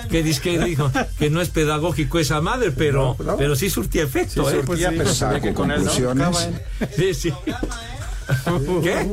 Que 0.09 0.23
dice 0.23 0.41
que 0.41 0.59
dijo 0.59 0.91
que 1.17 1.29
no 1.29 1.41
es 1.41 1.49
pedagógico 1.49 2.19
esa 2.19 2.41
madre, 2.41 2.71
pero, 2.71 3.15
No, 3.19 3.25
no. 3.25 3.37
pero 3.37 3.55
sí 3.55 3.69
surtía 3.69 4.03
efecto, 4.03 4.47
Sí, 4.49 4.55
¿eh? 4.55 4.63
surtía, 4.65 4.89
pero 4.95 5.13
sabía 5.13 5.39
que 5.41 5.53
con 5.53 5.71
él 5.71 5.83
no. 5.83 5.91
Acaba 6.11 6.43
en- 6.45 6.61
Sí, 6.95 7.13
sí. 7.13 7.33
¿Qué? 8.83 9.07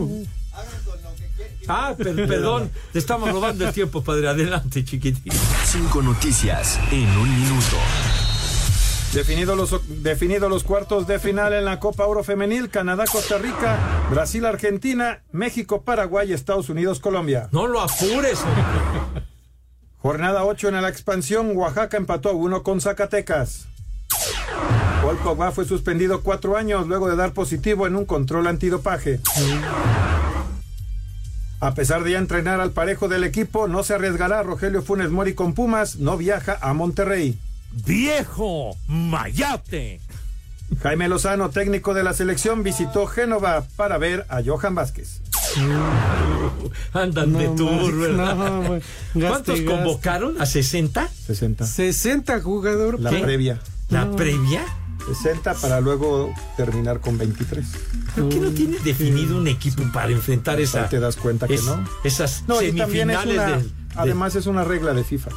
Ah, 1.68 1.94
per- 1.96 2.26
perdón, 2.28 2.70
te 2.92 2.98
estamos 2.98 3.30
robando 3.30 3.66
el 3.66 3.72
tiempo, 3.72 4.02
padre. 4.04 4.28
Adelante, 4.28 4.84
chiquitín. 4.84 5.32
Cinco 5.64 6.00
noticias 6.02 6.78
en 6.92 7.08
un 7.18 7.40
minuto. 7.40 7.76
Definidos 9.16 9.56
los, 9.56 10.02
definido 10.02 10.50
los 10.50 10.62
cuartos 10.62 11.06
de 11.06 11.18
final 11.18 11.54
en 11.54 11.64
la 11.64 11.80
Copa 11.80 12.04
Oro 12.04 12.22
Femenil, 12.22 12.68
Canadá, 12.68 13.06
Costa 13.10 13.38
Rica, 13.38 13.78
Brasil, 14.10 14.44
Argentina, 14.44 15.22
México, 15.32 15.80
Paraguay, 15.80 16.34
Estados 16.34 16.68
Unidos, 16.68 17.00
Colombia. 17.00 17.48
No 17.50 17.66
lo 17.66 17.80
apures. 17.80 18.38
Jornada 19.96 20.44
8 20.44 20.68
en 20.68 20.82
la 20.82 20.90
expansión, 20.90 21.56
Oaxaca 21.56 21.96
empató 21.96 22.28
a 22.28 22.32
1 22.32 22.62
con 22.62 22.82
Zacatecas. 22.82 23.68
Paul 25.00 25.16
Pogba 25.16 25.50
fue 25.50 25.64
suspendido 25.64 26.20
cuatro 26.20 26.58
años 26.58 26.86
luego 26.86 27.08
de 27.08 27.16
dar 27.16 27.32
positivo 27.32 27.86
en 27.86 27.96
un 27.96 28.04
control 28.04 28.46
antidopaje. 28.46 29.20
A 31.60 31.74
pesar 31.74 32.04
de 32.04 32.10
ya 32.10 32.18
entrenar 32.18 32.60
al 32.60 32.72
parejo 32.72 33.08
del 33.08 33.24
equipo, 33.24 33.66
no 33.66 33.82
se 33.82 33.94
arriesgará 33.94 34.42
Rogelio 34.42 34.82
Funes 34.82 35.10
Mori 35.10 35.32
con 35.32 35.54
Pumas, 35.54 35.96
no 35.96 36.18
viaja 36.18 36.58
a 36.60 36.74
Monterrey. 36.74 37.38
¡Viejo 37.84 38.76
mayate! 38.88 40.00
Jaime 40.82 41.08
Lozano, 41.08 41.50
técnico 41.50 41.94
de 41.94 42.02
la 42.02 42.12
selección, 42.12 42.62
visitó 42.62 43.06
Génova 43.06 43.64
para 43.76 43.98
ver 43.98 44.26
a 44.28 44.40
Johan 44.44 44.74
Vázquez. 44.74 45.20
Andan 46.92 47.32
de 47.34 47.48
tour, 47.50 47.96
¿verdad? 47.96 48.34
no, 48.34 48.62
güey. 48.62 48.80
Gaste, 49.14 49.28
¿Cuántos 49.28 49.60
gaste. 49.60 49.64
convocaron? 49.64 50.40
¿A 50.40 50.46
60? 50.46 51.08
60. 51.26 51.66
60 51.66 52.40
jugador. 52.40 53.00
La 53.00 53.10
¿Qué? 53.10 53.18
previa. 53.20 53.60
¿La 53.90 54.10
previa? 54.10 54.64
60 55.06 55.54
para 55.54 55.80
luego 55.80 56.32
terminar 56.56 57.00
con 57.00 57.16
23. 57.16 57.64
¿Por 58.16 58.28
qué 58.28 58.36
no 58.40 58.50
tiene 58.50 58.78
definido 58.80 59.36
un 59.36 59.46
equipo 59.46 59.82
para 59.92 60.10
enfrentar 60.10 60.58
esa, 60.60 60.88
te 60.88 60.98
das 60.98 61.16
cuenta 61.16 61.46
que 61.46 61.54
es- 61.54 61.64
no. 61.64 61.84
esas 62.02 62.42
también 62.46 62.80
es 63.10 63.20
semifinales 63.20 63.34
una, 63.34 63.44
del- 63.58 63.72
además 63.94 64.34
es 64.34 64.46
una 64.46 64.64
regla 64.64 64.94
de 64.94 65.04
FIFA. 65.04 65.30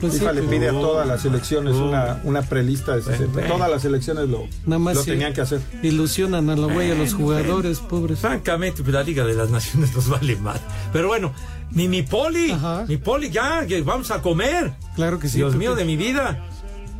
Pues 0.00 0.12
sí, 0.14 0.24
le 0.34 0.42
pide 0.42 0.68
a 0.68 0.72
todas 0.72 1.06
las 1.06 1.22
selecciones 1.22 1.74
una, 1.74 2.20
una 2.24 2.42
prelista 2.42 2.94
de 2.96 3.02
60. 3.02 3.40
Eh, 3.40 3.48
Todas 3.48 3.70
las 3.70 3.80
selecciones 3.80 4.28
lo, 4.28 4.44
Nada 4.66 4.78
más 4.78 4.94
lo 4.96 5.04
tenían 5.04 5.32
que 5.32 5.40
hacer. 5.40 5.60
Ilusionan 5.82 6.50
a 6.50 6.56
la 6.56 6.66
güey 6.72 6.90
a 6.90 6.94
los 6.94 7.14
jugadores, 7.14 7.78
pobres. 7.80 8.18
Francamente, 8.18 8.82
pues, 8.82 8.92
la 8.92 9.02
Liga 9.02 9.24
de 9.24 9.32
las 9.34 9.48
Naciones 9.48 9.92
nos 9.96 10.08
vale 10.08 10.36
más. 10.36 10.60
Pero 10.92 11.08
bueno, 11.08 11.32
mi, 11.70 11.88
mi 11.88 12.02
poli, 12.02 12.54
mi 12.88 12.96
poli, 12.98 13.30
ya, 13.30 13.66
que 13.66 13.80
vamos 13.82 14.10
a 14.10 14.20
comer. 14.20 14.72
Claro 14.96 15.18
que 15.18 15.28
sí. 15.28 15.38
Dios 15.38 15.52
Pepe. 15.52 15.58
mío 15.60 15.74
de 15.74 15.84
mi 15.86 15.96
vida. 15.96 16.44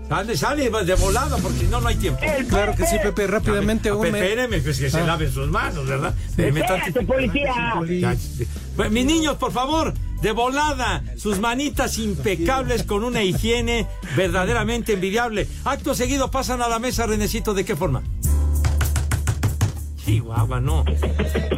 Sale, 0.09 0.37
sale 0.37 0.71
de 0.71 0.95
volada, 0.95 1.37
porque 1.39 1.59
si 1.59 1.67
no, 1.67 1.81
no 1.81 1.89
hay 1.89 1.97
tiempo. 1.97 2.21
Claro 2.49 2.77
que 2.77 2.87
sí, 2.87 2.95
Pepe, 3.03 3.27
rápidamente. 3.27 3.91
Me- 3.93 4.07
Espéreme, 4.09 4.59
pues 4.61 4.79
que 4.79 4.89
se 4.89 5.01
Ah. 5.01 5.05
laven 5.07 5.33
sus 5.33 5.49
manos, 5.49 5.85
¿verdad? 5.87 6.15
Sí. 6.17 6.25
Espéreme 6.31 6.61
¡Espérate, 6.61 6.93
tantito. 6.93 7.13
policía! 7.13 7.55
Ya, 8.01 8.17
pues, 8.77 8.91
mis 8.93 9.05
niños, 9.05 9.35
por 9.37 9.51
favor, 9.51 9.93
de 10.23 10.33
volada, 10.33 11.03
sus 11.17 11.39
manitas 11.39 11.99
impecables 11.99 12.83
con 12.85 13.05
una 13.05 13.23
higiene 13.23 13.87
verdaderamente 14.17 14.95
envidiable. 14.95 15.47
Acto 15.65 15.95
seguido 15.95 16.31
pasan 16.31 16.63
a 16.63 16.69
la 16.69 16.79
mesa, 16.79 17.07
Renecito, 17.07 17.55
¿de 17.55 17.65
qué 17.65 17.77
forma? 17.77 18.03
Chihuahua, 20.05 20.61
no. 20.61 20.85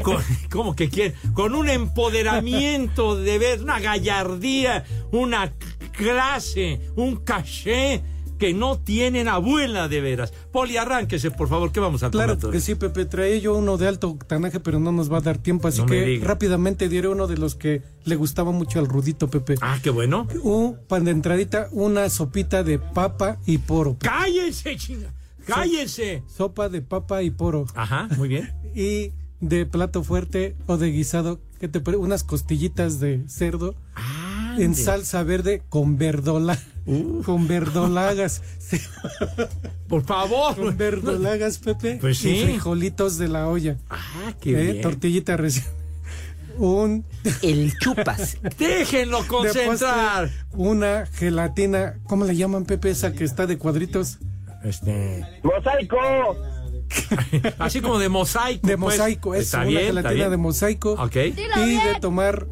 Con- 0.03 0.23
¿Cómo 0.51 0.75
que 0.75 0.89
quieren? 0.89 1.15
Con 1.35 1.55
un 1.55 1.69
empoderamiento 1.69 3.17
de 3.17 3.39
ver, 3.39 3.63
una 3.63 3.79
gallardía, 3.79 4.85
una 5.13 5.53
clase, 5.93 6.81
un 6.97 7.17
caché 7.17 8.03
que 8.39 8.55
no 8.55 8.78
tienen 8.78 9.28
abuela 9.28 9.89
de 9.89 10.01
veras. 10.01 10.32
Poli, 10.53 10.76
arránquese, 10.76 11.30
por 11.30 11.49
favor, 11.49 11.72
que 11.72 11.80
vamos 11.80 12.03
a 12.03 12.11
Claro 12.11 12.39
que 12.39 12.61
sí, 12.61 12.74
Pepe. 12.74 13.05
Traía 13.05 13.39
yo 13.39 13.55
uno 13.55 13.76
de 13.76 13.89
alto 13.89 14.09
octanaje, 14.09 14.61
pero 14.61 14.78
no 14.78 14.93
nos 14.93 15.12
va 15.12 15.18
a 15.18 15.20
dar 15.20 15.39
tiempo. 15.39 15.68
Así 15.68 15.80
No 15.80 15.86
que 15.86 16.20
rápidamente 16.22 16.89
diré 16.89 17.09
uno 17.09 17.26
de 17.26 17.36
los 17.36 17.55
que 17.55 17.82
le 18.05 18.16
gustaba 18.16 18.53
mucho 18.53 18.78
al 18.78 18.86
Rudito, 18.86 19.28
Pepe. 19.28 19.57
Ah, 19.61 19.78
qué 19.82 19.91
bueno. 19.91 20.26
Un 20.43 20.78
pan 20.89 21.05
de 21.05 21.11
entradita, 21.11 21.68
una 21.72 22.09
sopita 22.09 22.62
de 22.62 22.78
papa 22.78 23.39
y 23.45 23.59
poro. 23.59 23.97
¡Cállense, 23.99 24.76
chinga! 24.76 25.12
¡Cállense! 25.47 26.22
Sopa 26.26 26.68
de 26.68 26.82
papa 26.82 27.22
y 27.22 27.30
poro. 27.30 27.66
Ajá, 27.74 28.09
muy 28.16 28.28
bien. 28.28 28.55
Y 28.74 29.12
de 29.41 29.66
plato 29.66 30.05
fuerte 30.05 30.55
o 30.66 30.76
de 30.76 30.93
guisado, 30.93 31.41
que 31.59 31.68
te 31.68 31.78
unas 31.97 32.22
costillitas 32.22 33.01
de 33.01 33.24
cerdo 33.28 33.74
en 34.59 34.74
salsa 34.74 35.22
verde 35.22 35.62
con 35.68 35.97
verdola. 35.97 36.59
Con 37.24 37.47
verdolagas. 37.49 38.43
Sí. 38.68 38.78
Por 39.89 40.05
favor. 40.05 40.55
Con 40.55 40.76
verdolagas, 40.76 41.57
Pepe. 41.59 41.97
Pues 42.01 42.18
sí. 42.18 42.30
Y 42.30 42.45
frijolitos 42.45 43.16
de 43.16 43.28
la 43.28 43.49
olla. 43.49 43.78
Ah, 43.89 44.34
qué 44.41 44.51
Eh, 44.51 44.72
bien. 44.72 44.82
Tortillita 44.82 45.36
recién. 45.39 45.64
Un. 46.59 47.05
El 47.41 47.72
chupas. 47.78 48.36
Déjenlo 48.59 49.26
concentrar. 49.26 50.28
postre, 50.28 50.45
una 50.53 51.07
gelatina. 51.07 51.99
¿Cómo 52.05 52.24
le 52.26 52.36
llaman, 52.36 52.64
Pepe? 52.66 52.91
Esa 52.91 53.12
que 53.12 53.24
está 53.24 53.47
de 53.47 53.57
cuadritos. 53.57 54.18
Este. 54.64 55.24
¡Mosaico! 55.43 55.97
Así 57.59 57.80
como 57.80 57.99
de 57.99 58.09
mosaico. 58.11 58.66
De 58.66 58.76
pues. 58.76 58.99
mosaico, 58.99 59.34
es 59.34 59.45
Está 59.47 59.59
una 59.61 59.66
bien, 59.68 59.80
está 59.80 59.91
gelatina 60.01 60.14
bien. 60.14 60.30
de 60.30 60.36
mosaico. 60.36 60.93
Ok. 60.93 61.16
Y 61.16 61.30
de 61.32 61.97
tomar 62.03 62.47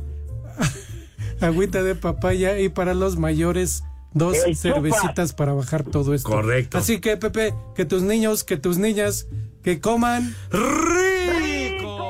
agüita 1.41 1.83
de 1.83 1.95
papaya 1.95 2.59
y 2.59 2.69
para 2.71 2.95
los 2.95 3.17
mayores 3.19 3.83
dos 4.17 4.37
cervecitas 4.55 5.33
para 5.33 5.53
bajar 5.53 5.85
todo 5.85 6.15
esto. 6.15 6.29
Correcto. 6.29 6.79
Así 6.79 7.01
que 7.01 7.17
Pepe, 7.17 7.55
que 7.75 7.85
tus 7.85 8.03
niños, 8.03 8.45
que 8.45 8.57
tus 8.57 8.79
niñas, 8.79 9.29
que 9.63 9.81
coman 9.81 10.35
¡Rico! 10.51 12.07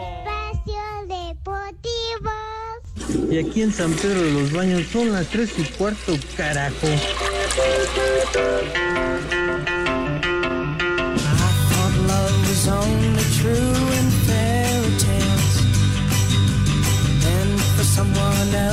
Y 3.31 3.39
aquí 3.39 3.63
en 3.63 3.73
San 3.73 3.93
Pedro 3.93 4.23
de 4.23 4.31
los 4.31 4.53
Baños 4.53 4.87
son 4.93 5.13
las 5.13 5.27
tres 5.27 5.51
y 5.59 5.65
cuarto, 5.77 6.15
carajo. 6.37 6.87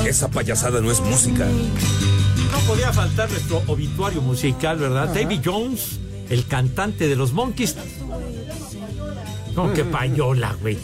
Esa 0.05 0.27
payasada 0.27 0.81
no 0.81 0.91
es 0.91 0.99
música. 1.01 1.47
No 2.53 2.59
podía 2.67 2.93
faltar 2.93 3.29
nuestro 3.31 3.63
obituario 3.67 4.21
musical, 4.21 4.77
¿verdad? 4.77 5.11
David 5.13 5.39
Jones, 5.43 5.99
el 6.29 6.45
cantante 6.45 7.07
de 7.07 7.15
los 7.15 7.33
Monkeys. 7.33 7.75
No, 9.55 9.73
qué 9.73 9.83
payola, 9.83 10.55
güey. 10.61 10.77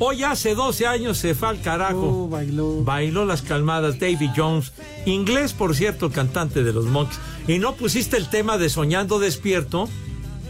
Hoy 0.00 0.24
hace 0.24 0.56
12 0.56 0.88
años 0.88 1.18
se 1.18 1.36
fue 1.36 1.48
al 1.48 1.60
carajo. 1.60 2.24
Oh, 2.24 2.28
bailó. 2.28 2.82
Bailó 2.82 3.24
las 3.24 3.42
calmadas 3.42 4.00
David 4.00 4.30
Jones. 4.36 4.72
Inglés, 5.06 5.52
por 5.52 5.76
cierto, 5.76 6.06
el 6.06 6.12
cantante 6.12 6.64
de 6.64 6.72
los 6.72 6.86
Monkeys. 6.86 7.20
Y 7.46 7.58
no 7.60 7.76
pusiste 7.76 8.16
el 8.16 8.28
tema 8.28 8.58
de 8.58 8.68
Soñando 8.68 9.20
Despierto, 9.20 9.88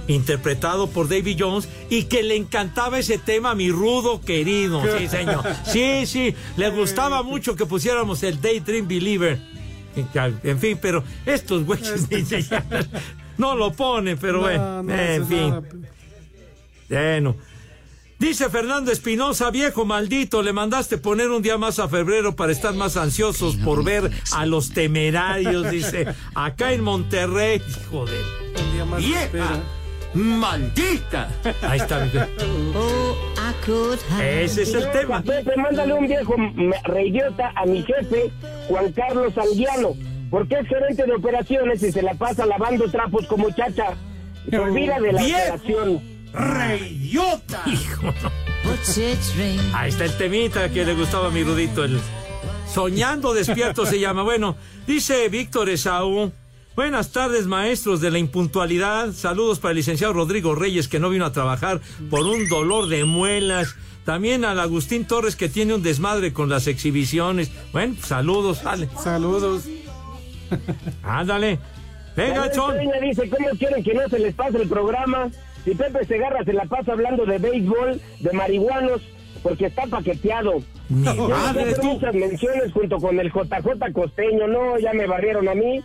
interpretado 0.08 0.88
por 0.88 1.10
David 1.10 1.36
Jones, 1.38 1.68
y 1.90 2.04
que 2.04 2.22
le 2.22 2.36
encantaba 2.36 2.98
ese 2.98 3.18
tema 3.18 3.50
a 3.50 3.54
mi 3.54 3.70
rudo 3.70 4.22
querido. 4.22 4.82
Sí, 4.98 5.08
señor. 5.08 5.44
Sí, 5.66 6.06
sí. 6.06 6.34
Le 6.56 6.70
gustaba 6.70 7.22
mucho 7.22 7.54
que 7.54 7.66
pusiéramos 7.66 8.22
el 8.22 8.40
Daydream 8.40 8.88
Believer. 8.88 9.53
En 10.42 10.58
fin, 10.58 10.78
pero 10.80 11.02
estos 11.26 11.64
güeyes 11.64 12.08
no 13.38 13.54
lo 13.56 13.72
ponen, 13.72 14.18
pero 14.18 14.40
bueno, 14.40 14.82
No, 14.82 14.82
no 14.84 14.94
en 14.94 15.22
haces 15.22 15.28
fin. 15.28 15.50
nada. 15.50 15.62
Bueno. 16.88 17.36
Dice 18.16 18.48
Fernando 18.48 18.92
Espinosa, 18.92 19.50
viejo 19.50 19.84
maldito, 19.84 20.40
le 20.40 20.52
mandaste 20.52 20.98
poner 20.98 21.30
un 21.30 21.42
día 21.42 21.58
más 21.58 21.78
a 21.80 21.88
febrero 21.88 22.34
para 22.36 22.52
estar 22.52 22.72
más 22.72 22.96
ansiosos 22.96 23.56
por 23.56 23.84
ver 23.84 24.10
a 24.32 24.46
los 24.46 24.70
temerarios, 24.70 25.68
dice, 25.70 26.06
acá 26.34 26.72
en 26.72 26.82
Monterrey, 26.82 27.60
hijo 27.68 28.06
de 28.06 28.16
Un 28.64 28.72
día 28.72 28.84
más 28.84 28.98
vieja. 29.00 29.62
Maldita. 30.14 31.28
Ahí 31.62 31.78
está. 31.78 32.06
Ese 34.22 34.62
es 34.62 34.74
el 34.74 34.90
tema. 34.92 35.22
Pepe, 35.22 35.56
mándale 35.56 35.94
un 35.94 36.06
viejo 36.06 36.34
reidiota 36.84 37.52
a 37.56 37.64
mi 37.66 37.82
jefe, 37.82 38.30
Juan 38.68 38.92
Carlos 38.92 39.36
Alguiano, 39.38 39.94
porque 40.30 40.58
es 40.60 40.68
gerente 40.68 41.04
de 41.04 41.14
operaciones 41.14 41.82
y 41.82 41.92
se 41.92 42.02
la 42.02 42.14
pasa 42.14 42.46
lavando 42.46 42.90
trapos 42.90 43.26
como 43.26 43.50
chacha. 43.50 43.94
Se 44.48 44.58
olvida 44.58 45.00
de 45.00 45.12
la 45.12 45.22
¡Viejo! 45.22 45.38
operación. 45.54 46.02
¡Reyota! 46.32 47.62
Hijo. 47.66 48.12
Ahí 49.74 49.90
está 49.90 50.04
el 50.04 50.16
temita 50.16 50.68
que 50.70 50.84
le 50.84 50.94
gustaba 50.94 51.28
a 51.28 51.30
mi 51.30 51.42
Rudito. 51.44 51.84
El 51.84 52.00
Soñando 52.72 53.32
despierto 53.34 53.86
se 53.86 54.00
llama. 54.00 54.22
Bueno, 54.22 54.56
dice 54.86 55.28
Víctor 55.28 55.68
Esaú. 55.68 56.32
Buenas 56.76 57.12
tardes, 57.12 57.46
maestros 57.46 58.00
de 58.00 58.10
la 58.10 58.18
impuntualidad. 58.18 59.12
Saludos 59.12 59.60
para 59.60 59.70
el 59.70 59.76
licenciado 59.76 60.12
Rodrigo 60.12 60.56
Reyes, 60.56 60.88
que 60.88 60.98
no 60.98 61.08
vino 61.08 61.24
a 61.24 61.32
trabajar 61.32 61.80
por 62.10 62.26
un 62.26 62.48
dolor 62.48 62.88
de 62.88 63.04
muelas. 63.04 63.76
También 64.04 64.44
al 64.44 64.58
Agustín 64.58 65.06
Torres, 65.06 65.36
que 65.36 65.48
tiene 65.48 65.74
un 65.74 65.84
desmadre 65.84 66.32
con 66.32 66.48
las 66.48 66.66
exhibiciones. 66.66 67.52
Bueno, 67.72 67.94
saludos, 68.02 68.64
dale. 68.64 68.88
Saludos. 69.00 69.68
Ándale. 71.04 71.60
Venga, 72.16 72.50
Chon. 72.50 72.76
Peña 72.76 73.00
dice, 73.00 73.30
¿cómo 73.30 73.48
quieren 73.56 73.84
que 73.84 73.94
no 73.94 74.08
se 74.08 74.18
les 74.18 74.34
pase 74.34 74.60
el 74.60 74.68
programa? 74.68 75.30
Si 75.64 75.76
Pepe 75.76 76.04
Segarra 76.06 76.44
se 76.44 76.52
la 76.52 76.64
pasa 76.64 76.92
hablando 76.92 77.24
de 77.24 77.38
béisbol, 77.38 78.00
de 78.18 78.32
marihuanos, 78.32 79.00
porque 79.44 79.66
está 79.66 79.86
paqueteado. 79.86 80.54
Ni 80.88 81.04
madre 81.04 81.74
tú. 81.74 81.94
muchas 81.94 82.14
menciones 82.14 82.72
junto 82.72 82.98
con 82.98 83.18
el 83.20 83.30
JJ 83.30 83.92
Costeño, 83.92 84.48
no, 84.48 84.76
ya 84.78 84.92
me 84.92 85.06
barrieron 85.06 85.48
a 85.48 85.54
mí. 85.54 85.82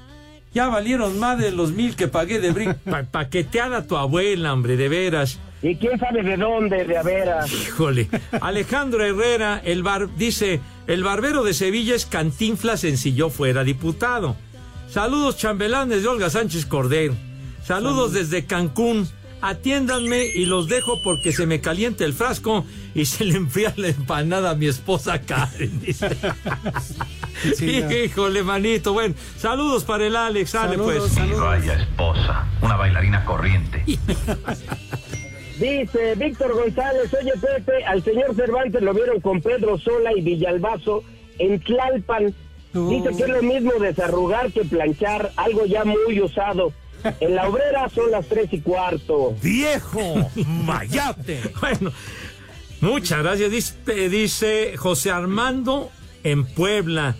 Ya 0.54 0.68
valieron 0.68 1.20
más 1.20 1.38
de 1.38 1.52
los 1.52 1.72
mil 1.72 1.96
que 1.96 2.08
pagué 2.08 2.40
de 2.40 2.52
brick. 2.52 2.76
Pa 2.90 3.04
paquetear 3.04 3.74
a 3.74 3.86
tu 3.86 3.98
abuela, 3.98 4.54
hombre, 4.54 4.78
de 4.78 4.90
veras. 4.90 5.40
Y 5.62 5.76
quién 5.76 6.00
sabe 6.00 6.24
de 6.24 6.38
dónde, 6.38 6.86
de 6.86 6.98
a 6.98 7.04
veras. 7.04 7.52
Híjole. 7.52 8.08
Alejandro 8.42 9.04
Herrera, 9.04 9.62
el 9.64 9.84
bar, 9.84 10.08
dice, 10.16 10.62
el 10.88 11.04
barbero 11.04 11.44
de 11.44 11.54
Sevilla 11.54 11.96
es 11.96 12.06
Cantinflas 12.06 12.84
en 12.86 12.98
si 12.98 13.14
yo 13.14 13.30
fuera 13.30 13.64
diputado. 13.64 14.38
Saludos 14.90 15.38
chambelanes 15.38 16.02
de 16.02 16.08
Olga 16.08 16.30
Sánchez 16.30 16.66
Cordero. 16.66 17.14
Saludos 17.64 18.14
desde 18.14 18.46
Cancún. 18.46 19.08
Atiéndanme 19.42 20.26
y 20.26 20.46
los 20.46 20.68
dejo 20.68 21.02
porque 21.04 21.32
se 21.32 21.46
me 21.46 21.62
calienta 21.62 22.04
el 22.04 22.14
frasco 22.14 22.66
y 22.96 23.06
se 23.06 23.24
le 23.24 23.38
enfría 23.38 23.74
la 23.78 23.88
empanada 23.90 24.50
a 24.50 24.56
mi 24.56 24.68
esposa 24.68 25.22
Karen. 25.22 25.80
dice. 25.80 26.10
Sí. 27.56 27.84
Híjole, 28.06 28.44
manito. 28.44 28.94
Bueno, 28.94 29.16
saludos 29.38 29.84
para 29.84 30.06
el 30.06 30.16
Alex. 30.16 30.52
Sale 30.52 30.76
Saludos, 30.76 31.00
pues. 31.00 31.14
saludos. 31.14 31.42
Vaya 31.42 31.74
esposa, 31.74 32.48
una 32.62 32.76
bailarina 32.76 33.26
corriente. 33.26 33.84
Dice 35.60 36.16
Víctor 36.16 36.54
González, 36.54 37.14
oye 37.14 37.34
Pepe, 37.34 37.84
al 37.84 38.02
señor 38.02 38.34
Cervantes 38.34 38.82
lo 38.82 38.94
vieron 38.94 39.20
con 39.20 39.42
Pedro 39.42 39.78
Sola 39.78 40.12
y 40.16 40.22
Villalbazo 40.22 41.04
en 41.38 41.60
Tlalpan. 41.60 42.34
Dice 42.72 43.10
que 43.18 43.24
es 43.24 43.30
lo 43.30 43.42
mismo 43.42 43.74
desarrugar 43.74 44.54
que 44.54 44.64
planchar, 44.64 45.32
algo 45.36 45.66
ya 45.66 45.84
muy 45.84 46.22
usado. 46.22 46.72
En 47.20 47.36
la 47.36 47.48
obrera 47.50 47.90
son 47.90 48.12
las 48.12 48.26
tres 48.28 48.48
y 48.52 48.62
cuarto. 48.62 49.36
¡Viejo! 49.42 50.30
¡Mayate! 50.66 51.42
bueno, 51.62 51.92
muchas 52.80 53.24
gracias. 53.24 53.52
Dice, 53.52 54.10
dice 54.10 54.78
José 54.78 55.12
Armando 55.12 55.90
en 56.24 56.46
Puebla. 56.46 57.16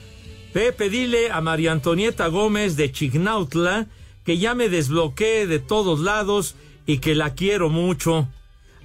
Pepe, 0.54 0.90
dile 0.90 1.32
a 1.32 1.42
María 1.42 1.72
Antonieta 1.72 2.28
Gómez 2.28 2.76
de 2.76 2.92
Chignautla 2.92 3.86
que 4.26 4.38
ya 4.38 4.56
me 4.56 4.70
desbloqueé 4.70 5.48
de 5.48 5.60
todos 5.60 6.00
lados 6.00 6.56
y 6.86 6.98
que 7.00 7.16
la 7.16 7.34
quiero 7.34 7.70
mucho. 7.70 8.28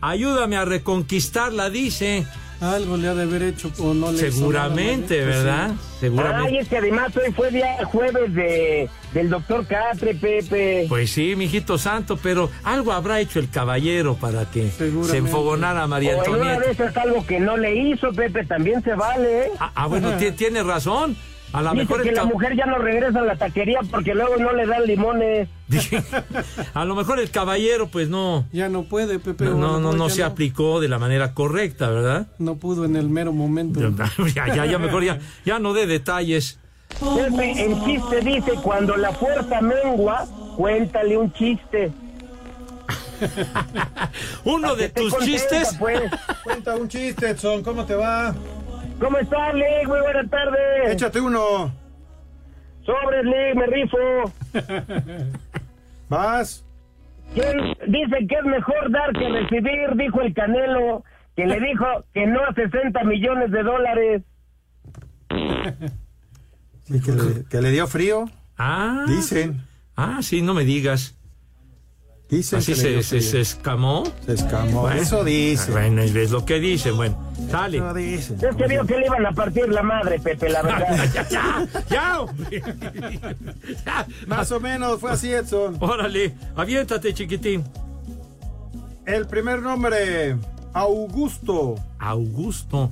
Ayúdame 0.00 0.56
a 0.56 0.64
reconquistarla, 0.64 1.70
dice. 1.70 2.26
Algo 2.60 2.96
le 2.96 3.08
ha 3.08 3.14
de 3.14 3.22
haber 3.24 3.42
hecho 3.42 3.70
o 3.78 3.92
no 3.94 4.12
le 4.12 4.18
hizo 4.28 4.30
Seguramente, 4.38 5.20
nada, 5.20 5.26
¿no? 5.26 5.32
Pues 5.32 5.44
¿verdad? 5.44 5.70
sí. 5.70 5.96
Seguramente. 6.00 6.48
Ay, 6.48 6.56
es 6.58 6.68
que 6.68 6.76
además 6.78 7.16
hoy 7.16 7.32
fue 7.32 7.50
día 7.50 7.84
jueves 7.86 8.34
de, 8.34 8.88
del 9.12 9.28
doctor 9.30 9.66
Catre, 9.66 10.14
Pepe. 10.14 10.86
Pues 10.88 11.10
sí, 11.10 11.34
mijito 11.36 11.76
santo, 11.78 12.16
pero 12.22 12.50
algo 12.62 12.92
habrá 12.92 13.20
hecho 13.20 13.38
el 13.40 13.50
caballero 13.50 14.14
para 14.16 14.50
que 14.50 14.70
se 14.70 15.16
enfogonara 15.16 15.82
a 15.82 15.86
María 15.86 16.16
o 16.16 16.24
en 16.24 16.30
una 16.30 16.52
Antonieta. 16.52 16.60
de 16.66 16.72
esas 16.72 16.96
algo 16.96 17.26
que 17.26 17.40
no 17.40 17.56
le 17.56 17.74
hizo, 17.74 18.12
Pepe, 18.12 18.44
también 18.46 18.82
se 18.82 18.94
vale, 18.94 19.46
¿eh? 19.46 19.50
Ah, 19.58 19.72
ah, 19.74 19.86
bueno, 19.86 20.12
ti- 20.16 20.32
tiene 20.32 20.62
razón. 20.62 21.16
A 21.54 21.62
lo 21.62 21.70
Dice 21.70 21.84
mejor 21.84 22.02
que 22.02 22.08
el 22.08 22.14
la 22.16 22.24
mujer 22.24 22.56
ya 22.56 22.66
no 22.66 22.78
regresa 22.78 23.20
a 23.20 23.22
la 23.22 23.36
taquería 23.36 23.78
porque 23.88 24.12
luego 24.12 24.36
no 24.38 24.52
le 24.52 24.66
dan 24.66 24.84
limones. 24.84 25.48
a 26.74 26.84
lo 26.84 26.96
mejor 26.96 27.20
el 27.20 27.30
caballero 27.30 27.86
pues 27.86 28.08
no 28.08 28.44
Ya 28.52 28.68
no 28.68 28.82
puede, 28.82 29.20
Pepe. 29.20 29.44
no 29.44 29.54
no, 29.56 29.78
no, 29.80 29.92
no 29.92 30.10
se 30.10 30.24
aplicó 30.24 30.80
de 30.80 30.88
la 30.88 30.98
manera 30.98 31.32
correcta, 31.32 31.88
¿verdad? 31.90 32.26
No 32.40 32.56
pudo 32.56 32.84
en 32.84 32.96
el 32.96 33.08
mero 33.08 33.32
momento. 33.32 33.80
ya, 34.34 34.52
ya, 34.52 34.66
ya 34.66 34.78
mejor 34.80 35.04
ya, 35.04 35.20
ya 35.44 35.60
no 35.60 35.74
dé 35.74 35.86
detalles. 35.86 36.58
Pepe, 36.88 37.64
el 37.64 37.84
chiste 37.84 38.20
dice, 38.20 38.52
cuando 38.60 38.96
la 38.96 39.12
fuerza 39.12 39.60
mengua, 39.60 40.26
cuéntale 40.56 41.16
un 41.16 41.32
chiste. 41.32 41.92
Uno 44.44 44.74
de 44.74 44.88
tus 44.88 45.12
contenta, 45.12 45.38
chistes. 45.38 45.76
Pues. 45.78 46.00
Cuenta 46.44 46.74
un 46.76 46.88
chiste, 46.88 47.30
Edson, 47.30 47.62
¿cómo 47.62 47.84
te 47.84 47.94
va? 47.94 48.34
¿Cómo 49.00 49.18
estás, 49.18 49.54
Lee? 49.54 49.86
Muy 49.86 50.00
buenas 50.00 50.30
tardes. 50.30 50.92
Échate 50.92 51.20
uno. 51.20 51.72
Sobres, 52.84 53.24
Lee, 53.24 53.54
me 53.54 53.66
rifo. 53.66 54.32
Vas. 56.08 56.64
¿Quién 57.34 57.58
dice 57.88 58.26
que 58.28 58.34
es 58.36 58.44
mejor 58.44 58.90
dar 58.90 59.12
que 59.12 59.28
recibir? 59.28 59.96
Dijo 59.96 60.20
el 60.20 60.34
Canelo, 60.34 61.02
que 61.34 61.46
le 61.46 61.58
dijo 61.60 61.84
que 62.12 62.26
no 62.26 62.40
a 62.44 62.54
60 62.54 63.04
millones 63.04 63.50
de 63.50 63.62
dólares. 63.62 64.22
Sí, 66.86 67.00
que, 67.00 67.12
le, 67.12 67.44
que 67.48 67.62
le 67.62 67.70
dio 67.70 67.86
frío. 67.86 68.26
Ah. 68.58 69.06
Dicen. 69.08 69.62
Ah, 69.96 70.18
sí, 70.20 70.42
no 70.42 70.52
me 70.52 70.64
digas. 70.64 71.16
Dicen 72.36 72.58
Así 72.58 72.74
se, 72.74 73.02
se, 73.02 73.40
escamó. 73.40 74.02
Se 74.26 74.32
escamó. 74.32 74.90
Eso 74.90 75.22
dice. 75.22 75.70
Bueno, 75.70 76.02
es 76.02 76.30
lo 76.32 76.44
que 76.44 76.58
dicen. 76.58 76.96
Bueno, 76.96 77.16
sale. 77.48 77.78
Eso 77.78 77.94
dicen. 77.94 78.38
Es 78.50 78.56
que 78.56 78.66
vio 78.66 78.84
que 78.84 78.96
le 78.98 79.06
iban 79.06 79.24
a 79.24 79.32
partir 79.32 79.68
la 79.68 79.82
madre, 79.84 80.18
Pepe, 80.18 80.48
la 80.48 80.62
verdad. 80.62 81.08
ya, 81.14 81.28
ya, 81.28 81.68
ya, 81.88 82.20
hombre. 82.20 82.60
Ya. 83.86 84.06
Más 84.26 84.50
o 84.50 84.58
menos 84.58 84.98
fue 85.00 85.12
así, 85.12 85.32
Edson. 85.32 85.76
Órale, 85.78 86.34
aviéntate, 86.56 87.14
chiquitín. 87.14 87.62
El 89.06 89.26
primer 89.26 89.62
nombre, 89.62 90.36
Augusto. 90.72 91.76
Augusto. 92.00 92.90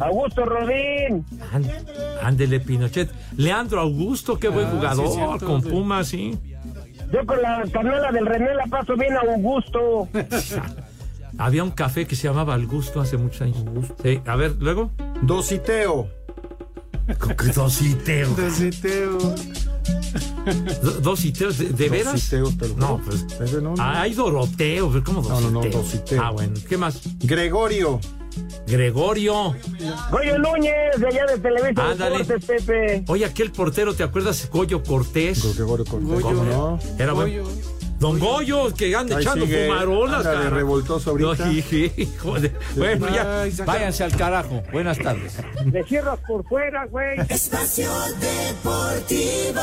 Augusto 0.00 0.44
Rodín. 0.46 1.26
Án- 1.52 1.70
Ándele, 2.22 2.60
Pinochet. 2.60 3.10
Leandro 3.36 3.80
Augusto, 3.80 4.38
qué 4.38 4.48
buen 4.48 4.66
Ah, 4.66 4.70
sí, 4.70 4.76
jugador. 4.76 5.12
cierto, 5.12 5.46
con 5.46 5.62
sí. 5.62 5.68
Pumas, 5.68 6.06
sí. 6.08 6.38
Yo 7.12 7.24
con 7.26 7.40
la 7.40 7.64
canela 7.72 8.12
del 8.12 8.26
René 8.26 8.54
la 8.54 8.66
paso 8.66 8.96
bien 8.96 9.16
a 9.16 9.20
Augusto. 9.20 10.08
Había 11.38 11.62
un 11.62 11.70
café 11.70 12.06
que 12.06 12.16
se 12.16 12.28
llamaba 12.28 12.54
Augusto 12.54 13.00
hace 13.00 13.16
muchos 13.16 13.42
años. 13.42 13.64
Sí, 14.02 14.20
a 14.26 14.36
ver, 14.36 14.56
luego. 14.58 14.90
Dositeo. 15.22 16.08
Dositeo. 17.54 18.28
Dositeo. 18.34 19.18
Do- 20.82 21.00
Dositeo, 21.00 21.52
¿de, 21.52 21.64
de 21.70 21.88
veras? 21.88 22.28
Te 22.28 22.38
lo 22.38 22.50
No, 22.76 23.00
pues. 23.04 23.24
Ese 23.40 23.56
no, 23.62 23.74
no. 23.74 23.82
Ah, 23.82 24.02
hay 24.02 24.14
Doroteo, 24.14 24.90
pero 24.90 25.04
¿cómo 25.04 25.22
No, 25.22 25.28
Dositeo? 25.28 25.50
no, 25.50 25.62
no, 25.64 25.70
Dositeo. 25.70 26.22
Ah, 26.22 26.30
bueno, 26.30 26.54
¿qué 26.68 26.76
más? 26.76 27.00
Gregorio. 27.20 28.00
Gregorio. 28.66 29.54
Goyo 30.10 30.38
Núñez, 30.38 30.72
de 30.98 31.06
allá 31.08 31.26
de 31.26 31.38
Televisa 31.38 31.90
Ándale. 31.90 32.18
Deportes, 32.18 32.44
Pepe. 32.64 33.04
Oye, 33.08 33.24
aquel 33.24 33.50
portero, 33.50 33.94
¿te 33.94 34.02
acuerdas? 34.02 34.48
Goyo 34.50 34.82
Cortés. 34.82 35.56
Gregorio 35.56 35.84
Cortés. 35.84 36.22
¿Cómo 36.22 36.44
no? 36.44 36.78
Era 36.98 37.12
Goyo. 37.12 37.42
bueno. 37.44 37.77
Don 37.98 38.18
Goyo, 38.20 38.72
que 38.72 38.94
anda 38.94 39.18
echando 39.20 39.44
sigue, 39.44 39.66
fumarolas, 39.66 40.18
anda 40.24 40.30
de 40.38 40.44
cara. 40.44 40.56
revoltoso 40.56 41.10
ahorita. 41.10 41.46
No, 41.46 41.52
hijo 41.52 42.40
de- 42.40 42.52
Bueno, 42.76 43.08
ya, 43.12 43.42
Ay, 43.42 43.50
saca- 43.50 43.72
váyanse 43.72 44.04
al 44.04 44.12
carajo. 44.16 44.62
Buenas 44.72 44.98
tardes. 44.98 45.34
Le 45.72 45.82
cierras 45.84 46.20
por 46.26 46.44
fuera, 46.48 46.86
güey. 46.86 47.18
Espacio 47.28 47.90
Deportivo. 48.20 49.60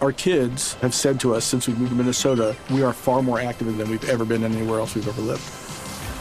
Our 0.00 0.12
kids 0.14 0.76
have 0.80 0.94
said 0.94 1.18
to 1.20 1.34
us 1.34 1.44
since 1.44 1.66
we 1.68 1.74
moved 1.74 1.90
to 1.90 1.96
Minnesota, 1.96 2.54
we 2.70 2.82
are 2.84 2.92
far 2.94 3.20
more 3.20 3.40
active 3.40 3.76
than 3.76 3.90
we've 3.90 4.08
ever 4.08 4.24
been 4.24 4.44
anywhere 4.44 4.78
else 4.78 4.94
we've 4.94 5.08
ever 5.08 5.20
lived. 5.20 5.42